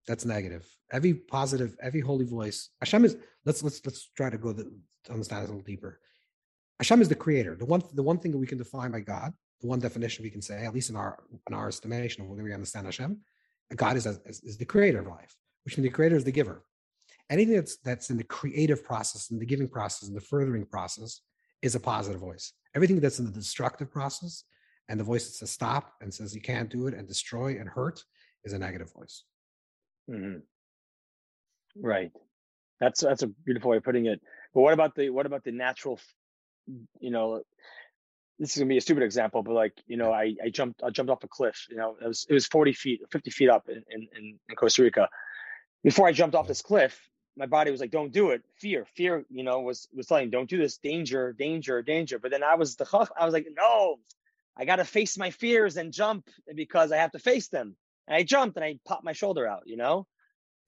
that's 0.06 0.24
negative. 0.24 0.64
Every 0.92 1.14
positive, 1.14 1.76
every 1.82 2.00
holy 2.00 2.24
voice. 2.24 2.70
Hashem 2.80 3.04
is. 3.04 3.16
Let's 3.44 3.62
let's 3.62 3.84
let's 3.84 4.10
try 4.16 4.30
to 4.30 4.38
go 4.38 4.52
the, 4.52 4.64
to 5.04 5.12
understand 5.12 5.42
this 5.42 5.48
a 5.48 5.52
little 5.52 5.66
deeper. 5.66 6.00
Hashem 6.78 7.02
is 7.02 7.08
the 7.08 7.14
creator. 7.16 7.56
The 7.56 7.64
one 7.64 7.82
the 7.94 8.02
one 8.04 8.18
thing 8.18 8.30
that 8.32 8.38
we 8.38 8.46
can 8.46 8.58
define 8.58 8.92
by 8.92 9.00
God, 9.00 9.32
the 9.60 9.66
one 9.66 9.80
definition 9.80 10.22
we 10.22 10.30
can 10.30 10.42
say, 10.42 10.64
at 10.64 10.74
least 10.74 10.90
in 10.90 10.96
our 10.96 11.18
in 11.48 11.54
our 11.54 11.68
estimation 11.68 12.28
whether 12.28 12.44
we 12.44 12.54
understand 12.54 12.86
Hashem, 12.86 13.18
God 13.74 13.96
is, 13.96 14.06
is, 14.06 14.40
is 14.42 14.56
the 14.56 14.64
creator 14.64 15.00
of 15.00 15.08
life, 15.08 15.34
which 15.64 15.76
means 15.76 15.88
the 15.88 15.94
creator 15.94 16.16
is 16.16 16.24
the 16.24 16.32
giver. 16.32 16.64
Anything 17.30 17.56
that's 17.56 17.78
that's 17.78 18.10
in 18.10 18.16
the 18.16 18.24
creative 18.24 18.84
process, 18.84 19.30
in 19.30 19.38
the 19.40 19.46
giving 19.46 19.68
process, 19.68 20.08
in 20.08 20.14
the 20.14 20.20
furthering 20.20 20.66
process, 20.66 21.20
is 21.62 21.74
a 21.74 21.80
positive 21.80 22.20
voice. 22.20 22.52
Everything 22.76 23.00
that's 23.00 23.18
in 23.18 23.26
the 23.26 23.32
destructive 23.32 23.90
process 23.90 24.44
and 24.90 24.98
the 24.98 25.04
voice 25.04 25.26
that 25.26 25.34
says 25.34 25.50
stop 25.50 25.94
and 26.02 26.12
says 26.12 26.34
you 26.34 26.40
can't 26.40 26.68
do 26.68 26.88
it 26.88 26.94
and 26.94 27.06
destroy 27.06 27.58
and 27.58 27.68
hurt 27.68 28.04
is 28.44 28.52
a 28.52 28.58
negative 28.58 28.92
voice. 28.92 29.22
Mm-hmm. 30.10 30.40
Right. 31.80 32.10
That's 32.80 33.00
that's 33.00 33.22
a 33.22 33.28
beautiful 33.28 33.70
way 33.70 33.76
of 33.76 33.84
putting 33.84 34.06
it. 34.06 34.20
But 34.52 34.62
what 34.62 34.74
about 34.74 34.96
the 34.96 35.10
what 35.10 35.26
about 35.26 35.44
the 35.44 35.52
natural? 35.52 36.00
You 36.98 37.10
know, 37.10 37.42
this 38.40 38.50
is 38.50 38.58
gonna 38.58 38.68
be 38.68 38.78
a 38.78 38.80
stupid 38.80 39.04
example, 39.04 39.44
but 39.44 39.54
like 39.54 39.74
you 39.86 39.96
know, 39.96 40.12
I 40.12 40.34
I 40.42 40.48
jumped 40.50 40.82
I 40.82 40.90
jumped 40.90 41.10
off 41.10 41.22
a 41.22 41.28
cliff. 41.28 41.66
You 41.70 41.76
know, 41.76 41.96
it 42.02 42.08
was 42.08 42.26
it 42.28 42.34
was 42.34 42.46
forty 42.48 42.72
feet, 42.72 43.00
fifty 43.12 43.30
feet 43.30 43.48
up 43.48 43.68
in 43.68 43.84
in, 43.90 44.08
in 44.18 44.56
Costa 44.56 44.82
Rica. 44.82 45.08
Before 45.84 46.08
I 46.08 46.12
jumped 46.12 46.34
off 46.34 46.48
this 46.48 46.62
cliff, 46.62 47.00
my 47.36 47.46
body 47.46 47.70
was 47.70 47.80
like, 47.80 47.92
"Don't 47.92 48.12
do 48.12 48.30
it." 48.30 48.42
Fear, 48.56 48.86
fear, 48.96 49.24
you 49.30 49.44
know, 49.44 49.60
was 49.60 49.86
was 49.94 50.08
telling, 50.08 50.30
"Don't 50.30 50.50
do 50.50 50.58
this." 50.58 50.78
Danger, 50.78 51.32
danger, 51.32 51.80
danger. 51.80 52.18
But 52.18 52.32
then 52.32 52.42
I 52.42 52.56
was 52.56 52.74
the 52.74 52.86
I 53.16 53.24
was 53.24 53.32
like, 53.32 53.46
"No, 53.56 53.98
I 54.60 54.64
got 54.64 54.76
to 54.76 54.84
face 54.84 55.16
my 55.16 55.30
fears 55.30 55.76
and 55.76 55.92
jump 55.92 56.28
because 56.54 56.92
I 56.92 56.98
have 56.98 57.12
to 57.12 57.18
face 57.18 57.48
them." 57.48 57.76
And 58.06 58.16
I 58.16 58.22
jumped 58.22 58.56
and 58.56 58.64
I 58.64 58.78
popped 58.84 59.04
my 59.04 59.12
shoulder 59.12 59.46
out, 59.46 59.62
you 59.66 59.76
know, 59.76 60.06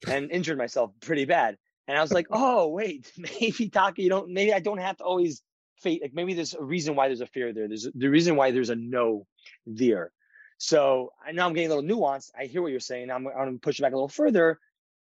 and 0.07 0.31
injured 0.31 0.57
myself 0.57 0.91
pretty 1.01 1.25
bad. 1.25 1.57
And 1.87 1.97
I 1.97 2.01
was 2.01 2.11
like, 2.11 2.27
"Oh, 2.31 2.69
wait, 2.69 3.11
maybe 3.17 3.69
Taka, 3.69 4.01
you 4.01 4.09
don't. 4.09 4.29
Maybe 4.31 4.53
I 4.53 4.59
don't 4.59 4.79
have 4.79 4.97
to 4.97 5.03
always 5.03 5.41
face. 5.79 6.01
Like 6.01 6.13
maybe 6.13 6.33
there's 6.33 6.53
a 6.53 6.63
reason 6.63 6.95
why 6.95 7.07
there's 7.07 7.21
a 7.21 7.27
fear 7.27 7.53
there. 7.53 7.67
There's 7.67 7.87
the 7.93 8.07
reason 8.07 8.35
why 8.35 8.51
there's 8.51 8.69
a 8.69 8.75
no 8.75 9.25
there." 9.65 10.11
So 10.57 11.11
I 11.25 11.31
know 11.31 11.45
I'm 11.45 11.53
getting 11.53 11.71
a 11.71 11.75
little 11.75 11.97
nuanced. 11.97 12.31
I 12.39 12.45
hear 12.45 12.61
what 12.61 12.71
you're 12.71 12.79
saying. 12.79 13.11
I'm, 13.11 13.27
I'm 13.27 13.33
going 13.33 13.53
to 13.53 13.59
push 13.59 13.79
it 13.79 13.81
back 13.81 13.91
a 13.91 13.95
little 13.95 14.07
further 14.07 14.59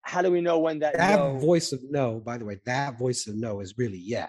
how 0.05 0.21
do 0.21 0.31
we 0.31 0.39
know 0.39 0.59
when 0.59 0.79
that 0.79 0.95
that 0.95 1.19
no... 1.19 1.37
voice 1.37 1.71
of 1.71 1.81
no 1.89 2.19
by 2.19 2.37
the 2.37 2.45
way 2.45 2.59
that 2.65 2.97
voice 2.97 3.27
of 3.27 3.35
no 3.35 3.59
is 3.59 3.77
really 3.77 3.97
yeah 3.97 4.27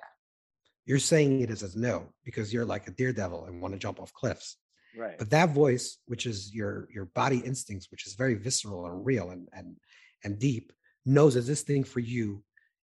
you're 0.87 0.99
saying 0.99 1.41
it 1.41 1.51
as 1.51 1.63
a 1.63 1.79
no 1.79 2.09
because 2.25 2.53
you're 2.53 2.65
like 2.65 2.87
a 2.87 2.93
daredevil 2.93 3.45
and 3.45 3.61
want 3.61 3.75
to 3.75 3.79
jump 3.79 4.01
off 4.01 4.13
cliffs 4.13 4.57
right 4.97 5.19
but 5.19 5.31
that 5.31 5.51
voice 5.51 5.99
which 6.07 6.27
is 6.27 6.55
your 6.55 6.89
your 6.93 7.05
body 7.07 7.39
instincts 7.39 7.91
which 7.91 8.07
is 8.07 8.15
very 8.15 8.35
visceral 8.35 8.87
and 8.87 9.05
real 9.05 9.31
and 9.31 9.49
and 9.53 9.77
and 10.25 10.39
deep 10.39 10.73
knows 11.05 11.35
that 11.35 11.43
this 11.43 11.63
thing 11.63 11.85
for 11.85 12.01
you 12.01 12.43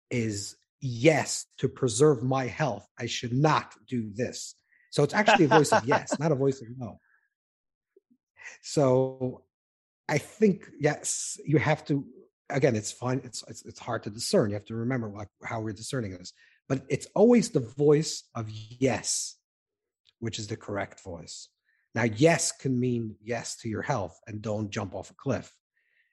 is 0.09 0.55
yes 0.81 1.45
to 1.57 1.69
preserve 1.69 2.23
my 2.23 2.45
health 2.45 2.85
i 2.99 3.05
should 3.05 3.33
not 3.33 3.73
do 3.87 4.11
this 4.13 4.55
so 4.89 5.03
it's 5.03 5.13
actually 5.13 5.45
a 5.45 5.49
voice 5.49 5.71
of 5.71 5.85
yes 5.85 6.19
not 6.19 6.31
a 6.31 6.35
voice 6.35 6.61
of 6.61 6.67
no 6.77 6.99
so 8.61 9.43
i 10.09 10.17
think 10.17 10.69
yes 10.79 11.37
you 11.45 11.57
have 11.57 11.85
to 11.85 12.05
again, 12.49 12.75
it's 12.75 12.91
fine. 12.91 13.21
It's, 13.23 13.43
it's 13.47 13.65
it's 13.65 13.79
hard 13.79 14.03
to 14.03 14.09
discern. 14.09 14.49
You 14.49 14.55
have 14.55 14.65
to 14.65 14.75
remember 14.75 15.11
how 15.43 15.61
we're 15.61 15.73
discerning 15.73 16.11
this, 16.11 16.33
but 16.73 16.81
it's 16.89 17.05
always 17.13 17.51
the 17.51 17.59
voice 17.59 18.23
of 18.33 18.49
yes, 18.49 19.35
which 20.17 20.39
is 20.39 20.47
the 20.47 20.57
correct 20.57 21.03
voice. 21.03 21.49
Now, 21.93 22.01
yes 22.01 22.51
can 22.51 22.79
mean 22.79 23.15
yes 23.21 23.57
to 23.57 23.69
your 23.69 23.83
health 23.83 24.19
and 24.25 24.41
don't 24.41 24.71
jump 24.71 24.95
off 24.95 25.11
a 25.11 25.13
cliff, 25.13 25.55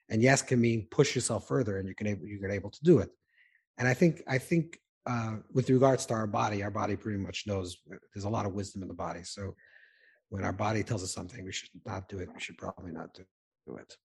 and 0.07 0.21
yes 0.21 0.43
can 0.43 0.61
mean 0.61 0.87
push 0.91 1.15
yourself 1.15 1.47
further 1.47 1.79
and 1.79 1.87
you 1.87 1.95
can 1.95 2.05
able 2.05 2.27
you're 2.27 2.51
able 2.51 2.69
to 2.69 2.83
do 2.83 2.99
it. 2.99 3.09
And 3.79 3.87
I 3.87 3.95
think 3.95 4.21
I 4.27 4.37
think 4.37 4.77
uh, 5.07 5.37
with 5.51 5.67
regards 5.71 6.05
to 6.07 6.13
our 6.13 6.27
body, 6.27 6.61
our 6.61 6.69
body 6.69 6.95
pretty 6.95 7.17
much 7.17 7.47
knows 7.47 7.77
uh, 7.91 7.95
there's 8.13 8.25
a 8.25 8.29
lot 8.29 8.45
of 8.45 8.53
wisdom 8.53 8.83
in 8.83 8.87
the 8.87 8.93
body. 8.93 9.23
So 9.23 9.55
when 10.29 10.43
our 10.43 10.53
body 10.53 10.83
tells 10.83 11.03
us 11.03 11.11
something, 11.11 11.43
we 11.43 11.51
should 11.51 11.71
not 11.87 12.07
do 12.07 12.19
it. 12.19 12.29
We 12.31 12.39
should 12.39 12.59
probably 12.59 12.91
not 12.91 13.15
do 13.15 13.77
it. 13.77 13.97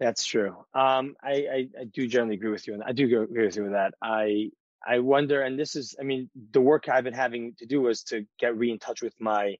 That's 0.00 0.24
true. 0.24 0.56
Um, 0.74 1.14
I, 1.22 1.32
I, 1.32 1.68
I 1.82 1.84
do 1.84 2.08
generally 2.08 2.34
agree 2.34 2.50
with 2.50 2.66
you, 2.66 2.74
and 2.74 2.82
I 2.82 2.90
do 2.90 3.04
agree 3.04 3.46
with 3.46 3.54
you 3.54 3.62
with 3.62 3.72
that. 3.72 3.94
I 4.02 4.50
I 4.86 4.98
wonder, 4.98 5.42
and 5.42 5.58
this 5.58 5.76
is, 5.76 5.94
I 6.00 6.02
mean, 6.02 6.30
the 6.52 6.60
work 6.60 6.88
I've 6.88 7.04
been 7.04 7.14
having 7.14 7.54
to 7.58 7.66
do 7.66 7.88
is 7.88 8.02
to 8.04 8.26
get 8.38 8.56
re 8.56 8.70
in 8.70 8.78
touch 8.78 9.02
with 9.02 9.14
my 9.20 9.56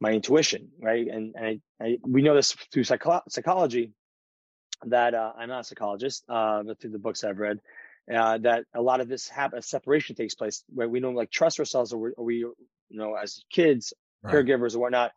my 0.00 0.10
intuition, 0.12 0.68
right? 0.80 1.06
And 1.06 1.34
and 1.36 1.60
I, 1.80 1.84
I 1.84 1.98
we 2.06 2.22
know 2.22 2.34
this 2.34 2.52
through 2.72 2.84
psycho- 2.84 3.22
psychology 3.28 3.92
that 4.86 5.14
uh, 5.14 5.32
I'm 5.38 5.48
not 5.48 5.60
a 5.60 5.64
psychologist, 5.64 6.24
uh, 6.28 6.62
but 6.64 6.80
through 6.80 6.90
the 6.90 6.98
books 6.98 7.24
I've 7.24 7.38
read, 7.38 7.60
uh, 8.12 8.38
that 8.38 8.64
a 8.74 8.82
lot 8.82 9.00
of 9.00 9.08
this 9.08 9.30
a 9.36 9.62
separation 9.62 10.16
takes 10.16 10.34
place 10.34 10.64
where 10.68 10.88
we 10.88 11.00
don't 11.00 11.14
like 11.14 11.30
trust 11.30 11.58
ourselves, 11.58 11.92
or 11.92 11.98
we, 11.98 12.10
or 12.12 12.24
we 12.24 12.34
you 12.36 12.54
know, 12.90 13.14
as 13.14 13.44
kids, 13.50 13.92
right. 14.22 14.34
caregivers 14.34 14.74
or 14.74 14.80
whatnot, 14.80 15.12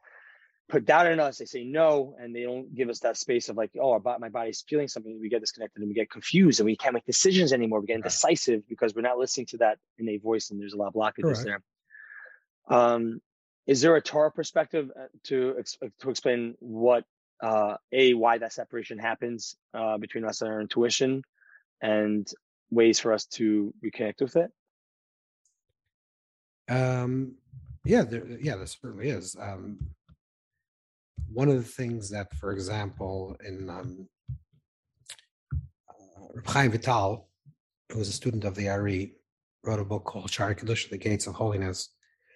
put 0.67 0.85
doubt 0.85 1.07
in 1.07 1.19
us. 1.19 1.37
They 1.37 1.45
say 1.45 1.63
no, 1.63 2.15
and 2.19 2.35
they 2.35 2.43
don't 2.43 2.73
give 2.73 2.89
us 2.89 2.99
that 2.99 3.17
space 3.17 3.49
of 3.49 3.57
like, 3.57 3.71
oh, 3.79 3.91
our, 3.91 4.19
my 4.19 4.29
body's 4.29 4.63
feeling 4.67 4.87
something. 4.87 5.19
We 5.19 5.29
get 5.29 5.41
disconnected 5.41 5.81
and 5.81 5.89
we 5.89 5.93
get 5.93 6.09
confused 6.09 6.59
and 6.59 6.65
we 6.65 6.75
can't 6.75 6.93
make 6.93 7.05
decisions 7.05 7.53
anymore. 7.53 7.81
We 7.81 7.87
get 7.87 7.97
indecisive 7.97 8.67
because 8.67 8.95
we're 8.95 9.01
not 9.01 9.17
listening 9.17 9.47
to 9.47 9.57
that 9.57 9.77
innate 9.97 10.23
voice, 10.23 10.49
and 10.49 10.59
there's 10.59 10.73
a 10.73 10.77
lot 10.77 10.87
of 10.87 10.93
blockages 10.93 11.43
Correct. 11.43 11.43
there. 11.43 11.61
Um, 12.67 13.21
is 13.67 13.81
there 13.81 13.95
a 13.95 14.01
Torah 14.01 14.31
perspective 14.31 14.91
uh, 14.97 15.05
to 15.25 15.55
uh, 15.59 15.87
to 15.99 16.09
explain 16.09 16.55
what 16.59 17.03
uh, 17.41 17.77
a 17.91 18.13
why 18.13 18.37
that 18.37 18.53
separation 18.53 18.97
happens 18.97 19.55
uh, 19.73 19.97
between 19.97 20.25
us 20.25 20.41
and 20.41 20.51
our 20.51 20.61
intuition, 20.61 21.23
and 21.81 22.27
ways 22.71 22.99
for 22.99 23.13
us 23.13 23.25
to 23.25 23.73
reconnect 23.83 24.21
with 24.21 24.35
it? 24.35 24.51
Um, 26.67 27.35
yeah, 27.83 28.01
there, 28.01 28.25
yeah, 28.41 28.55
there 28.55 28.65
certainly 28.65 29.09
is. 29.09 29.35
Um, 29.39 29.77
one 31.35 31.49
of 31.49 31.57
the 31.57 31.63
things 31.63 32.09
that, 32.09 32.33
for 32.37 32.53
example, 32.53 33.35
in 33.45 33.69
um, 33.69 34.07
uh, 35.89 36.51
Chaim 36.51 36.71
Vital, 36.71 37.27
who 37.91 37.99
was 37.99 38.07
a 38.07 38.13
student 38.13 38.45
of 38.45 38.55
the 38.55 38.69
Ari, 38.69 39.15
wrote 39.65 39.81
a 39.81 39.83
book 39.83 40.05
called 40.05 40.31
Shari 40.31 40.55
The 40.55 40.97
Gates 40.97 41.27
of 41.27 41.35
Holiness. 41.35 41.89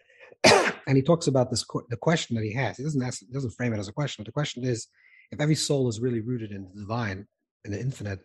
and 0.43 0.97
he 0.97 1.01
talks 1.01 1.27
about 1.27 1.49
this 1.49 1.65
the 1.87 1.95
question 1.95 2.35
that 2.35 2.43
he 2.43 2.53
has. 2.53 2.75
He 2.75 2.83
doesn't 2.83 3.01
ask, 3.01 3.19
he 3.19 3.31
doesn't 3.31 3.51
frame 3.51 3.73
it 3.73 3.79
as 3.79 3.87
a 3.87 3.93
question. 3.93 4.21
But 4.21 4.27
the 4.27 4.33
question 4.33 4.65
is, 4.65 4.87
if 5.31 5.39
every 5.39 5.55
soul 5.55 5.87
is 5.87 6.01
really 6.01 6.19
rooted 6.19 6.51
in 6.51 6.63
the 6.63 6.81
divine, 6.81 7.25
in 7.63 7.71
the 7.71 7.79
infinite, 7.79 8.19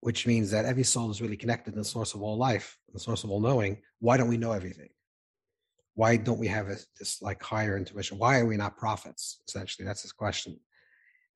which 0.00 0.26
means 0.26 0.50
that 0.50 0.66
every 0.66 0.84
soul 0.84 1.10
is 1.10 1.22
really 1.22 1.38
connected 1.38 1.70
to 1.70 1.78
the 1.78 1.84
source 1.84 2.12
of 2.12 2.20
all 2.20 2.36
life, 2.36 2.76
the 2.92 3.00
source 3.00 3.24
of 3.24 3.30
all 3.30 3.40
knowing, 3.40 3.78
why 4.00 4.18
don't 4.18 4.28
we 4.28 4.36
know 4.36 4.52
everything? 4.52 4.90
Why 5.94 6.16
don't 6.16 6.38
we 6.38 6.48
have 6.48 6.68
a, 6.68 6.76
this 6.98 7.22
like 7.22 7.42
higher 7.42 7.76
intuition? 7.76 8.18
Why 8.18 8.40
are 8.40 8.46
we 8.46 8.56
not 8.56 8.76
prophets? 8.76 9.40
Essentially, 9.48 9.86
that's 9.86 10.02
his 10.02 10.12
question. 10.12 10.58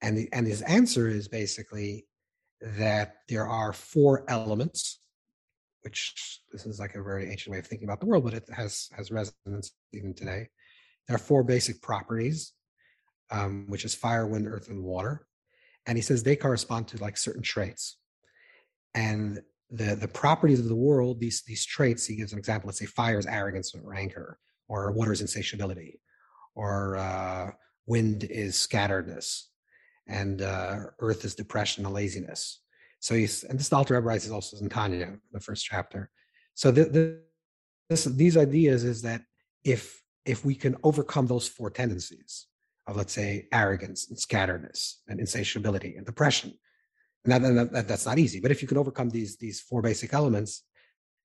And 0.02 0.18
the, 0.18 0.28
and 0.32 0.46
his 0.46 0.62
answer 0.62 1.08
is 1.08 1.28
basically 1.28 2.06
that 2.60 3.16
there 3.28 3.46
are 3.46 3.72
four 3.72 4.24
elements, 4.28 5.00
which 5.82 6.40
this 6.52 6.66
is 6.66 6.80
like 6.80 6.96
a 6.96 7.02
very 7.02 7.30
ancient 7.30 7.52
way 7.52 7.58
of 7.58 7.66
thinking 7.66 7.86
about 7.86 8.00
the 8.00 8.06
world, 8.06 8.24
but 8.24 8.34
it 8.34 8.48
has 8.52 8.88
has 8.96 9.12
resonance 9.12 9.72
even 9.92 10.12
today. 10.12 10.48
There 11.06 11.14
are 11.14 11.20
four 11.20 11.44
basic 11.44 11.80
properties, 11.80 12.52
um, 13.30 13.66
which 13.68 13.84
is 13.84 13.94
fire, 13.94 14.26
wind, 14.26 14.48
earth, 14.48 14.68
and 14.68 14.82
water. 14.82 15.26
And 15.86 15.96
he 15.96 16.02
says 16.02 16.22
they 16.22 16.36
correspond 16.36 16.88
to 16.88 16.98
like 16.98 17.16
certain 17.16 17.42
traits. 17.42 17.96
And 18.94 19.40
the 19.70 19.94
the 19.94 20.08
properties 20.08 20.58
of 20.58 20.68
the 20.68 20.74
world, 20.74 21.20
these 21.20 21.42
these 21.46 21.64
traits, 21.64 22.06
he 22.06 22.16
gives 22.16 22.32
an 22.32 22.40
example. 22.40 22.66
Let's 22.66 22.80
say 22.80 22.86
fire 22.86 23.18
is 23.20 23.26
arrogance 23.26 23.72
or 23.72 23.94
anger 23.94 24.36
or 24.68 24.92
water 24.92 25.12
is 25.12 25.20
insatiability, 25.20 26.00
or 26.54 26.96
uh, 26.96 27.50
wind 27.86 28.24
is 28.24 28.54
scatteredness, 28.54 29.44
and 30.06 30.42
uh, 30.42 30.76
earth 31.00 31.24
is 31.24 31.34
depression 31.34 31.84
and 31.84 31.94
laziness. 31.94 32.60
So 33.00 33.14
he's, 33.14 33.44
and 33.44 33.58
this 33.58 33.72
Alter 33.72 34.00
writes 34.00 34.26
is 34.26 34.32
also 34.32 34.58
in 34.58 34.68
Tanya, 34.68 35.16
the 35.32 35.40
first 35.40 35.64
chapter. 35.64 36.10
So 36.54 36.70
the, 36.70 36.84
the, 36.84 37.20
this, 37.88 38.04
these 38.04 38.36
ideas 38.36 38.84
is 38.84 39.02
that 39.02 39.22
if 39.64 40.02
if 40.24 40.44
we 40.44 40.54
can 40.54 40.76
overcome 40.82 41.26
those 41.26 41.48
four 41.48 41.70
tendencies 41.70 42.46
of 42.86 42.96
let's 42.96 43.14
say 43.14 43.48
arrogance 43.52 44.08
and 44.10 44.18
scatteredness 44.18 44.96
and 45.08 45.20
insatiability 45.20 45.94
and 45.96 46.04
depression, 46.04 46.52
and 47.24 47.32
that, 47.32 47.72
that, 47.72 47.88
that's 47.88 48.06
not 48.06 48.18
easy. 48.18 48.40
But 48.40 48.50
if 48.50 48.60
you 48.60 48.68
can 48.68 48.78
overcome 48.78 49.10
these 49.10 49.36
these 49.36 49.60
four 49.60 49.80
basic 49.80 50.12
elements, 50.12 50.64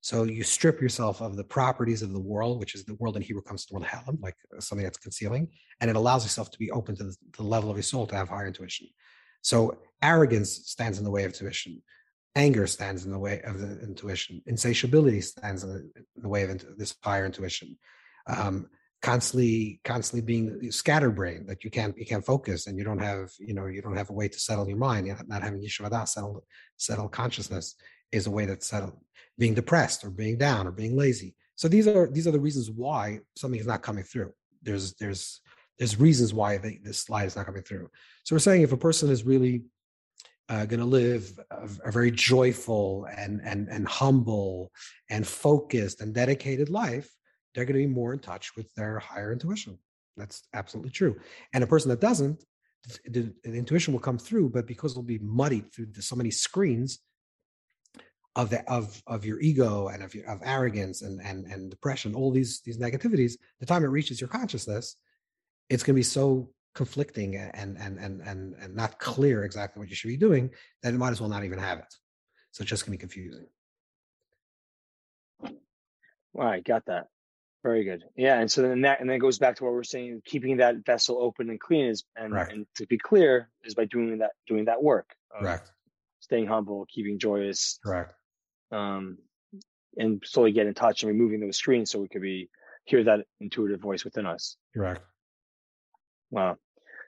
So 0.04 0.24
you 0.24 0.44
strip 0.44 0.82
yourself 0.82 1.22
of 1.22 1.38
the 1.38 1.46
properties 1.46 2.02
of 2.02 2.12
the 2.12 2.20
world, 2.20 2.60
which 2.60 2.76
is 2.76 2.84
the 2.84 2.96
world 2.96 3.16
in 3.16 3.22
Hebrew 3.22 3.42
comes 3.42 3.66
to 3.66 3.74
the 3.74 3.80
word 3.80 3.88
helam, 3.88 4.22
like 4.22 4.36
uh, 4.56 4.60
something 4.60 4.84
that's 4.84 4.98
concealing, 4.98 5.48
and 5.80 5.90
it 5.90 5.96
allows 5.96 6.26
yourself 6.26 6.52
to 6.52 6.60
be 6.60 6.70
open 6.72 6.98
to 6.98 7.06
the, 7.06 7.16
the 7.38 7.44
level 7.44 7.70
of 7.72 7.78
your 7.78 7.84
soul 7.84 8.06
to 8.08 8.16
have 8.16 8.28
higher 8.28 8.46
intuition. 8.46 8.88
So 9.44 9.78
arrogance 10.02 10.52
stands 10.66 10.98
in 10.98 11.06
the 11.06 11.10
way 11.10 11.24
of 11.24 11.32
intuition. 11.32 11.82
Anger 12.36 12.68
stands 12.68 13.06
in 13.06 13.14
the 13.14 13.18
way 13.18 13.42
of 13.44 13.60
the 13.60 13.80
intuition. 13.82 14.42
Insatiability 14.46 15.22
stands 15.22 15.64
in 15.64 15.90
the, 16.18 16.28
way 16.28 16.44
of 16.44 16.78
this 16.78 16.94
higher 17.02 17.26
intuition. 17.26 17.78
Um, 18.28 18.68
constantly, 19.02 19.80
constantly 19.86 20.26
being 20.26 20.70
scatterbrained, 20.70 21.48
that 21.48 21.64
you 21.64 21.72
can't 21.72 21.98
you 21.98 22.06
can't 22.06 22.26
focus, 22.26 22.68
and 22.68 22.78
you 22.78 22.84
don't 22.84 23.00
have 23.00 23.30
you 23.40 23.54
know 23.54 23.68
you 23.68 23.82
don't 23.82 23.96
have 23.96 24.10
a 24.10 24.14
way 24.14 24.28
to 24.28 24.40
settle 24.40 24.68
your 24.68 24.78
mind. 24.78 25.08
You're 25.08 25.18
not 25.28 25.44
having 25.44 25.62
yeshivada, 25.62 26.06
settle 26.10 26.44
settle 26.76 27.08
consciousness 27.08 27.76
is 28.14 28.28
a 28.28 28.32
way 28.32 28.46
that's 28.46 28.68
settled 28.68 28.98
being 29.38 29.54
depressed 29.54 30.04
or 30.04 30.10
being 30.10 30.38
down 30.38 30.68
or 30.68 30.72
being 30.72 30.96
lazy. 30.96 31.36
So 31.56 31.68
these 31.68 31.88
are 31.88 32.08
these 32.08 32.28
are 32.28 32.32
the 32.32 32.40
reasons 32.40 32.70
why 32.72 33.20
something 33.36 33.60
is 33.60 33.68
not 33.68 33.82
coming 33.82 34.04
through. 34.04 34.34
There's 34.62 34.94
there's 34.96 35.42
there's 35.78 36.00
reasons 36.00 36.34
why 36.34 36.58
they, 36.58 36.80
this 36.84 37.00
slide 37.00 37.26
is 37.26 37.36
not 37.36 37.46
coming 37.46 37.64
through. 37.64 37.90
So 38.24 38.36
we're 38.36 38.40
saying 38.40 38.62
if 38.62 38.72
a 38.72 38.78
person 38.78 39.10
is 39.10 39.24
really 39.24 39.64
uh, 40.50 40.66
going 40.66 40.80
to 40.80 40.86
live 40.86 41.40
a, 41.52 41.68
a, 41.86 41.92
very 41.92 42.12
joyful 42.12 43.08
and 43.18 43.42
and 43.44 43.68
and 43.70 43.88
humble 43.88 44.72
and 45.10 45.26
focused 45.26 46.02
and 46.02 46.14
dedicated 46.14 46.70
life, 46.70 47.10
they're 47.54 47.66
going 47.66 47.80
to 47.80 47.88
be 47.88 47.94
more 47.94 48.14
in 48.14 48.20
touch 48.20 48.56
with 48.56 48.74
their 48.76 49.00
higher 49.00 49.32
intuition. 49.32 49.78
That's 50.18 50.44
absolutely 50.54 50.92
true. 50.92 51.20
And 51.54 51.64
a 51.64 51.68
person 51.68 51.90
that 51.90 52.02
doesn't, 52.02 52.44
the, 53.06 53.34
the 53.44 53.54
intuition 53.54 53.94
will 53.94 54.00
come 54.00 54.20
through, 54.20 54.50
but 54.50 54.68
because 54.68 54.92
it'll 54.92 55.04
be 55.04 55.20
muddied 55.20 55.74
through 55.74 55.88
the, 55.88 56.02
so 56.02 56.16
many 56.16 56.30
screens, 56.30 57.00
of 58.36 58.50
the 58.50 58.68
of 58.72 59.02
of 59.08 59.26
your 59.26 59.40
ego 59.40 59.88
and 59.90 60.02
of 60.04 60.16
your, 60.16 60.28
of 60.28 60.42
arrogance 60.44 61.02
and 61.02 61.22
and 61.22 61.46
and 61.46 61.70
depression 61.70 62.16
all 62.16 62.32
these 62.32 62.62
these 62.62 62.78
negativities 62.78 63.34
the 63.60 63.66
time 63.66 63.84
it 63.84 63.88
reaches 63.88 64.20
your 64.20 64.28
consciousness 64.28 64.96
it's 65.70 65.84
going 65.84 65.94
to 65.94 66.00
be 66.00 66.04
so 66.04 66.50
conflicting 66.74 67.36
and 67.36 67.78
and 67.78 67.98
and 67.98 68.22
and 68.22 68.56
and 68.56 68.76
not 68.76 69.00
clear 69.00 69.44
exactly 69.44 69.80
what 69.80 69.90
you 69.90 69.96
should 69.96 70.08
be 70.08 70.18
doing 70.18 70.50
that 70.82 70.94
it 70.94 70.98
might 70.98 71.12
as 71.12 71.22
well 71.22 71.30
not 71.30 71.44
even 71.44 71.60
have 71.60 71.80
it. 71.80 71.94
So 72.52 72.62
it's 72.62 72.70
just 72.70 72.86
going 72.86 72.98
to 72.98 72.98
be 72.98 73.10
confusing. 73.10 73.46
All 75.42 75.52
right 76.34 76.64
got 76.64 76.86
that. 76.88 77.08
Very 77.64 77.84
good. 77.84 78.04
Yeah 78.16 78.40
and 78.40 78.52
so 78.52 78.64
then 78.64 78.82
that 78.82 79.00
and 79.00 79.10
then 79.10 79.18
it 79.18 79.20
goes 79.20 79.38
back 79.38 79.56
to 79.58 79.64
what 79.64 79.74
we're 79.74 79.84
saying 79.84 80.22
keeping 80.26 80.58
that 80.58 80.86
vessel 80.86 81.22
open 81.22 81.50
and 81.50 81.60
clean 81.60 81.86
is 81.86 82.04
and, 82.16 82.34
right. 82.34 82.52
and 82.52 82.66
to 82.76 82.88
be 82.88 82.98
clear 82.98 83.50
is 83.64 83.76
by 83.76 83.86
doing 83.86 84.18
that 84.20 84.32
doing 84.48 84.66
that 84.66 84.82
work 84.82 85.16
correct. 85.40 85.72
staying 86.20 86.48
humble 86.48 86.86
keeping 86.94 87.20
joyous 87.20 87.80
correct 87.84 88.14
um, 88.74 89.18
and 89.98 90.22
slowly 90.26 90.52
get 90.52 90.68
in 90.68 90.74
touch 90.74 91.04
and 91.04 91.12
removing 91.12 91.40
those 91.40 91.58
screens 91.58 91.92
so 91.92 92.00
we 92.00 92.08
could 92.08 92.22
be 92.22 92.50
hear 92.86 93.04
that 93.04 93.22
intuitive 93.40 93.80
voice 93.80 94.04
within 94.04 94.26
us. 94.26 94.58
Correct. 94.76 95.02
Wow. 96.32 96.58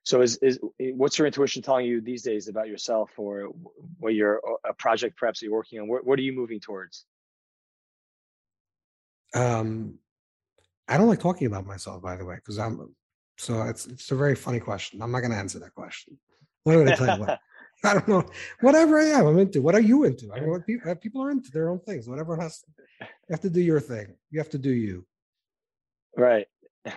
So 0.03 0.21
is 0.21 0.37
is 0.37 0.59
what's 0.79 1.17
your 1.17 1.25
intuition 1.25 1.63
telling 1.63 1.87
you 1.87 1.99
these 1.99 2.21
days 2.21 2.47
about 2.47 2.67
yourself 2.67 3.09
or 3.17 3.49
what 3.99 4.13
you're 4.13 4.39
a 4.63 4.73
project 4.73 5.17
perhaps 5.17 5.41
you're 5.41 5.51
working 5.51 5.79
on? 5.79 5.87
What 5.87 6.05
what 6.05 6.19
are 6.19 6.21
you 6.21 6.33
moving 6.33 6.59
towards? 6.59 7.05
Um, 9.33 9.97
I 10.87 10.97
don't 10.97 11.07
like 11.07 11.19
talking 11.19 11.47
about 11.47 11.65
myself, 11.65 12.03
by 12.03 12.15
the 12.15 12.23
way, 12.23 12.35
because 12.35 12.59
I'm 12.59 12.95
so 13.37 13.63
it's 13.63 13.87
it's 13.87 14.11
a 14.11 14.15
very 14.15 14.35
funny 14.35 14.59
question. 14.59 15.01
I'm 15.01 15.11
not 15.11 15.21
going 15.21 15.31
to 15.31 15.37
answer 15.37 15.57
that 15.59 15.73
question. 15.73 16.19
What 16.63 16.73
am 16.73 16.81
I 16.81 16.83
going 16.85 16.97
to 16.97 17.05
tell 17.05 17.17
you? 17.17 17.25
What, 17.25 17.39
I 17.89 17.93
don't 17.93 18.07
know. 18.07 18.25
Whatever 18.61 18.99
I 18.99 19.05
am, 19.05 19.27
I'm 19.27 19.39
into. 19.39 19.61
What 19.61 19.75
are 19.75 19.81
you 19.81 20.03
into? 20.03 20.31
I 20.33 20.39
mean, 20.39 20.49
what 20.49 20.65
people, 20.65 20.95
people 20.95 21.23
are 21.23 21.31
into 21.31 21.51
their 21.51 21.69
own 21.69 21.79
things. 21.79 22.07
Whatever 22.07 22.35
has, 22.37 22.61
to, 22.61 22.67
you 23.01 23.07
have 23.31 23.41
to 23.41 23.49
do 23.49 23.61
your 23.61 23.79
thing. 23.79 24.15
You 24.31 24.39
have 24.39 24.49
to 24.51 24.57
do 24.57 24.71
you. 24.71 25.05
Right. 26.17 26.47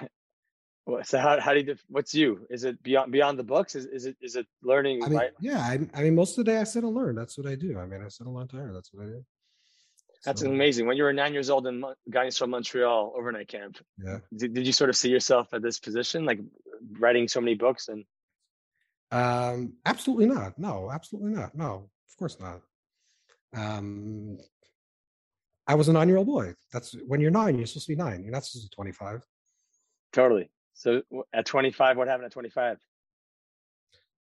So 1.03 1.19
how 1.19 1.39
how 1.39 1.53
do 1.53 1.61
you 1.61 1.77
what's 1.89 2.15
you? 2.15 2.47
Is 2.49 2.65
it 2.65 2.83
beyond 2.83 3.13
beyond 3.13 3.39
the 3.39 3.45
books? 3.45 3.75
Is 3.75 3.85
is 3.85 4.07
it 4.07 4.17
is 4.23 4.37
it 4.37 4.47
learning? 4.63 5.05
I 5.05 5.09
mean, 5.09 5.19
right? 5.19 5.31
yeah. 5.39 5.59
I, 5.59 5.79
I 5.93 6.03
mean, 6.03 6.15
most 6.15 6.39
of 6.39 6.47
the 6.47 6.51
day 6.51 6.59
I 6.59 6.65
sit 6.65 6.83
and 6.83 6.95
learn. 6.95 7.15
That's 7.15 7.37
what 7.37 7.47
I 7.47 7.57
do. 7.57 7.79
I 7.79 7.85
mean, 7.85 8.03
I 8.03 8.09
sit 8.09 8.27
a 8.27 8.31
long 8.31 8.49
time. 8.49 8.73
That's 8.73 8.91
what 8.91 9.05
I 9.05 9.09
do. 9.09 9.25
That's 10.25 10.41
so, 10.41 10.51
amazing. 10.51 10.87
When 10.87 10.97
you 10.97 11.03
were 11.03 11.13
nine 11.13 11.35
years 11.35 11.51
old 11.51 11.67
in 11.67 11.85
Guys 12.09 12.39
from 12.39 12.51
Montreal 12.51 13.13
overnight 13.15 13.49
camp, 13.49 13.77
yeah. 14.03 14.21
Did, 14.35 14.55
did 14.55 14.67
you 14.67 14.73
sort 14.73 14.89
of 14.89 14.97
see 14.97 15.11
yourself 15.11 15.53
at 15.53 15.61
this 15.61 15.79
position, 15.79 16.25
like 16.25 16.41
writing 16.99 17.29
so 17.29 17.43
many 17.43 17.55
books 17.55 17.89
and? 17.89 18.07
Um, 19.11 19.75
absolutely 19.87 20.27
not. 20.27 20.59
No, 20.59 20.91
absolutely 20.93 21.33
not. 21.33 21.55
No, 21.55 21.91
of 22.09 22.17
course 22.19 22.39
not. 22.41 22.61
Um, 23.55 24.39
I 25.67 25.75
was 25.75 25.89
a 25.89 25.93
nine 25.93 26.09
year 26.09 26.19
old 26.19 26.27
boy. 26.27 26.55
That's 26.73 26.95
when 27.07 27.21
you're 27.21 27.31
nine, 27.31 27.57
you're 27.57 27.67
supposed 27.67 27.87
to 27.87 27.93
be 27.93 28.03
nine. 28.03 28.23
You're 28.23 28.33
not 28.33 28.45
supposed 28.45 28.67
to 28.67 28.71
be 28.71 28.75
25. 28.75 29.23
Totally. 30.13 30.51
So 30.75 31.03
at 31.33 31.47
25, 31.47 31.97
what 31.97 32.09
happened 32.09 32.27
at 32.27 32.33
25? 32.33 32.79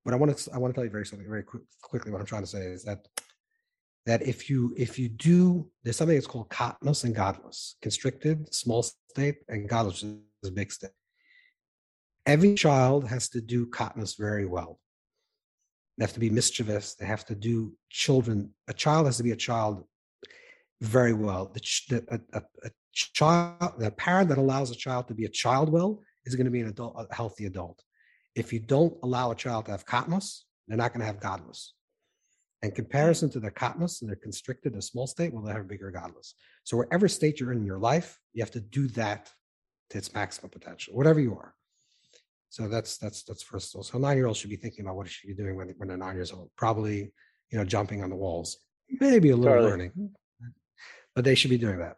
But 0.03 0.13
I 0.13 0.17
want 0.17 0.37
to, 0.37 0.51
I 0.53 0.57
want 0.57 0.73
to 0.73 0.77
tell 0.77 0.85
you 0.85 0.91
very 0.91 1.05
something 1.05 1.27
very 1.27 1.43
quick, 1.43 1.63
quickly. 1.81 2.11
What 2.11 2.21
I'm 2.21 2.27
trying 2.27 2.43
to 2.43 2.47
say 2.47 2.61
is 2.61 2.83
that, 2.85 3.07
that 4.05 4.21
if 4.21 4.49
you, 4.49 4.73
if 4.77 4.97
you 4.97 5.09
do, 5.09 5.69
there's 5.83 5.97
something 5.97 6.15
that's 6.15 6.27
called 6.27 6.49
katnos 6.49 7.03
and 7.03 7.15
gadlus, 7.15 7.75
constricted, 7.81 8.53
small 8.53 8.83
state, 8.83 9.39
and 9.49 9.69
gadlus 9.69 10.03
is 10.43 10.49
big 10.49 10.71
state 10.71 10.91
every 12.27 12.53
child 12.53 13.07
has 13.07 13.29
to 13.29 13.41
do 13.41 13.65
katnos 13.67 14.17
very 14.17 14.45
well. 14.45 14.79
They 15.97 16.03
have 16.03 16.13
to 16.13 16.19
be 16.19 16.29
mischievous. 16.29 16.93
They 16.93 17.07
have 17.07 17.25
to 17.25 17.35
do 17.35 17.73
children. 17.89 18.53
A 18.67 18.73
child 18.73 19.07
has 19.07 19.17
to 19.17 19.23
be 19.23 19.31
a 19.31 19.35
child 19.35 19.83
very 20.81 21.13
well. 21.13 21.51
The, 21.53 21.61
the 21.89 22.21
a, 22.33 22.43
a, 22.65 22.69
child, 22.93 23.73
the 23.77 23.91
parent 23.91 24.29
that 24.29 24.37
allows 24.37 24.71
a 24.71 24.75
child 24.75 25.07
to 25.07 25.13
be 25.13 25.25
a 25.25 25.29
child 25.29 25.69
well 25.69 26.01
is 26.25 26.35
going 26.35 26.45
to 26.45 26.51
be 26.51 26.61
an 26.61 26.67
adult, 26.67 26.95
a 26.97 27.15
healthy 27.15 27.45
adult. 27.45 27.81
If 28.35 28.51
you 28.51 28.59
don't 28.59 28.95
allow 29.03 29.31
a 29.31 29.35
child 29.35 29.65
to 29.65 29.71
have 29.71 29.85
katnos, 29.85 30.41
they're 30.67 30.77
not 30.77 30.93
going 30.93 31.01
to 31.01 31.05
have 31.05 31.19
gadlus. 31.19 31.69
In 32.63 32.71
comparison 32.71 33.29
to 33.31 33.39
their 33.39 33.51
katnos 33.51 34.01
and 34.01 34.09
their 34.09 34.17
constricted, 34.17 34.75
a 34.75 34.81
small 34.81 35.07
state, 35.07 35.31
well, 35.31 35.43
they 35.43 35.51
have 35.51 35.61
a 35.61 35.65
bigger 35.65 35.91
gadlus. 35.91 36.33
So 36.63 36.77
wherever 36.77 37.07
state 37.07 37.39
you're 37.39 37.51
in, 37.51 37.59
in 37.59 37.65
your 37.65 37.79
life, 37.79 38.19
you 38.33 38.43
have 38.43 38.51
to 38.51 38.61
do 38.61 38.87
that 38.89 39.31
to 39.91 39.99
its 39.99 40.13
maximum 40.13 40.49
potential, 40.49 40.95
whatever 40.95 41.19
you 41.19 41.33
are. 41.33 41.53
So 42.49 42.67
that's 42.67 42.97
that's 42.97 43.23
that's 43.23 43.43
first. 43.43 43.71
So 43.83 43.97
nine 43.97 44.17
year 44.17 44.27
olds 44.27 44.39
should 44.39 44.49
be 44.49 44.55
thinking 44.55 44.85
about 44.85 44.95
what 44.95 45.07
should 45.07 45.27
be 45.27 45.33
doing 45.33 45.55
when 45.55 45.69
when 45.77 45.87
they're 45.87 45.97
nine 45.97 46.15
years 46.15 46.31
old. 46.31 46.49
Probably, 46.55 47.11
you 47.49 47.57
know, 47.57 47.65
jumping 47.65 48.03
on 48.03 48.09
the 48.09 48.15
walls. 48.15 48.57
Maybe 48.89 49.31
a 49.31 49.35
little 49.35 49.63
learning, 49.63 50.11
but 51.13 51.25
they 51.25 51.35
should 51.35 51.49
be 51.49 51.57
doing 51.57 51.79
that. 51.79 51.97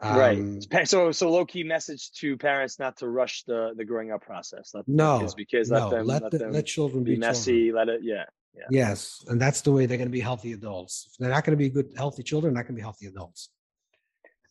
Um, 0.00 0.18
right. 0.18 0.88
So 0.88 1.12
so 1.12 1.30
low 1.30 1.46
key 1.46 1.62
message 1.62 2.12
to 2.14 2.36
parents 2.36 2.78
not 2.78 2.98
to 2.98 3.08
rush 3.08 3.44
the 3.44 3.72
the 3.76 3.84
growing 3.84 4.10
up 4.10 4.22
process. 4.22 4.72
Let, 4.74 4.88
no, 4.88 5.28
because 5.36 5.70
no, 5.70 5.78
let 5.78 5.90
them 5.90 6.06
let, 6.06 6.22
let, 6.22 6.32
the, 6.32 6.38
them 6.38 6.52
let 6.52 6.66
children 6.66 7.04
be, 7.04 7.14
be 7.14 7.20
messy. 7.20 7.66
Children. 7.68 7.86
Let 7.86 7.94
it 7.94 8.00
yeah. 8.02 8.24
Yeah. 8.56 8.62
Yes, 8.70 9.24
and 9.26 9.40
that's 9.40 9.62
the 9.62 9.72
way 9.72 9.86
they're 9.86 9.96
going 9.96 10.08
to 10.08 10.12
be 10.12 10.20
healthy 10.20 10.52
adults. 10.52 11.08
If 11.10 11.18
they're 11.18 11.30
not 11.30 11.44
going 11.44 11.58
to 11.58 11.64
be 11.64 11.68
good, 11.70 11.92
healthy 11.96 12.22
children, 12.22 12.54
they're 12.54 12.62
not 12.62 12.68
going 12.68 12.76
to 12.76 12.78
be 12.78 12.82
healthy 12.82 13.06
adults 13.06 13.50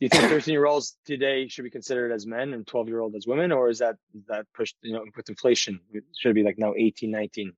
you 0.03 0.09
think 0.09 0.29
13 0.29 0.51
year 0.51 0.65
olds 0.65 0.97
today 1.05 1.47
should 1.47 1.63
be 1.63 1.69
considered 1.69 2.11
as 2.11 2.25
men 2.27 2.53
and 2.53 2.67
12 2.67 2.87
year 2.89 2.99
old 2.99 3.15
as 3.15 3.25
women 3.25 3.51
or 3.51 3.69
is 3.69 3.79
that 3.79 3.95
is 4.13 4.25
that 4.27 4.45
pushed 4.53 4.75
you 4.81 4.93
know 4.93 5.03
with 5.15 5.29
inflation 5.29 5.79
it 5.93 6.03
should 6.17 6.35
be 6.35 6.43
like 6.43 6.57
now 6.57 6.73
18 6.75 7.09
19 7.09 7.53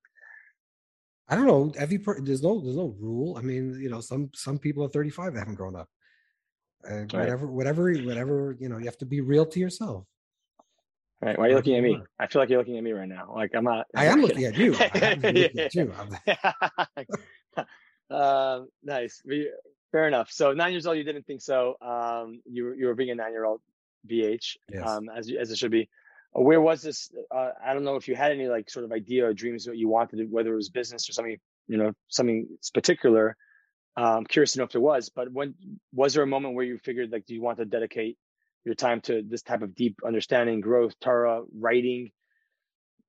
i 1.28 1.34
don't 1.34 1.46
know 1.46 1.72
every 1.76 1.98
per- 1.98 2.20
there's 2.20 2.42
no 2.42 2.60
there's 2.60 2.76
no 2.76 2.94
rule 3.00 3.36
i 3.36 3.40
mean 3.40 3.78
you 3.80 3.90
know 3.90 4.00
some 4.00 4.30
some 4.34 4.58
people 4.58 4.84
are 4.84 4.88
35 4.88 5.34
that 5.34 5.40
haven't 5.40 5.56
grown 5.56 5.74
up 5.74 5.88
uh, 6.88 7.02
whatever 7.10 7.46
right. 7.46 7.54
whatever 7.54 7.92
whatever 8.04 8.56
you 8.60 8.68
know 8.68 8.78
you 8.78 8.84
have 8.84 8.98
to 8.98 9.06
be 9.06 9.20
real 9.20 9.46
to 9.46 9.58
yourself 9.60 10.04
Right. 11.22 11.38
Why 11.38 11.46
are 11.46 11.48
you 11.48 11.54
looking 11.54 11.76
at 11.76 11.82
me? 11.82 11.98
I 12.18 12.26
feel 12.26 12.42
like 12.42 12.50
you're 12.50 12.58
looking 12.58 12.76
at 12.76 12.84
me 12.84 12.92
right 12.92 13.08
now. 13.08 13.32
Like 13.34 13.52
I'm 13.54 13.64
not. 13.64 13.86
I'm 13.94 14.02
I 14.02 14.04
am 14.12 14.20
looking 14.26 14.44
at 14.44 14.54
you. 14.54 14.76
I 14.78 15.14
looking 15.22 15.58
at 15.58 15.74
you. 15.74 15.94
uh, 18.10 18.60
nice 18.82 19.22
fair 19.92 20.08
enough. 20.08 20.30
So 20.30 20.52
nine 20.52 20.72
years 20.72 20.86
old, 20.86 20.96
you 20.96 21.04
didn't 21.04 21.26
think 21.26 21.40
so. 21.40 21.76
Um, 21.80 22.40
you 22.44 22.74
you 22.74 22.86
were 22.86 22.94
being 22.94 23.10
a 23.10 23.14
nine 23.14 23.32
year 23.32 23.44
old 23.44 23.60
BH, 24.08 24.56
yes. 24.72 24.88
um, 24.88 25.08
as 25.14 25.30
as 25.38 25.50
it 25.50 25.58
should 25.58 25.70
be. 25.70 25.88
Uh, 26.36 26.42
where 26.42 26.60
was 26.60 26.82
this? 26.82 27.10
Uh, 27.34 27.50
I 27.64 27.74
don't 27.74 27.84
know 27.84 27.96
if 27.96 28.08
you 28.08 28.14
had 28.14 28.32
any 28.32 28.48
like 28.48 28.70
sort 28.70 28.84
of 28.84 28.92
idea 28.92 29.26
or 29.26 29.34
dreams 29.34 29.66
what 29.66 29.76
you 29.76 29.88
wanted, 29.88 30.30
whether 30.30 30.52
it 30.52 30.56
was 30.56 30.68
business 30.68 31.08
or 31.08 31.12
something, 31.12 31.38
you 31.68 31.76
know, 31.76 31.92
something 32.08 32.46
particular. 32.74 33.36
I'm 33.96 34.04
um, 34.04 34.24
curious 34.24 34.52
to 34.52 34.58
know 34.58 34.64
if 34.64 34.72
there 34.72 34.80
was, 34.80 35.08
but 35.08 35.32
when 35.32 35.54
was 35.92 36.12
there 36.12 36.22
a 36.22 36.26
moment 36.26 36.54
where 36.54 36.66
you 36.66 36.76
figured 36.76 37.10
like, 37.10 37.24
do 37.24 37.34
you 37.34 37.40
want 37.40 37.58
to 37.58 37.64
dedicate 37.64 38.18
your 38.64 38.74
time 38.74 39.00
to 39.02 39.22
this 39.26 39.40
type 39.40 39.62
of 39.62 39.74
deep 39.74 40.00
understanding, 40.06 40.60
growth, 40.60 40.94
Torah, 41.00 41.44
writing, 41.58 42.10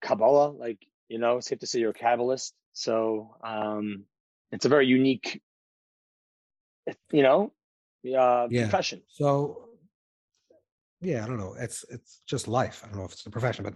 Kabbalah? 0.01 0.51
Like, 0.51 0.79
you 1.09 1.19
know, 1.19 1.37
it's 1.37 1.47
safe 1.47 1.59
to 1.59 1.67
say 1.67 1.79
you're 1.79 1.89
a 1.89 1.93
Kabbalist. 1.93 2.53
So 2.71 3.35
um, 3.43 4.05
it's 4.53 4.65
a 4.65 4.69
very 4.69 4.87
unique 4.87 5.41
you 7.11 7.23
know, 7.23 7.51
uh, 8.17 8.47
yeah. 8.49 8.63
profession. 8.63 9.01
So, 9.07 9.69
yeah, 11.01 11.23
I 11.23 11.27
don't 11.27 11.37
know. 11.37 11.55
It's 11.59 11.85
it's 11.89 12.21
just 12.27 12.47
life. 12.47 12.81
I 12.83 12.87
don't 12.87 12.97
know 12.97 13.05
if 13.05 13.13
it's 13.13 13.25
a 13.25 13.29
profession, 13.29 13.63
but 13.63 13.75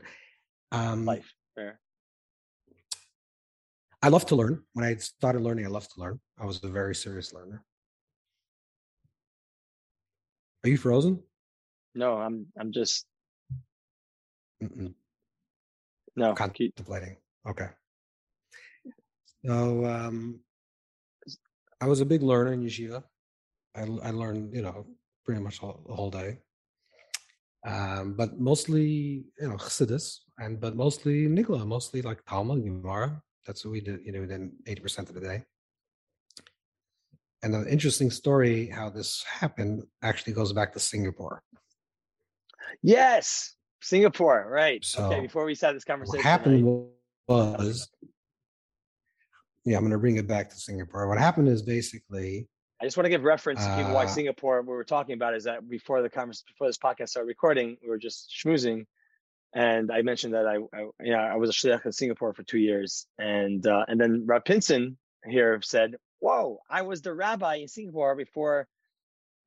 um, 0.71 1.05
life. 1.05 1.33
Fair. 1.55 1.79
I 4.01 4.09
love 4.09 4.25
to 4.27 4.35
learn. 4.35 4.63
When 4.73 4.85
I 4.85 4.95
started 4.95 5.41
learning, 5.41 5.65
I 5.65 5.69
loved 5.69 5.93
to 5.93 5.99
learn. 5.99 6.19
I 6.39 6.45
was 6.45 6.63
a 6.63 6.69
very 6.69 6.95
serious 6.95 7.33
learner. 7.33 7.63
Are 10.63 10.69
you 10.69 10.77
frozen? 10.77 11.21
No, 11.93 12.17
I'm. 12.17 12.47
I'm 12.57 12.71
just. 12.71 13.05
Mm-mm. 14.63 14.93
No, 16.15 16.33
contemplating. 16.33 17.17
Okay. 17.47 17.67
So 19.45 19.85
um, 19.85 20.39
I 21.81 21.87
was 21.87 21.99
a 21.99 22.05
big 22.05 22.21
learner 22.21 22.53
in 22.53 22.61
yeshiva. 22.61 23.03
I, 23.75 23.81
I 23.81 24.11
learned, 24.11 24.55
you 24.55 24.61
know, 24.61 24.85
pretty 25.25 25.41
much 25.41 25.61
all, 25.63 25.83
the 25.87 25.95
whole 25.95 26.11
day. 26.11 26.37
Um, 27.65 28.13
but 28.13 28.39
mostly, 28.39 29.25
you 29.39 29.47
know, 29.47 29.55
Chassidus, 29.55 30.19
and 30.39 30.59
but 30.59 30.75
mostly 30.75 31.27
Nigla, 31.27 31.65
mostly 31.65 32.01
like 32.01 32.23
Talmud, 32.25 32.63
Gemara. 32.63 33.21
That's 33.45 33.65
what 33.65 33.71
we 33.71 33.81
did, 33.81 33.99
you 34.05 34.11
know, 34.11 34.25
then 34.25 34.53
80% 34.67 35.09
of 35.09 35.15
the 35.15 35.21
day. 35.21 35.43
And 37.43 37.55
an 37.55 37.67
interesting 37.67 38.11
story 38.11 38.67
how 38.67 38.89
this 38.89 39.23
happened 39.23 39.83
actually 40.03 40.33
goes 40.33 40.53
back 40.53 40.73
to 40.73 40.79
Singapore. 40.79 41.41
Yes, 42.83 43.55
Singapore, 43.81 44.47
right. 44.49 44.83
So 44.85 45.05
okay, 45.05 45.21
before 45.21 45.45
we 45.45 45.55
start 45.55 45.75
this 45.75 45.83
conversation. 45.83 46.17
What 46.17 46.23
happened 46.23 46.65
right? 46.65 47.57
was, 47.59 47.89
yeah, 49.65 49.77
I'm 49.77 49.83
going 49.83 49.91
to 49.91 49.99
bring 49.99 50.17
it 50.17 50.27
back 50.27 50.49
to 50.49 50.55
Singapore. 50.55 51.07
What 51.07 51.17
happened 51.17 51.47
is 51.47 51.61
basically. 51.61 52.47
I 52.81 52.85
just 52.85 52.97
want 52.97 53.05
to 53.05 53.09
give 53.09 53.23
reference 53.23 53.63
to 53.63 53.75
people 53.75 53.93
why 53.93 54.05
uh 54.05 54.07
Singapore, 54.07 54.61
we 54.61 54.69
were 54.69 54.83
talking 54.83 55.13
about 55.13 55.35
is 55.35 55.43
that 55.43 55.69
before 55.69 56.01
the 56.01 56.09
conference, 56.09 56.43
before 56.47 56.67
this 56.67 56.79
podcast 56.79 57.09
started 57.09 57.27
recording, 57.27 57.77
we 57.83 57.89
were 57.89 57.99
just 57.99 58.33
schmoozing. 58.35 58.85
And 59.53 59.91
I 59.91 60.01
mentioned 60.01 60.33
that 60.33 60.47
I, 60.47 60.55
I 60.75 60.87
yeah, 61.03 61.21
I 61.21 61.35
was 61.35 61.49
a 61.49 61.53
shliach 61.53 61.85
in 61.85 61.91
Singapore 61.91 62.33
for 62.33 62.41
two 62.41 62.57
years. 62.57 63.05
And, 63.19 63.65
uh, 63.67 63.85
and 63.87 64.01
then 64.01 64.23
Rav 64.25 64.45
Pinson 64.45 64.97
here 65.27 65.59
said, 65.61 65.95
whoa, 66.19 66.59
I 66.69 66.81
was 66.81 67.01
the 67.01 67.13
rabbi 67.13 67.55
in 67.55 67.67
Singapore 67.67 68.15
before 68.15 68.67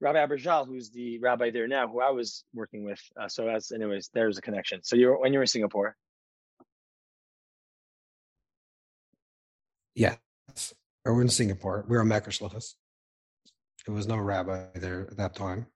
Rabbi 0.01 0.19
Abergel, 0.19 0.67
who's 0.67 0.91
the 0.91 1.19
rabbi 1.19 1.51
there 1.51 1.67
now, 1.67 1.89
who 1.89 2.01
I 2.01 2.11
was 2.11 2.45
working 2.53 2.85
with. 2.85 3.01
Uh, 3.21 3.29
so 3.29 3.49
as 3.49 3.73
anyways, 3.73 4.11
there's 4.13 4.39
a 4.39 4.43
connection. 4.43 4.81
So 4.85 4.97
you 4.97 5.11
are 5.11 5.19
when 5.19 5.33
you 5.33 5.39
were 5.39 5.45
in 5.45 5.49
Singapore. 5.49 5.97
Yes, 9.95 10.19
we 11.05 11.13
were 11.13 11.23
in 11.23 11.29
Singapore. 11.29 11.85
We 11.89 11.97
were 11.97 12.05
Mecca 12.05 12.31
Shluchas. 12.31 12.75
There 13.87 13.95
was 13.95 14.07
no 14.07 14.17
rabbi 14.17 14.67
there 14.75 15.09
at 15.11 15.17
that 15.19 15.35
time. 15.35 15.67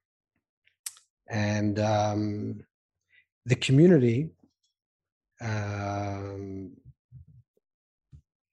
And 1.29 1.79
um, 1.79 2.61
the 3.45 3.55
community 3.55 4.31
um, 5.41 6.73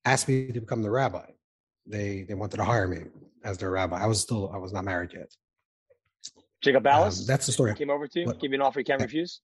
asked 0.03 0.27
me 0.27 0.51
to 0.51 0.59
become 0.59 0.81
the 0.81 0.91
rabbi. 0.91 1.25
They 1.87 2.23
they 2.23 2.33
wanted 2.33 2.57
to 2.57 2.63
hire 2.63 2.87
me 2.87 3.03
as 3.43 3.57
their 3.57 3.71
rabbi. 3.71 4.01
I 4.01 4.07
was 4.07 4.19
still 4.19 4.51
I 4.53 4.57
was 4.57 4.73
not 4.73 4.83
married 4.83 5.11
yet. 5.13 5.31
Jacob 6.61 6.83
Ballas. 6.83 7.21
Um, 7.21 7.25
that's 7.27 7.45
the 7.45 7.51
story. 7.51 7.73
Came 7.75 7.91
over 7.91 8.07
to 8.07 8.19
you, 8.19 8.25
what, 8.25 8.43
you 8.43 8.53
an 8.53 8.61
offer 8.61 8.79
you 8.79 8.85
can't 8.85 9.01
refuse. 9.01 9.41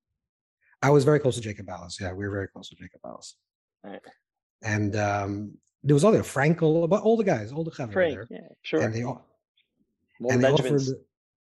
I 0.81 0.89
was 0.89 1.03
very 1.03 1.19
close 1.19 1.35
to 1.35 1.41
Jacob 1.41 1.67
Ballas. 1.67 1.99
Yeah, 1.99 2.11
we 2.13 2.27
were 2.27 2.33
very 2.33 2.47
close 2.47 2.69
to 2.69 2.75
Jacob 2.75 3.01
Ballas. 3.05 3.33
Right. 3.83 4.01
And 4.63 4.95
um, 4.95 5.57
there 5.83 5.93
was 5.93 6.05
other 6.05 6.21
Frankel, 6.21 6.87
but 6.87 7.01
all 7.01 7.17
the 7.17 7.23
guys, 7.23 7.51
all 7.51 7.63
the 7.63 7.71
guys 7.71 7.91
Frank, 7.91 8.15
there. 8.15 8.27
Yeah, 8.29 8.47
sure. 8.61 8.81
And 8.81 8.93
they, 8.93 9.01
and 9.01 10.43
they 10.43 10.51
offered, 10.51 10.81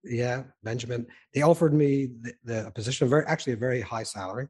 yeah, 0.04 0.44
Benjamin. 0.62 1.06
They 1.34 1.42
offered 1.42 1.74
me 1.74 2.10
the, 2.22 2.34
the 2.44 2.70
position, 2.70 3.04
of 3.04 3.10
very 3.10 3.24
actually 3.26 3.52
a 3.54 3.56
very 3.56 3.80
high 3.80 4.02
salary. 4.02 4.48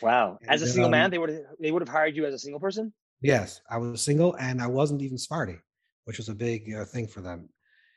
Wow! 0.00 0.38
And, 0.40 0.50
as 0.50 0.62
a 0.62 0.66
single 0.66 0.86
um, 0.86 0.92
man, 0.92 1.10
they 1.10 1.18
would 1.18 1.44
they 1.60 1.70
would 1.70 1.82
have 1.82 1.88
hired 1.88 2.16
you 2.16 2.26
as 2.26 2.34
a 2.34 2.38
single 2.38 2.60
person. 2.60 2.92
Yes, 3.20 3.60
I 3.70 3.78
was 3.78 4.02
single, 4.02 4.34
and 4.34 4.60
I 4.60 4.66
wasn't 4.66 5.02
even 5.02 5.16
Sephardi, 5.16 5.58
which 6.04 6.18
was 6.18 6.28
a 6.28 6.34
big 6.34 6.74
uh, 6.74 6.84
thing 6.84 7.06
for 7.06 7.20
them 7.20 7.48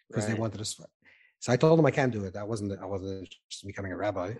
because 0.08 0.26
right. 0.26 0.36
they 0.36 0.40
wanted 0.40 0.60
to. 0.60 0.66
So 0.66 1.52
I 1.52 1.58
told 1.58 1.80
them 1.80 1.86
I 1.86 1.92
can't 1.92 2.12
do 2.12 2.26
it. 2.26 2.36
I 2.36 2.44
wasn't. 2.44 2.80
I 2.80 2.86
wasn't 2.86 3.34
just 3.50 3.66
becoming 3.66 3.92
a 3.92 3.98
rabbi, 3.98 4.34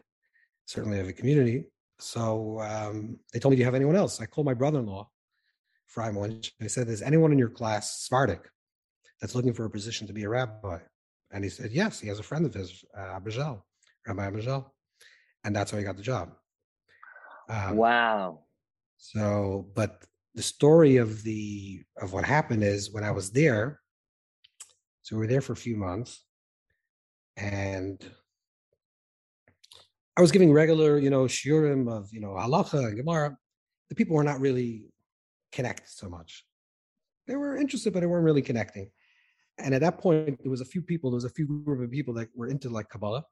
certainly 0.66 1.00
of 1.00 1.08
a 1.08 1.14
community. 1.14 1.66
So 1.98 2.60
um, 2.62 3.18
they 3.34 3.40
told 3.40 3.52
me, 3.52 3.56
"Do 3.56 3.62
you 3.62 3.66
have 3.66 3.76
anyone 3.76 3.96
else?" 3.96 4.22
I 4.22 4.28
called 4.28 4.46
my 4.46 4.54
brother-in-law, 4.54 5.10
Fry 5.88 6.12
Munch. 6.12 6.54
I 6.62 6.68
said, 6.68 6.90
"Is 6.90 7.02
anyone 7.02 7.32
in 7.32 7.38
your 7.38 7.50
class 7.50 8.04
Sephardic 8.04 8.50
that's 9.20 9.36
looking 9.36 9.54
for 9.54 9.66
a 9.66 9.70
position 9.70 10.08
to 10.08 10.14
be 10.14 10.24
a 10.24 10.30
rabbi?" 10.30 10.80
And 11.32 11.44
he 11.44 11.50
said, 11.50 11.72
"Yes, 11.72 12.00
he 12.00 12.08
has 12.08 12.20
a 12.20 12.24
friend 12.24 12.46
of 12.46 12.54
his, 12.54 12.84
uh, 12.98 13.20
Abergel, 13.20 13.64
Rabbi 14.08 14.30
Abergel, 14.30 14.72
and 15.44 15.56
that's 15.56 15.72
how 15.72 15.78
he 15.78 15.84
got 15.84 15.98
the 15.98 16.04
job." 16.04 16.36
Um, 17.50 17.78
wow. 17.78 18.46
So, 18.98 19.72
but 19.76 20.04
the 20.34 20.44
story 20.44 20.98
of 20.98 21.24
the 21.24 21.84
of 21.98 22.14
what 22.14 22.26
happened 22.26 22.64
is 22.64 22.92
when 22.92 23.04
I 23.04 23.12
was 23.12 23.32
there. 23.32 23.80
So 25.04 25.16
we 25.16 25.20
were 25.22 25.28
there 25.28 25.42
for 25.42 25.54
a 25.54 25.58
few 25.58 25.78
months 25.78 26.26
and 27.38 28.04
I 30.18 30.22
was 30.22 30.32
giving 30.32 30.52
regular, 30.54 30.98
you 30.98 31.10
know, 31.10 31.26
shiurim 31.26 31.92
of, 31.92 32.10
you 32.12 32.22
know, 32.22 32.30
halacha 32.30 32.86
and 32.86 32.98
gemara. 32.98 33.38
The 33.90 33.96
people 33.96 34.16
were 34.16 34.24
not 34.24 34.40
really 34.40 34.86
connected 35.56 35.88
so 35.88 36.10
much. 36.10 36.46
They 37.28 37.36
were 37.36 37.58
interested, 37.58 37.94
but 37.94 38.02
they 38.02 38.06
weren't 38.06 38.26
really 38.26 38.42
connecting. 38.44 38.92
And 39.58 39.74
at 39.74 39.82
that 39.82 39.98
point, 39.98 40.40
there 40.44 40.52
was 40.52 40.62
a 40.62 40.66
few 40.66 40.82
people, 40.82 41.10
there 41.10 41.16
was 41.16 41.26
a 41.26 41.30
few 41.30 41.48
group 41.48 41.82
of 41.82 41.90
people 41.90 42.14
that 42.16 42.28
were 42.36 42.48
into 42.48 42.70
like 42.70 42.90
Kabbalah. 42.90 43.24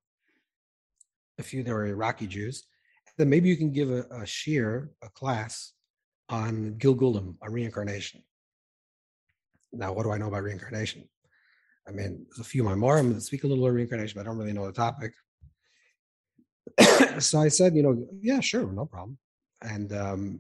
A 1.38 1.44
few 1.44 1.64
that 1.64 1.72
were 1.72 1.86
Iraqi 1.86 2.28
Jews. 2.28 2.64
Then 3.18 3.30
maybe 3.30 3.50
you 3.50 3.58
can 3.58 3.72
give 3.72 3.92
a, 3.92 4.02
a 4.04 4.22
shiur, 4.22 4.90
a 5.04 5.10
class 5.10 5.74
on 6.30 6.76
Gilgulim, 6.78 7.36
a 7.42 7.50
reincarnation. 7.50 8.24
Now, 9.72 9.92
what 9.94 10.04
do 10.04 10.12
I 10.12 10.18
know 10.18 10.28
about 10.28 10.44
reincarnation? 10.44 11.10
I 11.88 11.92
mean, 11.92 12.26
there's 12.30 12.40
a 12.40 12.50
few 12.50 12.64
Maimorim 12.64 13.14
that 13.14 13.22
speak 13.22 13.44
a 13.44 13.48
little 13.48 13.68
of 13.68 13.74
reincarnation, 13.74 14.16
but 14.16 14.22
I 14.22 14.26
don't 14.26 14.38
really 14.38 14.54
know 14.54 14.66
the 14.66 14.72
topic. 14.72 15.12
so 17.20 17.40
I 17.40 17.50
said, 17.50 17.76
you 17.76 17.84
know, 17.84 18.08
yeah, 18.22 18.40
sure, 18.40 18.72
no 18.72 18.86
problem. 18.86 19.18
And 19.62 19.92
um, 19.94 20.40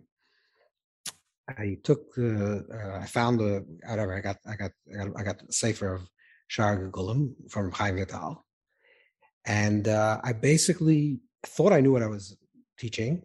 I 1.57 1.77
took 1.83 2.13
the, 2.15 2.65
uh, 2.73 2.99
I 2.99 3.05
found 3.05 3.39
the, 3.39 3.65
whatever, 3.87 4.15
I 4.15 4.21
got, 4.21 4.37
I 4.47 4.55
got, 4.55 4.71
I 5.17 5.23
got, 5.23 5.39
the 5.45 5.53
Sefer 5.53 5.93
of 5.93 6.09
Shaar 6.47 6.77
HaGilgulim 6.77 7.49
from 7.49 7.71
Chaim 7.71 7.97
Vital. 7.97 8.45
And 9.45 9.87
uh, 9.87 10.19
I 10.23 10.33
basically 10.33 11.19
thought 11.45 11.73
I 11.73 11.81
knew 11.81 11.91
what 11.91 12.03
I 12.03 12.07
was 12.07 12.37
teaching. 12.77 13.23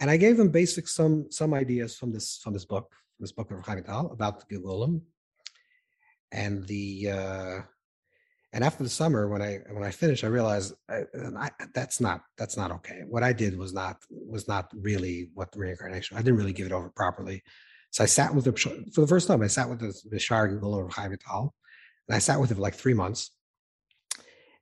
And 0.00 0.10
I 0.10 0.16
gave 0.16 0.36
them 0.36 0.48
basic 0.48 0.88
some 0.88 1.26
some 1.30 1.52
ideas 1.52 1.96
from 1.96 2.10
this 2.10 2.40
from 2.42 2.54
this 2.54 2.64
book, 2.64 2.90
this 3.18 3.32
book 3.32 3.50
of 3.50 3.64
Chaim 3.66 3.82
Vital 3.84 4.10
about 4.12 4.40
the 4.40 4.56
Gilgulim 4.56 5.02
and 6.32 6.66
the 6.66 7.10
uh, 7.10 7.60
and 8.52 8.64
after 8.64 8.82
the 8.82 8.88
summer 8.88 9.28
when 9.28 9.42
i 9.42 9.58
when 9.70 9.84
i 9.84 9.90
finished 9.90 10.24
i 10.24 10.26
realized 10.26 10.74
I, 10.88 11.02
I, 11.38 11.50
that's 11.74 12.00
not 12.00 12.22
that's 12.36 12.56
not 12.56 12.70
okay 12.72 13.02
what 13.08 13.22
i 13.22 13.32
did 13.32 13.58
was 13.58 13.72
not 13.72 13.98
was 14.10 14.48
not 14.48 14.70
really 14.74 15.30
what 15.34 15.54
reincarnation 15.54 16.16
i 16.16 16.22
didn't 16.22 16.38
really 16.38 16.52
give 16.52 16.66
it 16.66 16.72
over 16.72 16.90
properly 16.90 17.42
so 17.90 18.02
i 18.04 18.06
sat 18.06 18.34
with 18.34 18.46
him 18.46 18.54
for 18.92 19.00
the 19.00 19.06
first 19.06 19.28
time 19.28 19.42
i 19.42 19.46
sat 19.46 19.68
with 19.68 19.80
the, 19.80 19.94
the 20.10 20.18
shar 20.18 20.46
of 20.46 20.92
Chaim 20.92 21.12
and 21.12 21.50
i 22.10 22.18
sat 22.18 22.40
with 22.40 22.50
him 22.50 22.56
for 22.56 22.62
like 22.62 22.74
three 22.74 22.94
months. 22.94 23.30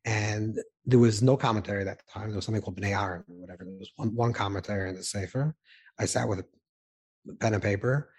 And 0.05 0.59
there 0.87 0.99
was 0.99 1.23
no 1.23 1.37
commentary 1.37 1.83
at 1.83 1.87
that 1.87 2.01
time. 2.09 2.29
There 2.29 2.37
was 2.37 2.47
something 2.47 2.63
called 2.63 2.81
Bnei 2.81 2.99
Aaron 2.99 3.25
or 3.29 3.35
whatever. 3.35 3.65
There 3.65 3.79
was 3.79 3.91
one, 3.97 4.15
one 4.15 4.33
commentary 4.33 4.89
in 4.89 4.97
the 4.97 5.03
Sefer. 5.03 5.55
I 5.99 6.07
sat 6.07 6.29
with 6.29 6.39
a 6.39 7.35
pen 7.41 7.53
and 7.53 7.63
paper 7.63 8.11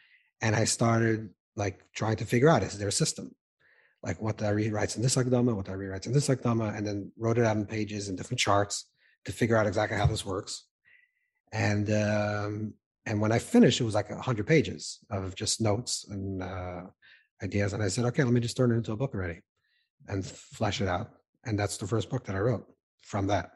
and 0.41 0.55
i 0.55 0.65
started 0.65 1.29
like 1.55 1.79
trying 1.93 2.15
to 2.17 2.25
figure 2.25 2.49
out 2.49 2.63
is 2.63 2.77
there 2.77 2.87
a 2.87 2.91
system? 2.91 3.35
Like 4.01 4.21
what 4.21 4.41
Ari 4.41 4.69
writes 4.69 4.95
in 4.95 5.01
this 5.01 5.15
Akdama, 5.15 5.55
what 5.55 5.67
Ari 5.67 5.87
writes 5.87 6.07
in 6.07 6.13
this 6.13 6.29
Akdama, 6.29 6.75
and 6.77 6.87
then 6.87 7.11
wrote 7.17 7.37
it 7.37 7.45
out 7.45 7.57
in 7.57 7.65
pages 7.65 8.07
and 8.07 8.17
different 8.17 8.39
charts 8.39 8.85
to 9.25 9.33
figure 9.33 9.57
out 9.57 9.67
exactly 9.67 9.97
how 9.97 10.05
this 10.05 10.25
works. 10.25 10.65
And 11.51 11.89
um, 11.91 12.73
and 13.09 13.19
when 13.19 13.31
I 13.31 13.39
finished, 13.39 13.81
it 13.81 13.83
was 13.83 13.95
like 13.95 14.11
a 14.11 14.21
hundred 14.21 14.45
pages 14.45 14.99
of 15.09 15.33
just 15.35 15.59
notes 15.59 16.05
and 16.09 16.43
uh, 16.43 16.81
ideas. 17.43 17.73
And 17.73 17.81
I 17.81 17.87
said, 17.87 18.05
okay, 18.05 18.23
let 18.23 18.31
me 18.31 18.39
just 18.39 18.55
turn 18.55 18.71
it 18.71 18.75
into 18.75 18.91
a 18.91 18.95
book 18.95 19.15
already 19.15 19.41
and 20.07 20.23
flesh 20.23 20.79
it 20.79 20.87
out. 20.87 21.09
And 21.43 21.57
that's 21.57 21.77
the 21.77 21.87
first 21.87 22.09
book 22.11 22.25
that 22.25 22.35
I 22.35 22.39
wrote 22.39 22.65
from 23.01 23.27
that. 23.27 23.49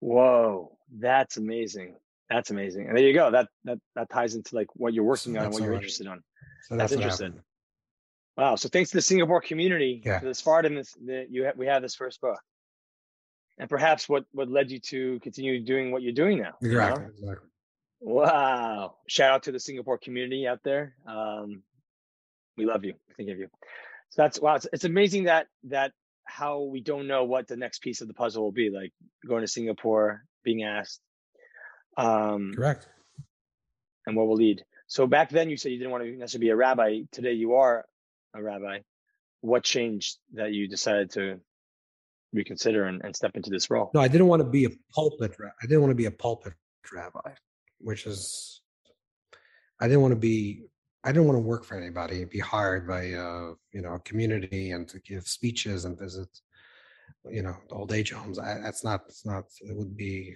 Whoa, 0.00 0.76
that's 0.98 1.38
amazing. 1.38 1.96
That's 2.28 2.50
amazing. 2.50 2.88
And 2.88 2.96
there 2.96 3.04
you 3.04 3.14
go. 3.14 3.30
That 3.30 3.48
that 3.64 3.78
that 3.94 4.10
ties 4.10 4.34
into 4.34 4.54
like 4.54 4.68
what 4.74 4.92
you're 4.92 5.04
working 5.04 5.34
so 5.34 5.38
on 5.38 5.44
and 5.46 5.54
what 5.54 5.62
you're 5.62 5.72
interested 5.72 6.06
on. 6.06 6.22
So 6.68 6.76
that's, 6.76 6.90
that's 6.90 7.02
interesting. 7.02 7.40
Wow. 8.36 8.56
So 8.56 8.68
thanks 8.68 8.90
to 8.90 8.98
the 8.98 9.02
Singapore 9.02 9.40
community, 9.40 10.02
yeah. 10.04 10.18
to 10.18 10.26
this 10.26 10.40
far 10.40 10.60
in 10.60 10.74
this, 10.74 10.92
that 11.06 11.28
you 11.30 11.44
have, 11.44 11.56
we 11.56 11.66
have 11.66 11.80
this 11.80 11.94
first 11.94 12.20
book, 12.20 12.38
and 13.58 13.70
perhaps 13.70 14.08
what 14.08 14.24
what 14.32 14.50
led 14.50 14.70
you 14.70 14.80
to 14.80 15.20
continue 15.20 15.64
doing 15.64 15.90
what 15.92 16.02
you're 16.02 16.12
doing 16.12 16.38
now. 16.38 16.54
Exactly. 16.60 17.04
You 17.04 17.26
know? 17.26 17.32
Exactly. 17.32 17.48
Wow. 18.00 18.96
Shout 19.08 19.32
out 19.32 19.42
to 19.44 19.52
the 19.52 19.60
Singapore 19.60 19.98
community 19.98 20.46
out 20.46 20.60
there. 20.62 20.94
Um, 21.06 21.62
we 22.56 22.66
love 22.66 22.84
you. 22.84 22.94
We 23.08 23.14
think 23.14 23.30
of 23.30 23.38
you. 23.38 23.48
So 24.10 24.22
that's 24.22 24.40
wow. 24.40 24.56
It's, 24.56 24.66
it's 24.72 24.84
amazing 24.84 25.24
that 25.24 25.46
that 25.64 25.92
how 26.24 26.62
we 26.62 26.80
don't 26.80 27.06
know 27.06 27.24
what 27.24 27.48
the 27.48 27.56
next 27.56 27.80
piece 27.80 28.00
of 28.00 28.08
the 28.08 28.14
puzzle 28.14 28.42
will 28.42 28.52
be. 28.52 28.70
Like 28.70 28.92
going 29.26 29.42
to 29.42 29.48
Singapore, 29.48 30.24
being 30.44 30.62
asked. 30.62 31.00
Um, 31.96 32.52
Correct. 32.54 32.86
And 34.06 34.16
what 34.16 34.26
will 34.26 34.36
lead. 34.36 34.64
So 34.86 35.06
back 35.06 35.30
then 35.30 35.48
you 35.48 35.56
said 35.56 35.72
you 35.72 35.78
didn't 35.78 35.90
want 35.90 36.04
to 36.04 36.10
necessarily 36.10 36.46
be 36.46 36.50
a 36.50 36.56
rabbi. 36.56 37.00
Today 37.10 37.32
you 37.32 37.54
are 37.54 37.84
a 38.34 38.42
rabbi, 38.42 38.80
what 39.40 39.62
changed 39.64 40.18
that 40.34 40.52
you 40.52 40.68
decided 40.68 41.10
to 41.12 41.40
reconsider 42.32 42.84
and, 42.84 43.02
and 43.04 43.14
step 43.14 43.32
into 43.34 43.50
this 43.50 43.70
role? 43.70 43.90
No, 43.94 44.00
I 44.00 44.08
didn't 44.08 44.26
want 44.26 44.40
to 44.40 44.48
be 44.48 44.64
a 44.64 44.70
pulpit. 44.94 45.36
Rabbi. 45.38 45.52
I 45.62 45.66
didn't 45.66 45.80
want 45.80 45.92
to 45.92 45.96
be 45.96 46.06
a 46.06 46.10
pulpit 46.10 46.54
rabbi, 46.92 47.30
which 47.84 48.06
is 48.06 48.62
I 49.80 49.86
didn't 49.86 50.02
want 50.02 50.12
to 50.12 50.20
be. 50.20 50.64
I 51.04 51.12
didn't 51.12 51.26
want 51.26 51.36
to 51.36 51.48
work 51.52 51.64
for 51.64 51.76
anybody. 51.76 52.24
Be 52.24 52.38
hired 52.38 52.88
by 52.88 53.12
uh, 53.12 53.52
you 53.72 53.82
know 53.82 53.94
a 53.94 54.00
community 54.00 54.70
and 54.70 54.88
to 54.88 54.98
give 55.00 55.26
speeches 55.26 55.84
and 55.84 55.98
visit 55.98 56.28
you 57.30 57.42
know 57.42 57.56
old 57.70 57.92
age 57.92 58.12
homes. 58.12 58.38
I, 58.38 58.58
that's 58.62 58.84
not. 58.84 59.02
It's 59.08 59.26
not. 59.26 59.44
It 59.60 59.76
would 59.76 59.96
be 59.96 60.34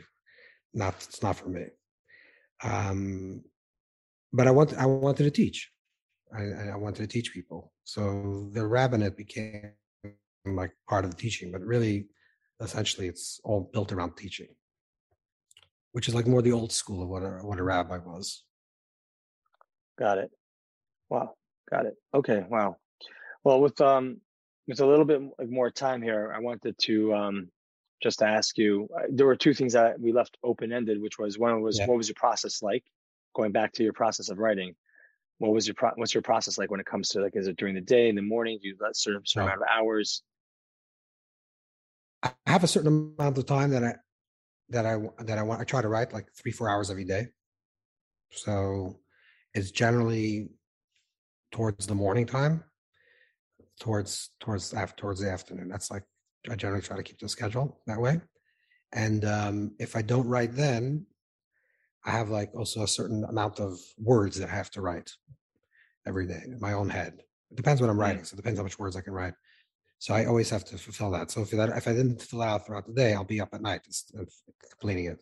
not. 0.75 0.95
It's 1.09 1.23
not 1.23 1.37
for 1.37 1.49
me. 1.49 1.67
Um, 2.63 3.43
but 4.33 4.47
I 4.47 4.51
want. 4.51 4.75
I 4.77 4.87
wanted 4.87 5.25
to 5.25 5.31
teach. 5.31 5.71
I, 6.37 6.73
I 6.73 6.77
wanted 6.77 7.03
to 7.03 7.07
teach 7.07 7.33
people. 7.33 7.73
So 7.85 8.51
the 8.53 8.67
rabbinate 8.67 9.17
became 9.17 9.73
like 10.45 10.73
part 10.89 11.05
of 11.05 11.11
the 11.11 11.17
teaching, 11.17 11.51
but 11.51 11.63
really, 11.63 12.09
essentially, 12.61 13.09
it's 13.09 13.41
all 13.45 13.71
built 13.73 13.93
around 13.93 14.17
teaching, 14.17 14.49
which 15.93 16.09
is 16.09 16.15
like 16.15 16.27
more 16.27 16.43
the 16.43 16.53
old 16.53 16.73
school 16.73 17.03
of 17.03 17.09
what 17.09 17.23
a, 17.23 17.39
what 17.43 17.59
a 17.59 17.63
rabbi 17.63 17.99
was. 17.99 18.45
Got 19.99 20.19
it. 20.19 20.31
Wow. 21.09 21.35
Got 21.71 21.87
it. 21.87 21.95
Okay. 22.15 22.45
Wow. 22.49 22.77
Well, 23.45 23.61
with 23.61 23.81
um, 23.81 24.21
with 24.67 24.81
a 24.81 24.87
little 24.87 25.05
bit 25.05 25.21
more 25.49 25.71
time 25.71 26.03
here, 26.03 26.33
I 26.35 26.41
wanted 26.41 26.77
to 26.79 27.15
um, 27.15 27.49
just 28.03 28.23
ask 28.23 28.59
you. 28.59 28.89
Uh, 28.95 29.07
there 29.11 29.27
were 29.27 29.37
two 29.37 29.55
things 29.55 29.73
that 29.73 29.99
we 29.99 30.13
left 30.13 30.37
open 30.43 30.73
ended, 30.73 31.01
which 31.01 31.19
was 31.19 31.39
one 31.39 31.61
was 31.63 31.79
yeah. 31.79 31.87
what 31.87 31.97
was 31.97 32.09
your 32.09 32.15
process 32.17 32.63
like, 32.63 32.85
going 33.35 33.53
back 33.53 33.73
to 33.75 33.83
your 33.83 33.93
process 33.93 34.29
of 34.29 34.39
writing. 34.39 34.75
What 35.39 35.53
was 35.53 35.67
your 35.67 35.75
pro- 35.75 35.93
what's 35.97 36.15
your 36.15 36.23
process 36.23 36.59
like 36.59 36.71
when 36.71 36.81
it 36.81 36.87
comes 36.87 37.11
to 37.11 37.21
like 37.21 37.37
is 37.37 37.47
it 37.47 37.57
during 37.57 37.75
the 37.75 37.81
day 37.81 38.09
in 38.09 38.17
the 38.17 38.23
morning? 38.23 38.59
Do 38.61 38.69
you 38.69 38.77
let 38.81 38.97
certain 38.97 39.23
certain 39.25 39.49
amount 39.49 39.63
of 39.63 39.69
hours? 39.69 40.23
I 42.23 42.33
have 42.47 42.65
a 42.65 42.67
certain 42.67 43.15
amount 43.19 43.39
of 43.39 43.47
time 43.47 43.71
that 43.71 43.85
I 43.85 43.95
that 44.71 44.87
I 44.87 44.99
that 45.25 45.39
I 45.39 45.43
want. 45.43 45.61
I 45.61 45.65
try 45.65 45.83
to 45.83 45.89
write 45.89 46.13
like 46.13 46.29
three 46.33 46.53
four 46.53 46.69
hours 46.69 46.91
every 46.91 47.05
day. 47.05 47.29
So 48.31 49.01
it's 49.55 49.71
generally 49.71 50.51
towards 51.51 51.87
the 51.87 51.95
morning 51.95 52.27
time, 52.27 52.65
towards 53.81 54.31
towards 54.41 54.75
after 54.75 54.97
towards 54.97 55.21
the 55.21 55.31
afternoon. 55.31 55.69
That's 55.69 55.91
like 55.91 56.05
I 56.51 56.55
generally 56.55 56.83
try 56.83 56.97
to 56.97 57.03
keep 57.03 57.19
the 57.19 57.29
schedule 57.29 57.81
that 57.87 58.01
way. 58.01 58.21
And 58.93 59.25
um, 59.25 59.75
if 59.79 59.97
I 59.97 60.03
don't 60.03 60.27
write 60.27 60.55
then, 60.55 61.07
I 62.05 62.11
have 62.11 62.31
like 62.31 62.55
also 62.55 62.83
a 62.83 62.89
certain 62.89 63.25
amount 63.25 63.61
of 63.61 63.79
words 63.99 64.39
that 64.39 64.49
I 64.49 64.55
have 64.55 64.71
to 64.73 64.81
write 64.81 65.11
every 66.07 66.27
day 66.27 66.41
in 66.45 66.59
my 66.61 66.73
own 66.73 66.89
head. 66.89 67.15
It 67.51 67.57
depends 67.57 67.81
what 67.81 67.91
I'm 67.91 68.01
writing, 68.01 68.25
so 68.25 68.35
it 68.35 68.37
depends 68.37 68.59
how 68.59 68.63
much 68.63 68.79
words 68.79 68.97
I 68.97 69.01
can 69.01 69.13
write. 69.13 69.35
So 69.99 70.15
I 70.15 70.27
always 70.27 70.49
have 70.51 70.65
to 70.67 70.79
fulfill 70.79 71.11
that. 71.11 71.31
So 71.31 71.43
if 71.43 71.51
that 71.51 71.71
if 71.71 71.89
I 71.89 71.93
didn't 71.93 72.23
fill 72.23 72.43
out 72.43 72.67
throughout 72.67 72.87
the 72.87 72.93
day, 72.93 73.15
I'll 73.15 73.25
be 73.25 73.41
up 73.41 73.53
at 73.53 73.63
night 73.63 73.81
completing 74.71 75.07
it. 75.07 75.19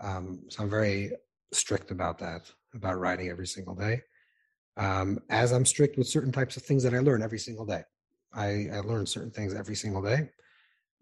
Um, 0.00 0.42
so 0.48 0.62
I'm 0.62 0.70
very 0.70 1.12
strict 1.52 1.90
about 1.90 2.18
that, 2.18 2.50
about 2.74 2.98
writing 2.98 3.28
every 3.28 3.46
single 3.46 3.74
day. 3.74 4.02
Um, 4.76 5.18
as 5.28 5.52
I'm 5.52 5.64
strict 5.66 5.98
with 5.98 6.06
certain 6.06 6.32
types 6.32 6.56
of 6.56 6.62
things 6.62 6.82
that 6.84 6.94
I 6.94 7.00
learn 7.00 7.22
every 7.22 7.38
single 7.38 7.66
day. 7.66 7.82
I, 8.32 8.68
I 8.72 8.80
learn 8.80 9.06
certain 9.06 9.30
things 9.30 9.54
every 9.54 9.74
single 9.74 10.02
day. 10.02 10.30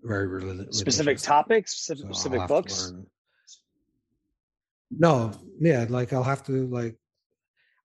Very 0.03 0.27
religious. 0.27 0.79
Specific 0.79 1.19
topics, 1.19 1.73
specific, 1.73 2.07
so 2.07 2.21
specific 2.21 2.49
books. 2.49 2.93
No, 4.91 5.33
yeah, 5.61 5.87
like 5.89 6.13
I'll 6.13 6.23
have 6.23 6.45
to 6.47 6.67
like 6.69 6.97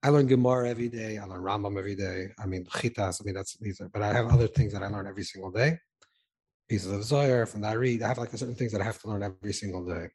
I 0.03 0.09
learn 0.09 0.27
Gemara 0.27 0.69
every 0.69 0.89
day. 0.89 1.17
I 1.17 1.25
learn 1.25 1.41
Rambam 1.41 1.77
every 1.77 1.95
day. 1.95 2.29
I 2.39 2.47
mean, 2.47 2.65
Chitas. 2.65 3.21
I 3.21 3.25
mean, 3.25 3.35
that's 3.35 3.55
these. 3.57 3.81
Are, 3.81 3.89
but 3.89 4.01
I 4.01 4.13
have 4.13 4.27
other 4.27 4.47
things 4.47 4.73
that 4.73 4.81
I 4.81 4.87
learn 4.87 5.05
every 5.05 5.23
single 5.23 5.51
day. 5.51 5.77
Pieces 6.67 6.91
of 6.91 7.03
Zohar 7.03 7.45
from 7.45 7.61
that 7.61 7.71
I 7.71 7.73
read. 7.73 8.01
I 8.01 8.07
have 8.07 8.17
like 8.17 8.31
certain 8.31 8.55
things 8.55 8.71
that 8.71 8.81
I 8.81 8.85
have 8.85 8.99
to 9.01 9.07
learn 9.07 9.21
every 9.21 9.53
single 9.53 9.85
day. 9.85 10.07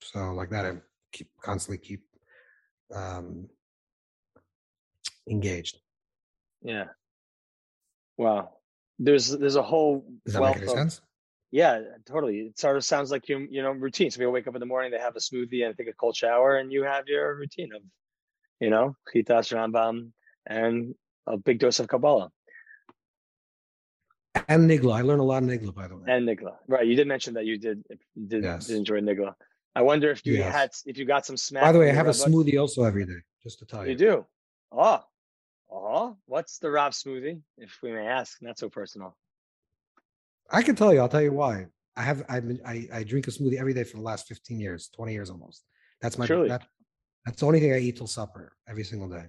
So 0.00 0.32
like 0.32 0.50
that, 0.50 0.64
I 0.64 0.72
keep 1.12 1.28
constantly 1.42 1.78
keep 1.78 2.04
um, 2.94 3.48
engaged. 5.28 5.78
Yeah. 6.62 6.86
Wow. 8.16 8.50
There's 8.98 9.28
there's 9.28 9.56
a 9.56 9.62
whole. 9.62 10.06
Does 10.24 10.34
that 10.34 10.42
make 10.42 10.56
any 10.56 10.64
of, 10.64 10.70
sense? 10.70 11.00
Yeah, 11.50 11.80
totally. 12.06 12.38
It 12.38 12.58
sort 12.58 12.76
of 12.76 12.84
sounds 12.84 13.10
like 13.10 13.28
you 13.28 13.46
you 13.50 13.62
know 13.62 13.72
routine. 13.72 14.10
So 14.10 14.18
people 14.18 14.32
wake 14.32 14.46
up 14.46 14.54
in 14.54 14.60
the 14.60 14.66
morning, 14.66 14.90
they 14.90 14.98
have 14.98 15.16
a 15.16 15.20
smoothie 15.20 15.66
and 15.66 15.76
take 15.76 15.88
a 15.88 15.92
cold 15.92 16.16
shower, 16.16 16.56
and 16.56 16.72
you 16.72 16.84
have 16.84 17.06
your 17.06 17.36
routine 17.36 17.70
of 17.74 17.82
you 18.60 18.70
know, 18.70 18.96
Chitas 19.14 19.52
Rambam, 19.54 20.10
and 20.46 20.94
a 21.26 21.36
big 21.36 21.58
dose 21.58 21.80
of 21.80 21.88
Kabbalah. 21.88 22.30
And 24.48 24.70
Nigla. 24.70 24.94
I 24.94 25.00
learned 25.00 25.20
a 25.20 25.24
lot 25.24 25.42
of 25.42 25.48
Nigla, 25.48 25.74
by 25.74 25.88
the 25.88 25.96
way. 25.96 26.04
And 26.08 26.28
Nigla. 26.28 26.54
Right. 26.68 26.86
You 26.86 26.94
did 26.94 27.08
mention 27.08 27.34
that 27.34 27.46
you 27.46 27.58
did 27.58 27.82
you 28.14 28.26
did, 28.26 28.44
yes. 28.44 28.66
did 28.66 28.76
enjoy 28.76 29.00
Nigla. 29.00 29.34
I 29.74 29.82
wonder 29.82 30.10
if 30.10 30.24
you 30.24 30.34
yes. 30.34 30.52
had 30.52 30.70
if 30.86 30.98
you 30.98 31.04
got 31.04 31.26
some 31.26 31.36
smack. 31.36 31.62
By 31.62 31.72
the 31.72 31.78
way, 31.78 31.90
I 31.90 31.94
have 31.94 32.06
a 32.06 32.10
smoothie 32.10 32.60
also 32.60 32.84
every 32.84 33.04
day, 33.04 33.20
just 33.42 33.58
to 33.60 33.66
tell 33.66 33.84
you. 33.84 33.92
You 33.92 33.98
do? 33.98 34.26
Oh. 34.72 35.02
Oh, 35.70 36.16
what's 36.26 36.58
the 36.58 36.70
Rav 36.70 36.92
smoothie, 36.92 37.40
if 37.58 37.76
we 37.82 37.90
may 37.90 38.06
ask? 38.06 38.40
Not 38.40 38.58
so 38.58 38.68
personal. 38.68 39.16
I 40.50 40.62
can 40.62 40.76
tell 40.76 40.94
you. 40.94 41.00
I'll 41.00 41.08
tell 41.08 41.22
you 41.22 41.32
why. 41.32 41.66
I 41.96 42.02
have 42.02 42.24
I've 42.28 42.46
been 42.46 42.60
I, 42.64 42.88
I 42.92 43.02
drink 43.02 43.26
a 43.26 43.30
smoothie 43.30 43.58
every 43.58 43.74
day 43.74 43.84
for 43.84 43.96
the 43.96 44.02
last 44.02 44.28
15 44.28 44.60
years, 44.60 44.90
20 44.94 45.12
years 45.12 45.30
almost. 45.30 45.64
That's 46.00 46.18
my 46.18 46.26
Truly. 46.26 46.48
that, 46.48 46.66
that's 47.26 47.40
the 47.40 47.46
only 47.46 47.60
thing 47.60 47.72
I 47.72 47.78
eat 47.78 47.96
till 47.96 48.06
supper 48.06 48.56
every 48.68 48.84
single 48.84 49.08
day. 49.08 49.24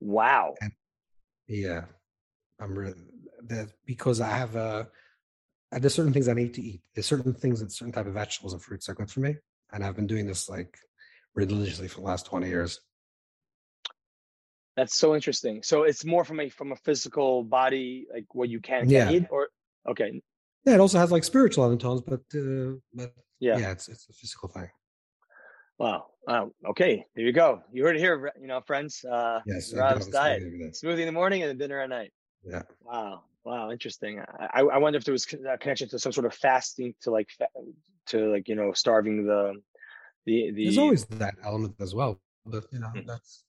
Wow. 0.00 0.54
And 0.60 0.72
yeah, 1.46 1.84
I'm 2.60 2.76
really 2.76 2.94
that 3.46 3.70
because 3.86 4.20
I 4.20 4.28
have 4.28 4.56
uh 4.56 4.84
there's 5.70 5.94
certain 5.94 6.12
things 6.12 6.28
I 6.28 6.34
need 6.34 6.54
to 6.54 6.62
eat. 6.62 6.82
There's 6.94 7.06
certain 7.06 7.32
things 7.32 7.60
that 7.60 7.70
certain 7.70 7.92
type 7.92 8.06
of 8.06 8.14
vegetables 8.14 8.52
and 8.52 8.62
fruits 8.62 8.88
are 8.88 8.94
good 8.94 9.10
for 9.10 9.20
me, 9.20 9.36
and 9.72 9.84
I've 9.84 9.96
been 9.96 10.06
doing 10.06 10.26
this 10.26 10.48
like 10.48 10.76
religiously 11.34 11.88
for 11.88 12.00
the 12.00 12.06
last 12.06 12.26
20 12.26 12.48
years. 12.48 12.80
That's 14.76 14.98
so 14.98 15.14
interesting. 15.14 15.62
So 15.62 15.82
it's 15.82 16.04
more 16.04 16.24
from 16.24 16.40
a 16.40 16.48
from 16.48 16.72
a 16.72 16.76
physical 16.76 17.44
body, 17.44 18.06
like 18.12 18.26
what 18.32 18.48
you 18.48 18.60
can, 18.60 18.88
yeah. 18.88 19.10
eat, 19.10 19.26
or 19.30 19.48
okay. 19.88 20.22
Yeah, 20.64 20.74
it 20.74 20.80
also 20.80 20.98
has 20.98 21.12
like 21.12 21.24
spiritual 21.24 21.64
undertones, 21.64 22.00
but 22.00 22.22
uh, 22.34 22.78
but 22.94 23.12
yeah, 23.40 23.58
yeah, 23.58 23.70
it's 23.72 23.88
it's 23.88 24.08
a 24.08 24.12
physical 24.12 24.48
thing. 24.48 24.70
Wow. 25.78 26.06
Wow. 26.26 26.50
Okay. 26.70 27.06
There 27.14 27.24
you 27.24 27.32
go. 27.32 27.62
You 27.72 27.84
heard 27.84 27.96
it 27.96 28.00
here, 28.00 28.32
you 28.40 28.48
know, 28.48 28.60
friends. 28.60 29.04
Uh, 29.04 29.40
yes. 29.46 29.72
Rav's 29.72 30.08
diet: 30.08 30.42
smoothie 30.72 31.00
in 31.00 31.06
the 31.06 31.12
morning 31.12 31.42
and 31.42 31.58
dinner 31.58 31.80
at 31.80 31.88
night. 31.88 32.12
Yeah. 32.44 32.62
Wow. 32.82 33.22
Wow. 33.44 33.70
Interesting. 33.70 34.20
I, 34.20 34.60
I 34.60 34.78
wonder 34.78 34.96
if 34.96 35.04
there 35.04 35.12
was 35.12 35.26
a 35.32 35.56
connection 35.58 35.88
to 35.90 35.98
some 35.98 36.12
sort 36.12 36.26
of 36.26 36.34
fasting 36.34 36.94
to 37.02 37.10
like 37.10 37.28
to 38.06 38.30
like 38.30 38.48
you 38.48 38.56
know 38.56 38.72
starving 38.72 39.24
the 39.24 39.54
the 40.26 40.50
the. 40.50 40.64
There's 40.64 40.78
always 40.78 41.04
that 41.06 41.36
element 41.44 41.76
as 41.80 41.94
well, 41.94 42.20
but 42.44 42.64
you 42.72 42.80
know 42.80 42.88
mm-hmm. 42.88 43.06
that's 43.06 43.44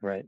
right. 0.00 0.24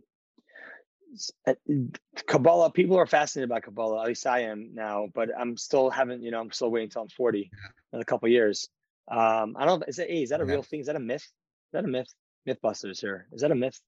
Kabbalah, 2.26 2.72
people 2.72 2.98
are 2.98 3.06
fascinated 3.06 3.48
by 3.48 3.60
Kabbalah. 3.60 4.02
At 4.02 4.08
least 4.08 4.26
I 4.26 4.40
am 4.40 4.70
now, 4.74 5.08
but 5.14 5.28
I'm 5.38 5.56
still 5.56 5.88
haven't. 5.88 6.22
You 6.22 6.30
know, 6.30 6.40
I'm 6.40 6.50
still 6.50 6.70
waiting 6.70 6.86
until 6.86 7.02
I'm 7.02 7.08
40 7.08 7.38
yeah. 7.38 7.46
in 7.92 8.00
a 8.00 8.04
couple 8.04 8.28
years. 8.28 8.68
Um, 9.10 9.56
I 9.58 9.66
don't 9.66 9.80
know. 9.80 9.86
Is 9.86 9.96
that, 9.96 10.08
hey, 10.08 10.22
is 10.22 10.30
that 10.30 10.40
a 10.40 10.44
real 10.44 10.62
thing? 10.62 10.80
Is 10.80 10.86
that 10.86 10.96
a 10.96 11.00
myth? 11.00 11.22
Is 11.22 11.72
that 11.72 11.84
a 11.84 11.88
myth? 11.88 12.08
Mythbusters 12.48 13.00
here. 13.00 13.26
Is 13.32 13.42
that 13.42 13.50
a 13.50 13.54
myth? 13.54 13.78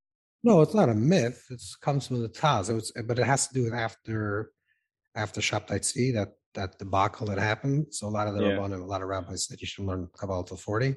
No, 0.42 0.60
it's 0.60 0.74
not 0.74 0.88
a 0.88 0.94
myth. 0.94 1.44
It 1.50 1.62
comes 1.80 2.06
from 2.06 2.22
the 2.22 2.28
Taz. 2.28 2.70
It 2.70 2.74
was, 2.74 2.92
but 3.06 3.18
it 3.18 3.26
has 3.26 3.48
to 3.48 3.54
do 3.54 3.64
with 3.64 3.74
after 3.74 4.52
after 5.14 5.40
Shabtai 5.40 6.14
that 6.14 6.32
that 6.54 6.78
debacle 6.78 7.26
that 7.26 7.38
happened. 7.38 7.86
So 7.90 8.06
a 8.06 8.08
lot 8.08 8.28
of 8.28 8.34
the 8.34 8.44
yeah. 8.44 8.58
a 8.58 8.76
lot 8.76 9.02
of 9.02 9.08
rabbis 9.08 9.46
said 9.46 9.60
you 9.60 9.66
should 9.66 9.84
learn 9.86 10.08
Kabbalah 10.16 10.44
till 10.46 10.56
forty, 10.56 10.96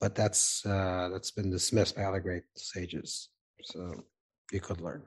but 0.00 0.14
that's 0.14 0.64
uh, 0.64 1.10
that's 1.12 1.30
been 1.30 1.50
dismissed 1.50 1.96
by 1.96 2.04
other 2.04 2.20
great 2.20 2.44
sages. 2.56 3.28
So 3.62 4.04
you 4.52 4.60
could 4.60 4.80
learn. 4.80 5.02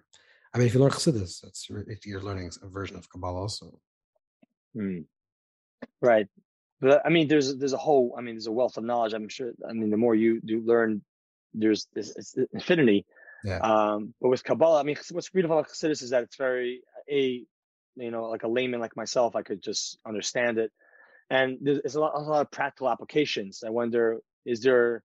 I 0.53 0.57
mean, 0.57 0.67
if 0.67 0.73
you 0.73 0.80
learn 0.80 0.91
Chassidus, 0.91 1.41
that's 1.41 1.67
if 1.69 2.05
you're 2.05 2.21
learning 2.21 2.51
a 2.61 2.67
version 2.67 2.97
of 2.97 3.09
Kabbalah 3.09 3.41
also. 3.41 3.80
Hmm. 4.75 4.99
Right 6.01 6.27
but 6.82 7.01
I 7.05 7.09
mean, 7.09 7.27
there's 7.27 7.55
there's 7.55 7.73
a 7.73 7.77
whole. 7.77 8.15
I 8.17 8.21
mean, 8.21 8.36
there's 8.36 8.47
a 8.47 8.51
wealth 8.51 8.77
of 8.77 8.84
knowledge. 8.84 9.13
I'm 9.13 9.30
sure. 9.30 9.51
I 9.67 9.73
mean, 9.73 9.89
the 9.89 9.97
more 9.97 10.15
you 10.15 10.39
do 10.41 10.61
learn, 10.61 11.01
there's 11.53 11.88
this 11.93 12.13
it's 12.15 12.36
infinity. 12.53 13.05
Yeah. 13.43 13.59
Um, 13.59 14.13
but 14.21 14.30
with 14.30 14.43
Kabbalah, 14.43 14.80
I 14.80 14.84
mean, 14.84 14.97
what's 15.11 15.30
beautiful 15.30 15.57
about 15.57 15.71
Chassidus 15.71 16.01
is 16.01 16.09
that 16.09 16.23
it's 16.23 16.36
very 16.36 16.82
a, 17.09 17.43
you 17.95 18.11
know, 18.11 18.25
like 18.25 18.43
a 18.43 18.47
layman 18.47 18.80
like 18.80 18.95
myself, 18.97 19.36
I 19.36 19.43
could 19.43 19.61
just 19.61 19.97
understand 20.05 20.57
it, 20.57 20.71
and 21.30 21.57
there's 21.61 21.95
a 21.95 22.01
lot, 22.01 22.13
a 22.15 22.19
lot 22.19 22.41
of 22.41 22.51
practical 22.51 22.89
applications. 22.89 23.63
I 23.65 23.69
wonder, 23.69 24.19
is 24.45 24.61
there 24.61 25.03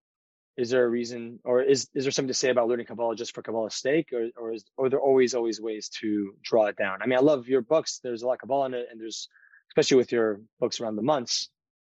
is 0.56 0.70
there 0.70 0.84
a 0.84 0.88
reason 0.88 1.40
or 1.44 1.62
is 1.62 1.88
is 1.94 2.04
there 2.04 2.12
something 2.12 2.28
to 2.28 2.34
say 2.34 2.50
about 2.50 2.68
learning 2.68 2.86
kabbalah 2.86 3.16
just 3.16 3.34
for 3.34 3.42
kabbalah's 3.42 3.74
sake 3.74 4.12
or 4.12 4.28
or 4.36 4.52
is 4.52 4.64
or 4.76 4.86
are 4.86 4.90
there 4.90 5.00
always 5.00 5.34
always 5.34 5.60
ways 5.60 5.88
to 5.88 6.32
draw 6.42 6.66
it 6.66 6.76
down 6.76 7.02
i 7.02 7.06
mean 7.06 7.18
i 7.18 7.22
love 7.22 7.48
your 7.48 7.60
books 7.60 7.98
there's 8.02 8.22
a 8.22 8.26
lot 8.26 8.34
of 8.34 8.38
kabbalah 8.38 8.66
in 8.66 8.74
it 8.74 8.86
and 8.90 9.00
there's 9.00 9.28
especially 9.70 9.96
with 9.96 10.12
your 10.12 10.40
books 10.60 10.80
around 10.80 10.96
the 10.96 11.02
months 11.02 11.50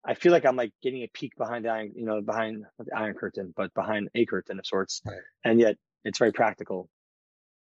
I 0.05 0.13
feel 0.13 0.31
like 0.31 0.45
I'm 0.45 0.55
like 0.55 0.71
getting 0.81 1.03
a 1.03 1.07
peek 1.07 1.35
behind 1.37 1.65
the 1.65 1.69
iron, 1.69 1.91
you 1.95 2.05
know, 2.05 2.21
behind 2.21 2.65
the 2.77 2.97
iron 2.97 3.15
curtain, 3.15 3.53
but 3.55 3.73
behind 3.73 4.09
a 4.15 4.25
curtain 4.25 4.57
of 4.59 4.65
sorts. 4.65 5.01
Right. 5.05 5.17
And 5.43 5.59
yet 5.59 5.77
it's 6.05 6.19
very 6.19 6.31
practical. 6.31 6.89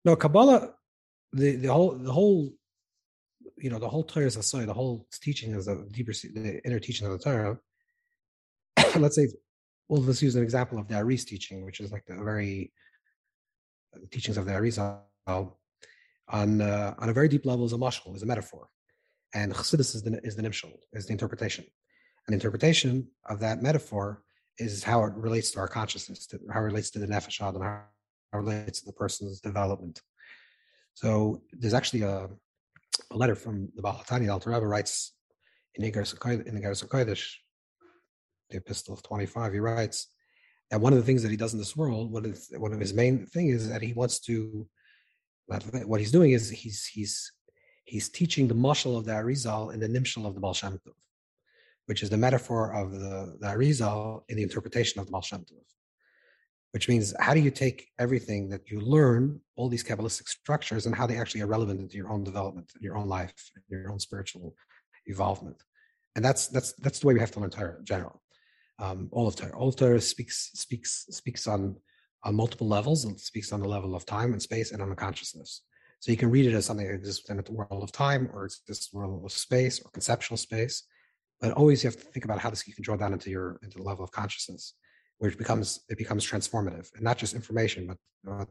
No, 0.04 0.14
Kabbalah, 0.14 0.74
the, 1.32 1.56
the 1.56 1.72
whole, 1.72 1.92
the 1.92 2.12
whole 2.12 2.52
you 3.60 3.70
know, 3.70 3.78
the 3.78 3.88
whole 3.88 4.04
Torah 4.04 4.26
is 4.26 4.36
a 4.36 4.42
sorry, 4.42 4.66
the 4.66 4.74
whole 4.74 5.06
teaching 5.20 5.54
is 5.54 5.66
the 5.66 5.86
deeper, 5.90 6.12
the 6.12 6.60
inner 6.64 6.78
teaching 6.78 7.06
of 7.06 7.12
the 7.12 7.18
Torah. 7.18 7.58
let's 8.96 9.16
say, 9.16 9.28
well, 9.88 10.02
let's 10.02 10.22
use 10.22 10.36
an 10.36 10.42
example 10.42 10.78
of 10.78 10.88
the 10.88 10.98
Aris 10.98 11.24
teaching, 11.24 11.64
which 11.64 11.80
is 11.80 11.90
like 11.90 12.04
the 12.06 12.14
very 12.14 12.72
the 13.92 14.06
teachings 14.06 14.36
of 14.36 14.44
the 14.44 14.52
Arizal 14.52 15.00
on 15.26 16.60
uh, 16.60 16.94
on 16.98 17.08
a 17.08 17.12
very 17.12 17.28
deep 17.28 17.46
level 17.46 17.64
is 17.64 17.72
a 17.72 17.76
mashal, 17.76 18.14
is 18.14 18.22
a 18.22 18.26
metaphor, 18.26 18.68
and 19.34 19.52
Chassidus 19.52 19.94
is 19.94 20.02
the 20.02 20.20
is 20.22 20.36
the 20.36 20.42
nimshal, 20.42 20.72
is 20.92 21.06
the 21.06 21.12
interpretation. 21.12 21.64
An 22.28 22.34
interpretation 22.34 23.08
of 23.28 23.40
that 23.40 23.62
metaphor 23.62 24.22
is 24.58 24.84
how 24.84 25.02
it 25.04 25.14
relates 25.14 25.50
to 25.52 25.60
our 25.60 25.68
consciousness, 25.68 26.26
to 26.26 26.38
how 26.52 26.60
it 26.60 26.64
relates 26.64 26.90
to 26.90 26.98
the 26.98 27.06
nefesh 27.06 27.40
adam, 27.40 27.62
how 27.62 27.80
it 28.34 28.36
relates 28.36 28.80
to 28.80 28.86
the 28.86 28.92
person's 28.92 29.40
development. 29.40 30.02
So 30.92 31.42
there's 31.52 31.74
actually 31.74 32.02
a, 32.02 32.28
a 33.10 33.16
letter 33.16 33.34
from 33.34 33.70
the 33.74 33.82
Baal 33.82 33.94
HaTanya, 33.94 34.32
Alter 34.32 34.50
Rebbe 34.50 34.66
writes 34.66 35.14
in 35.76 35.90
Iggeres 35.90 36.14
Hakodesh, 36.14 37.34
the 38.50 38.58
Epistle 38.58 38.94
of 38.94 39.02
25, 39.02 39.52
he 39.54 39.60
writes 39.60 40.08
that 40.70 40.80
one 40.80 40.92
of 40.92 40.98
the 40.98 41.04
things 41.04 41.22
that 41.22 41.30
he 41.30 41.36
does 41.36 41.54
in 41.54 41.58
this 41.58 41.76
world, 41.76 42.12
one 42.12 42.26
of, 42.26 42.38
one 42.58 42.72
of 42.74 42.80
his 42.80 42.92
main 42.92 43.24
thing 43.26 43.48
is 43.48 43.68
that 43.70 43.80
he 43.80 43.94
wants 43.94 44.20
to, 44.20 44.66
what 45.46 46.00
he's 46.00 46.12
doing 46.12 46.32
is 46.32 46.50
he's 46.50 46.84
he's 46.84 47.32
he's 47.86 48.10
teaching 48.10 48.46
the 48.46 48.54
mashal 48.54 48.98
of 48.98 49.06
the 49.06 49.12
Arizal 49.12 49.72
and 49.72 49.80
the 49.80 49.88
nimshal 49.88 50.26
of 50.26 50.34
the 50.34 50.40
Baal 50.40 50.52
Shem 50.52 50.74
Tov, 50.74 50.92
which 51.88 52.02
is 52.02 52.10
the 52.10 52.16
metaphor 52.16 52.72
of 52.72 52.92
the, 52.92 53.36
the 53.40 53.46
Arizal 53.46 54.22
in 54.28 54.36
the 54.36 54.42
interpretation 54.42 55.00
of 55.00 55.06
the 55.06 55.12
Baal. 55.12 55.22
Which 56.72 56.88
means, 56.88 57.14
how 57.18 57.32
do 57.32 57.40
you 57.40 57.50
take 57.50 57.88
everything 57.98 58.50
that 58.50 58.70
you 58.70 58.80
learn, 58.80 59.40
all 59.56 59.68
these 59.68 59.82
Kabbalistic 59.82 60.28
structures, 60.28 60.84
and 60.84 60.94
how 60.94 61.06
they 61.06 61.16
actually 61.16 61.40
are 61.40 61.46
relevant 61.46 61.80
into 61.80 61.96
your 61.96 62.10
own 62.10 62.24
development, 62.24 62.70
your 62.78 62.96
own 62.96 63.08
life, 63.08 63.50
your 63.68 63.90
own 63.90 63.98
spiritual 63.98 64.54
evolvement? 65.06 65.62
And 66.14 66.24
that's 66.24 66.48
that's 66.48 66.72
that's 66.74 66.98
the 66.98 67.06
way 67.06 67.14
we 67.14 67.20
have 67.20 67.30
to 67.32 67.40
learn 67.40 67.50
Torah 67.50 67.78
in 67.78 67.84
general 67.84 68.20
um, 68.78 69.08
all 69.12 69.26
of 69.26 69.36
Torah. 69.36 69.56
All 69.56 69.68
of 69.68 69.76
Torah 69.76 70.00
speaks 70.00 70.50
speaks 70.54 71.06
speaks 71.10 71.46
on 71.46 71.76
on 72.24 72.34
multiple 72.34 72.66
levels 72.66 73.04
and 73.04 73.18
speaks 73.18 73.52
on 73.52 73.60
the 73.60 73.68
level 73.68 73.94
of 73.94 74.04
time 74.04 74.32
and 74.32 74.42
space 74.42 74.72
and 74.72 74.82
on 74.82 74.90
the 74.90 74.96
consciousness. 74.96 75.62
So 76.00 76.10
you 76.10 76.16
can 76.16 76.30
read 76.30 76.46
it 76.46 76.54
as 76.54 76.66
something 76.66 76.86
that 76.86 76.94
exists 76.94 77.22
within 77.22 77.42
the 77.42 77.52
world 77.52 77.82
of 77.82 77.92
time 77.92 78.30
or 78.32 78.44
exists 78.44 78.92
in 78.92 79.00
the 79.00 79.06
world 79.06 79.24
of 79.24 79.32
space 79.32 79.80
or 79.80 79.90
conceptual 79.90 80.36
space. 80.36 80.84
But 81.40 81.52
always 81.52 81.82
you 81.82 81.88
have 81.88 81.96
to 81.96 82.06
think 82.06 82.24
about 82.24 82.40
how 82.40 82.50
this 82.50 82.66
you 82.66 82.74
can 82.74 82.82
draw 82.82 82.96
down 82.96 83.12
into 83.12 83.30
your 83.30 83.58
into 83.62 83.78
the 83.78 83.84
level 83.84 84.04
of 84.04 84.10
consciousness, 84.10 84.74
which 85.18 85.38
becomes 85.38 85.80
it 85.88 85.98
becomes 85.98 86.26
transformative 86.26 86.92
and 86.94 87.02
not 87.02 87.18
just 87.18 87.34
information, 87.34 87.86
but 87.86 87.98
uh, 88.30 88.44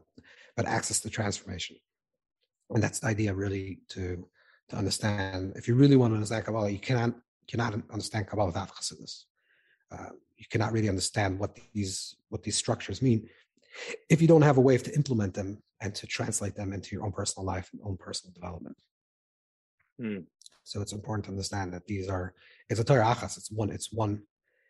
but 0.56 0.66
access 0.66 1.00
to 1.00 1.10
transformation. 1.10 1.76
And 2.70 2.82
that's 2.82 3.00
the 3.00 3.08
idea 3.08 3.34
really 3.34 3.80
to 3.90 4.26
to 4.70 4.76
understand. 4.76 5.52
If 5.56 5.68
you 5.68 5.74
really 5.74 5.96
want 5.96 6.12
to 6.12 6.16
understand 6.16 6.44
Kabbalah, 6.44 6.70
you 6.70 6.78
cannot 6.78 7.14
cannot 7.46 7.74
understand 7.90 8.26
Kabbalah 8.26 8.46
without 8.46 8.74
Chassidus 8.74 9.24
uh, 9.90 10.10
you 10.36 10.46
cannot 10.50 10.72
really 10.72 10.88
understand 10.88 11.38
what 11.38 11.58
these 11.72 12.16
what 12.28 12.42
these 12.42 12.56
structures 12.56 13.02
mean 13.02 13.28
if 14.08 14.20
you 14.20 14.28
don't 14.28 14.42
have 14.42 14.58
a 14.58 14.60
way 14.60 14.76
to 14.76 14.94
implement 14.94 15.34
them 15.34 15.62
and 15.80 15.94
to 15.94 16.06
translate 16.06 16.54
them 16.54 16.72
into 16.72 16.94
your 16.94 17.04
own 17.04 17.12
personal 17.12 17.46
life 17.46 17.70
and 17.72 17.80
own 17.84 17.96
personal 17.96 18.32
development. 18.32 18.76
Hmm. 20.00 20.18
So 20.64 20.80
it's 20.80 20.92
important 20.92 21.24
to 21.26 21.30
understand 21.30 21.72
that 21.72 21.86
these 21.86 22.08
are 22.08 22.34
it's 22.68 22.80
a 22.80 22.84
Torah 22.84 23.04
achas. 23.04 23.36
It's 23.38 23.50
one. 23.50 23.70
It's 23.70 23.92
one. 23.92 24.22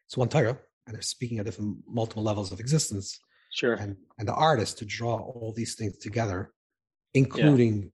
It's 0.07 0.17
one 0.17 0.29
Torah, 0.29 0.59
and 0.87 0.95
they're 0.95 1.03
speaking 1.03 1.39
at 1.39 1.45
different 1.47 1.79
multiple 1.87 2.23
levels 2.23 2.53
of 2.53 2.61
existence. 2.61 3.19
Sure. 3.53 3.75
And 3.75 3.97
and 4.19 4.29
the 4.29 4.35
artist 4.35 4.79
to 4.79 4.85
draw 4.85 5.17
all 5.17 5.53
these 5.57 5.75
things 5.75 5.99
together, 5.99 6.53
including 7.15 7.91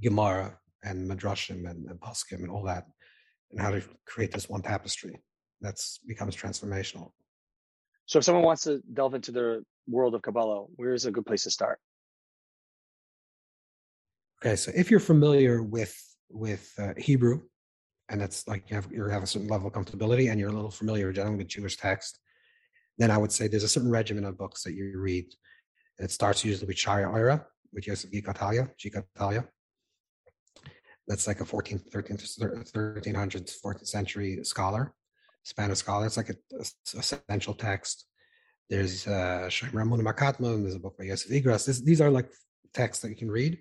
yeah. 0.00 0.10
Gemara 0.10 0.58
and 0.82 1.08
Midrashim 1.10 1.70
and, 1.70 1.88
and 1.88 2.00
Poskim 2.00 2.40
and 2.40 2.50
all 2.50 2.64
that, 2.64 2.86
and 3.50 3.60
how 3.60 3.70
to 3.70 3.82
create 4.06 4.32
this 4.32 4.48
one 4.48 4.62
tapestry 4.62 5.20
that's 5.60 5.98
becomes 5.98 6.36
transformational. 6.36 7.12
So 8.06 8.18
if 8.18 8.24
someone 8.24 8.44
wants 8.44 8.62
to 8.64 8.80
delve 8.92 9.14
into 9.14 9.32
the 9.32 9.64
world 9.88 10.14
of 10.14 10.22
Kabbalah, 10.22 10.66
where 10.76 10.94
is 10.94 11.06
a 11.06 11.10
good 11.10 11.26
place 11.26 11.44
to 11.44 11.50
start? 11.50 11.78
Okay, 14.42 14.56
so 14.56 14.70
if 14.74 14.90
you're 14.90 15.00
familiar 15.00 15.62
with 15.62 15.96
with 16.30 16.72
uh, 16.78 16.94
Hebrew, 16.96 17.42
and 18.08 18.20
that's 18.20 18.46
like 18.46 18.70
you 18.70 18.76
have 18.76 18.90
you 18.92 19.04
have 19.04 19.22
a 19.22 19.26
certain 19.26 19.48
level 19.48 19.68
of 19.68 19.72
comfortability, 19.72 20.30
and 20.30 20.38
you're 20.38 20.50
a 20.50 20.52
little 20.52 20.70
familiar 20.70 21.12
generally 21.12 21.38
with 21.38 21.48
Jewish 21.48 21.76
text, 21.76 22.18
then 22.98 23.10
I 23.10 23.18
would 23.18 23.32
say 23.32 23.48
there's 23.48 23.62
a 23.62 23.68
certain 23.68 23.90
regimen 23.90 24.24
of 24.24 24.38
books 24.38 24.62
that 24.64 24.74
you 24.74 24.98
read. 24.98 25.26
It 25.98 26.10
starts 26.10 26.44
usually 26.44 26.66
with 26.66 26.76
Shaarei 26.76 27.10
Orah, 27.10 27.46
with 27.72 27.86
Yosef 27.86 28.10
Gikatilla, 28.10 28.70
Gikatilla. 28.78 29.46
That's 31.08 31.26
like 31.26 31.40
a 31.40 31.44
14th, 31.44 31.90
13th, 31.90 32.72
1300s, 32.72 33.54
14th 33.64 33.86
century 33.86 34.40
scholar. 34.42 34.92
Spanish 35.46 35.78
scholar. 35.78 36.06
It's 36.06 36.16
like 36.16 36.30
a, 36.30 36.36
essential 36.98 37.54
text. 37.54 38.06
There's 38.68 39.06
uh, 39.06 39.48
Ramun 39.72 40.02
Makatman. 40.02 40.62
There's 40.62 40.74
a 40.74 40.80
book 40.80 40.98
by 40.98 41.04
Yosef 41.04 41.30
Igras. 41.30 41.84
These 41.84 42.00
are 42.00 42.10
like 42.10 42.28
texts 42.74 43.02
that 43.02 43.10
you 43.10 43.16
can 43.16 43.30
read. 43.30 43.58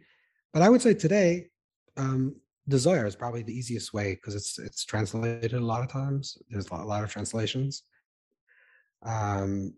But 0.52 0.64
I 0.64 0.70
would 0.70 0.82
say 0.82 0.96
today, 0.96 1.50
um, 1.96 2.38
Zohar 2.72 3.06
is 3.06 3.16
probably 3.16 3.44
the 3.44 3.54
easiest 3.54 3.94
way 3.94 4.16
because 4.16 4.36
it's 4.36 4.58
it's 4.58 4.86
translated 4.86 5.54
a 5.54 5.60
lot 5.60 5.84
of 5.84 5.92
times. 5.92 6.38
There's 6.50 6.70
a 6.70 6.76
lot 6.76 7.04
of 7.04 7.12
translations. 7.12 7.84
Um, 9.04 9.74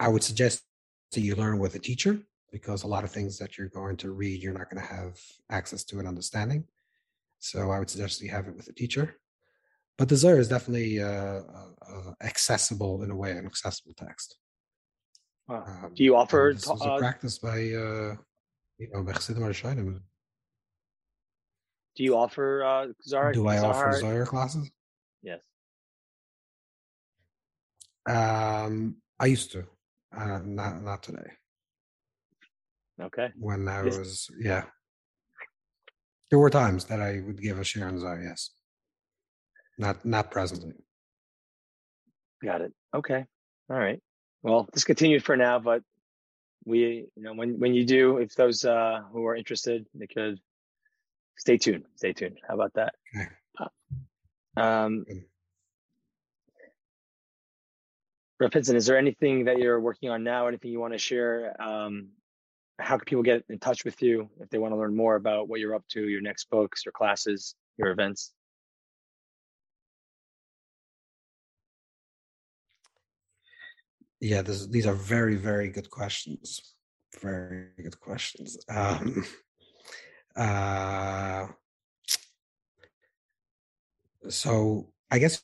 I 0.00 0.08
would 0.08 0.24
suggest 0.24 0.62
that 1.12 1.20
you 1.20 1.36
learn 1.36 1.58
with 1.58 1.74
a 1.76 1.78
teacher 1.78 2.18
because 2.50 2.82
a 2.82 2.88
lot 2.88 3.04
of 3.04 3.10
things 3.10 3.38
that 3.38 3.56
you're 3.56 3.68
going 3.68 3.96
to 3.98 4.10
read, 4.10 4.42
you're 4.42 4.52
not 4.52 4.68
going 4.70 4.82
to 4.82 4.94
have 4.94 5.18
access 5.50 5.84
to 5.84 5.98
and 6.00 6.08
understanding. 6.08 6.64
So 7.38 7.70
I 7.70 7.78
would 7.78 7.90
suggest 7.90 8.20
you 8.20 8.30
have 8.30 8.48
it 8.48 8.56
with 8.56 8.68
a 8.68 8.72
teacher 8.72 9.16
but 9.98 10.10
Zohar 10.10 10.38
is 10.38 10.48
definitely 10.48 11.00
uh, 11.00 11.06
uh, 11.06 11.42
uh, 11.88 12.12
accessible 12.22 13.02
in 13.02 13.10
a 13.10 13.16
way, 13.16 13.32
an 13.32 13.46
accessible 13.46 13.92
text. 13.96 14.36
Wow. 15.48 15.64
Um, 15.66 15.92
Do 15.94 16.04
you 16.04 16.16
offer 16.16 16.52
this 16.54 16.66
was 16.66 16.80
a 16.82 16.92
uh, 16.92 16.98
practice 16.98 17.38
by 17.38 17.56
uh, 17.58 18.16
you 18.78 18.88
know 18.92 19.02
Do 21.96 22.04
you 22.04 22.16
offer 22.16 22.64
uh, 22.64 22.86
Zohar? 23.06 23.32
Do 23.32 23.48
I 23.48 23.58
Zohar? 23.58 23.88
offer 23.88 24.00
Zohar 24.00 24.26
classes? 24.26 24.70
Yes. 25.22 25.40
Um, 28.08 28.96
I 29.20 29.26
used 29.26 29.52
to, 29.52 29.66
uh, 30.16 30.40
not 30.44 30.82
not 30.82 31.02
today. 31.02 31.30
Okay. 33.00 33.28
When 33.38 33.68
I 33.68 33.82
was, 33.82 34.28
yeah, 34.40 34.64
there 36.30 36.38
were 36.38 36.50
times 36.50 36.86
that 36.86 37.00
I 37.00 37.20
would 37.20 37.40
give 37.40 37.58
a 37.58 37.62
shiur 37.62 37.86
on 37.86 37.98
Zohar. 37.98 38.20
Yes. 38.22 38.50
Not 39.78 40.04
not 40.04 40.30
presently. 40.30 40.74
Got 42.42 42.62
it. 42.62 42.72
Okay. 42.94 43.24
All 43.70 43.78
right. 43.78 44.00
Well, 44.42 44.68
discontinued 44.72 45.24
for 45.24 45.36
now, 45.36 45.58
but 45.58 45.82
we, 46.64 47.06
you 47.16 47.22
know, 47.22 47.34
when 47.34 47.58
when 47.58 47.74
you 47.74 47.84
do, 47.84 48.18
if 48.18 48.34
those 48.34 48.64
uh, 48.64 49.00
who 49.12 49.24
are 49.26 49.36
interested, 49.36 49.86
they 49.94 50.06
could 50.06 50.38
stay 51.42 51.58
tuned. 51.58 51.84
Stay 51.96 52.12
tuned. 52.12 52.38
How 52.46 52.54
about 52.54 52.72
that? 52.74 52.94
Um, 54.56 55.04
Rav 58.38 58.52
Pinson, 58.52 58.76
is 58.76 58.86
there 58.86 58.96
anything 58.96 59.46
that 59.46 59.58
you're 59.58 59.80
working 59.80 60.08
on 60.08 60.22
now? 60.22 60.46
Anything 60.46 60.70
you 60.70 60.78
want 60.78 60.92
to 60.92 60.98
share? 60.98 61.60
Um, 61.60 62.10
how 62.78 62.96
can 62.96 63.06
people 63.06 63.24
get 63.24 63.42
in 63.48 63.58
touch 63.58 63.84
with 63.84 64.00
you 64.02 64.30
if 64.40 64.50
they 64.50 64.58
want 64.58 64.72
to 64.72 64.78
learn 64.78 64.94
more 64.94 65.16
about 65.16 65.48
what 65.48 65.58
you're 65.58 65.74
up 65.74 65.82
to, 65.88 66.08
your 66.08 66.20
next 66.20 66.48
books, 66.48 66.84
your 66.84 66.92
classes, 66.92 67.56
your 67.76 67.90
events? 67.90 68.32
Yeah, 74.20 74.42
this, 74.42 74.68
these 74.68 74.86
are 74.86 74.94
very, 74.94 75.34
very 75.34 75.70
good 75.70 75.90
questions. 75.90 76.76
Very 77.20 77.70
good 77.82 77.98
questions. 77.98 78.58
Um, 78.68 79.24
uh, 80.36 81.46
so 84.28 84.92
I 85.10 85.18
guess 85.18 85.42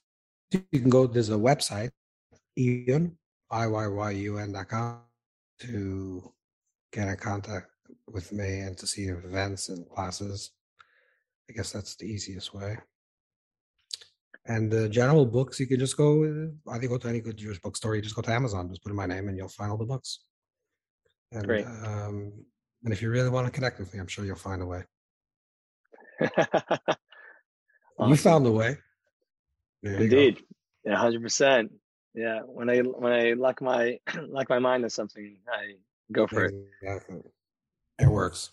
you 0.51 0.81
can 0.81 0.91
go. 0.91 1.07
There's 1.07 1.31
a 1.31 1.35
website, 1.35 1.91
Iyun, 2.59 3.13
i-y-y-u-n.com, 3.51 5.01
to 5.61 6.33
get 6.93 7.09
in 7.09 7.17
contact 7.17 7.67
with 8.11 8.33
me 8.33 8.61
and 8.61 8.77
to 8.79 8.87
see 8.87 9.05
events 9.05 9.69
and 9.69 9.89
classes. 9.89 10.53
I 11.51 11.55
guess 11.55 11.73
that's 11.73 11.97
the 11.97 12.07
easiest 12.07 12.55
way. 12.55 12.79
And 14.47 14.71
the 14.71 14.89
general 14.89 15.27
books, 15.27 15.61
you 15.61 15.67
can 15.67 15.79
just 15.79 15.97
go, 15.97 16.51
I 16.71 16.79
think, 16.79 16.91
go 16.91 16.97
to 16.99 17.09
any 17.09 17.21
good 17.21 17.37
Jewish 17.37 17.61
bookstore. 17.61 17.95
You 17.97 18.03
just 18.03 18.17
go 18.17 18.23
to 18.23 18.33
Amazon, 18.33 18.69
just 18.71 18.83
put 18.83 18.91
in 18.91 18.97
my 18.97 19.07
name, 19.07 19.29
and 19.29 19.37
you'll 19.37 19.49
find 19.49 19.71
all 19.71 19.77
the 19.77 19.85
books. 19.85 20.21
And, 21.33 21.47
Great. 21.47 21.67
Um, 21.67 22.33
and 22.85 22.93
if 22.93 23.03
you 23.03 23.11
really 23.11 23.31
want 23.31 23.47
to 23.47 23.53
connect 23.53 23.79
with 23.79 23.93
me, 23.93 24.01
I'm 24.01 24.07
sure 24.07 24.25
you'll 24.25 24.37
find 24.37 24.63
a 24.63 24.67
way. 24.67 24.85
awesome. 26.21 26.79
You 28.09 28.17
found 28.17 28.47
a 28.47 28.53
way. 28.53 28.79
There 29.83 29.95
Indeed, 29.95 30.43
yeah, 30.85 30.97
hundred 30.97 31.23
percent. 31.23 31.73
Yeah, 32.15 32.41
when 32.41 32.71
I 32.71 32.79
when 32.79 33.13
I 33.13 33.33
lock 33.33 33.61
my 33.61 33.99
lock 34.29 34.49
my 34.49 34.59
mind 34.59 34.85
to 34.85 34.91
something, 34.91 35.39
I 35.49 35.75
go 36.13 36.27
for 36.27 36.47
exactly. 36.81 37.17
it. 37.17 38.05
It 38.05 38.09
works. 38.09 38.51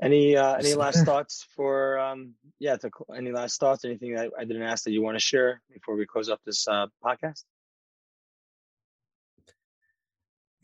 Any 0.00 0.36
uh, 0.36 0.54
any 0.54 0.74
last 0.74 1.04
thoughts 1.04 1.46
for 1.54 1.98
um, 1.98 2.34
yeah? 2.58 2.76
To, 2.76 2.90
any 3.16 3.30
last 3.30 3.60
thoughts? 3.60 3.84
Anything 3.84 4.14
that 4.14 4.30
I 4.36 4.44
didn't 4.44 4.62
ask 4.62 4.84
that 4.84 4.92
you 4.92 5.02
want 5.02 5.16
to 5.16 5.20
share 5.20 5.62
before 5.72 5.96
we 5.96 6.06
close 6.06 6.28
up 6.28 6.40
this 6.44 6.66
uh, 6.66 6.86
podcast? 7.04 7.44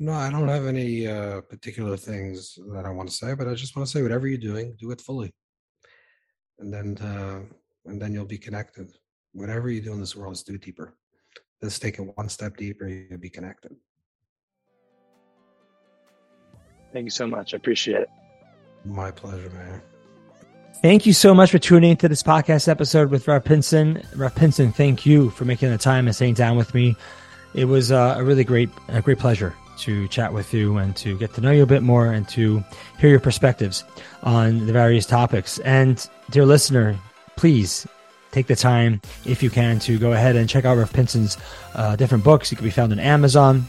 No, 0.00 0.12
I 0.12 0.30
don't 0.30 0.46
have 0.46 0.66
any 0.66 1.08
uh, 1.08 1.40
particular 1.40 1.96
things 1.96 2.56
that 2.72 2.86
I 2.86 2.90
want 2.90 3.08
to 3.08 3.14
say, 3.14 3.34
but 3.34 3.48
I 3.48 3.54
just 3.54 3.74
want 3.74 3.86
to 3.88 3.92
say 3.92 4.00
whatever 4.00 4.28
you're 4.28 4.38
doing, 4.38 4.76
do 4.78 4.92
it 4.92 5.00
fully, 5.00 5.34
and 6.60 6.72
then 6.72 6.96
uh, 6.98 7.40
and 7.84 8.00
then 8.00 8.12
you'll 8.12 8.24
be 8.24 8.38
connected. 8.38 8.92
Whatever 9.32 9.70
you 9.70 9.80
do 9.80 9.92
in 9.92 10.00
this 10.00 10.14
world, 10.14 10.34
is 10.34 10.44
do 10.44 10.54
it 10.54 10.62
deeper. 10.62 10.94
Let's 11.60 11.80
take 11.80 11.98
it 11.98 12.02
one 12.16 12.28
step 12.28 12.56
deeper. 12.56 12.86
You'll 12.86 13.18
be 13.18 13.28
connected. 13.28 13.74
Thank 16.92 17.04
you 17.04 17.10
so 17.10 17.26
much. 17.26 17.52
I 17.52 17.56
appreciate 17.56 18.02
it. 18.02 18.10
My 18.84 19.10
pleasure, 19.10 19.50
man. 19.50 19.82
Thank 20.80 21.06
you 21.06 21.12
so 21.12 21.34
much 21.34 21.50
for 21.50 21.58
tuning 21.58 21.90
into 21.90 22.08
this 22.08 22.22
podcast 22.22 22.68
episode 22.68 23.10
with 23.10 23.26
Rav 23.26 23.44
Pinson. 23.44 24.00
Rav 24.14 24.32
Pinson, 24.32 24.70
thank 24.70 25.04
you 25.04 25.30
for 25.30 25.44
making 25.44 25.70
the 25.70 25.78
time 25.78 26.06
and 26.06 26.14
sitting 26.14 26.34
down 26.34 26.56
with 26.56 26.72
me. 26.72 26.94
It 27.52 27.64
was 27.64 27.90
uh, 27.90 28.14
a 28.16 28.22
really 28.22 28.44
great, 28.44 28.70
a 28.86 29.02
great 29.02 29.18
pleasure 29.18 29.56
to 29.78 30.08
chat 30.08 30.32
with 30.32 30.52
you 30.52 30.76
and 30.78 30.94
to 30.96 31.16
get 31.18 31.34
to 31.34 31.40
know 31.40 31.50
you 31.50 31.62
a 31.62 31.66
bit 31.66 31.82
more 31.82 32.06
and 32.06 32.28
to 32.30 32.62
hear 32.98 33.10
your 33.10 33.20
perspectives 33.20 33.84
on 34.22 34.66
the 34.66 34.72
various 34.72 35.06
topics. 35.06 35.58
And 35.60 36.06
dear 36.30 36.44
listener, 36.44 36.98
please 37.36 37.86
take 38.30 38.46
the 38.46 38.56
time, 38.56 39.00
if 39.24 39.42
you 39.42 39.50
can, 39.50 39.78
to 39.80 39.98
go 39.98 40.12
ahead 40.12 40.36
and 40.36 40.48
check 40.48 40.64
out 40.64 40.76
Rav 40.76 40.92
Pinson's 40.92 41.38
uh, 41.74 41.96
different 41.96 42.24
books. 42.24 42.50
You 42.50 42.56
can 42.56 42.64
be 42.64 42.70
found 42.70 42.92
on 42.92 42.98
Amazon 42.98 43.64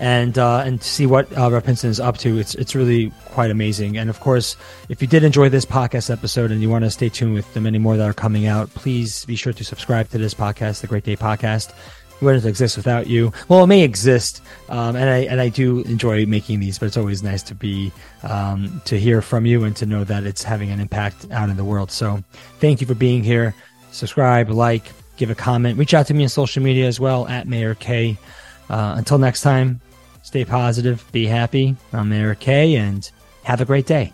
and 0.00 0.38
uh, 0.38 0.62
and 0.64 0.82
see 0.82 1.06
what 1.06 1.30
uh, 1.36 1.50
Rav 1.50 1.62
Pinson 1.62 1.90
is 1.90 2.00
up 2.00 2.16
to. 2.18 2.38
It's 2.38 2.54
it's 2.54 2.74
really 2.74 3.12
quite 3.26 3.50
amazing. 3.50 3.98
And 3.98 4.08
of 4.08 4.18
course, 4.20 4.56
if 4.88 5.02
you 5.02 5.06
did 5.06 5.22
enjoy 5.22 5.50
this 5.50 5.66
podcast 5.66 6.10
episode 6.10 6.50
and 6.50 6.62
you 6.62 6.70
want 6.70 6.84
to 6.84 6.90
stay 6.90 7.10
tuned 7.10 7.34
with 7.34 7.52
the 7.54 7.60
many 7.60 7.78
more 7.78 7.96
that 7.96 8.08
are 8.08 8.14
coming 8.14 8.46
out, 8.46 8.70
please 8.70 9.24
be 9.26 9.36
sure 9.36 9.52
to 9.52 9.62
subscribe 9.62 10.08
to 10.10 10.18
this 10.18 10.34
podcast, 10.34 10.80
the 10.80 10.86
Great 10.86 11.04
Day 11.04 11.16
Podcast. 11.16 11.72
Wouldn't 12.20 12.44
exist 12.44 12.76
without 12.76 13.06
you. 13.06 13.32
Well, 13.48 13.64
it 13.64 13.66
may 13.66 13.82
exist, 13.82 14.42
um, 14.68 14.94
and 14.94 15.08
I 15.08 15.18
and 15.20 15.40
I 15.40 15.48
do 15.48 15.80
enjoy 15.82 16.26
making 16.26 16.60
these, 16.60 16.78
but 16.78 16.86
it's 16.86 16.96
always 16.96 17.22
nice 17.22 17.42
to 17.44 17.54
be 17.54 17.92
um, 18.22 18.82
to 18.84 18.98
hear 18.98 19.22
from 19.22 19.46
you 19.46 19.64
and 19.64 19.74
to 19.76 19.86
know 19.86 20.04
that 20.04 20.24
it's 20.24 20.42
having 20.42 20.70
an 20.70 20.80
impact 20.80 21.26
out 21.30 21.48
in 21.48 21.56
the 21.56 21.64
world. 21.64 21.90
So, 21.90 22.22
thank 22.58 22.80
you 22.80 22.86
for 22.86 22.94
being 22.94 23.24
here. 23.24 23.54
Subscribe, 23.90 24.50
like, 24.50 24.84
give 25.16 25.30
a 25.30 25.34
comment, 25.34 25.78
reach 25.78 25.94
out 25.94 26.06
to 26.08 26.14
me 26.14 26.24
on 26.24 26.28
social 26.28 26.62
media 26.62 26.86
as 26.86 27.00
well 27.00 27.26
at 27.26 27.48
Meir 27.48 27.74
Kay. 27.74 28.18
Uh, 28.68 28.94
until 28.96 29.18
next 29.18 29.40
time, 29.40 29.80
Stay 30.22 30.44
positive, 30.44 31.04
be 31.12 31.26
happy. 31.26 31.76
I'm 31.92 32.08
Meir 32.08 32.34
Kay, 32.34 32.76
and 32.76 33.10
have 33.42 33.60
a 33.60 33.64
great 33.64 33.86
day. 33.86 34.12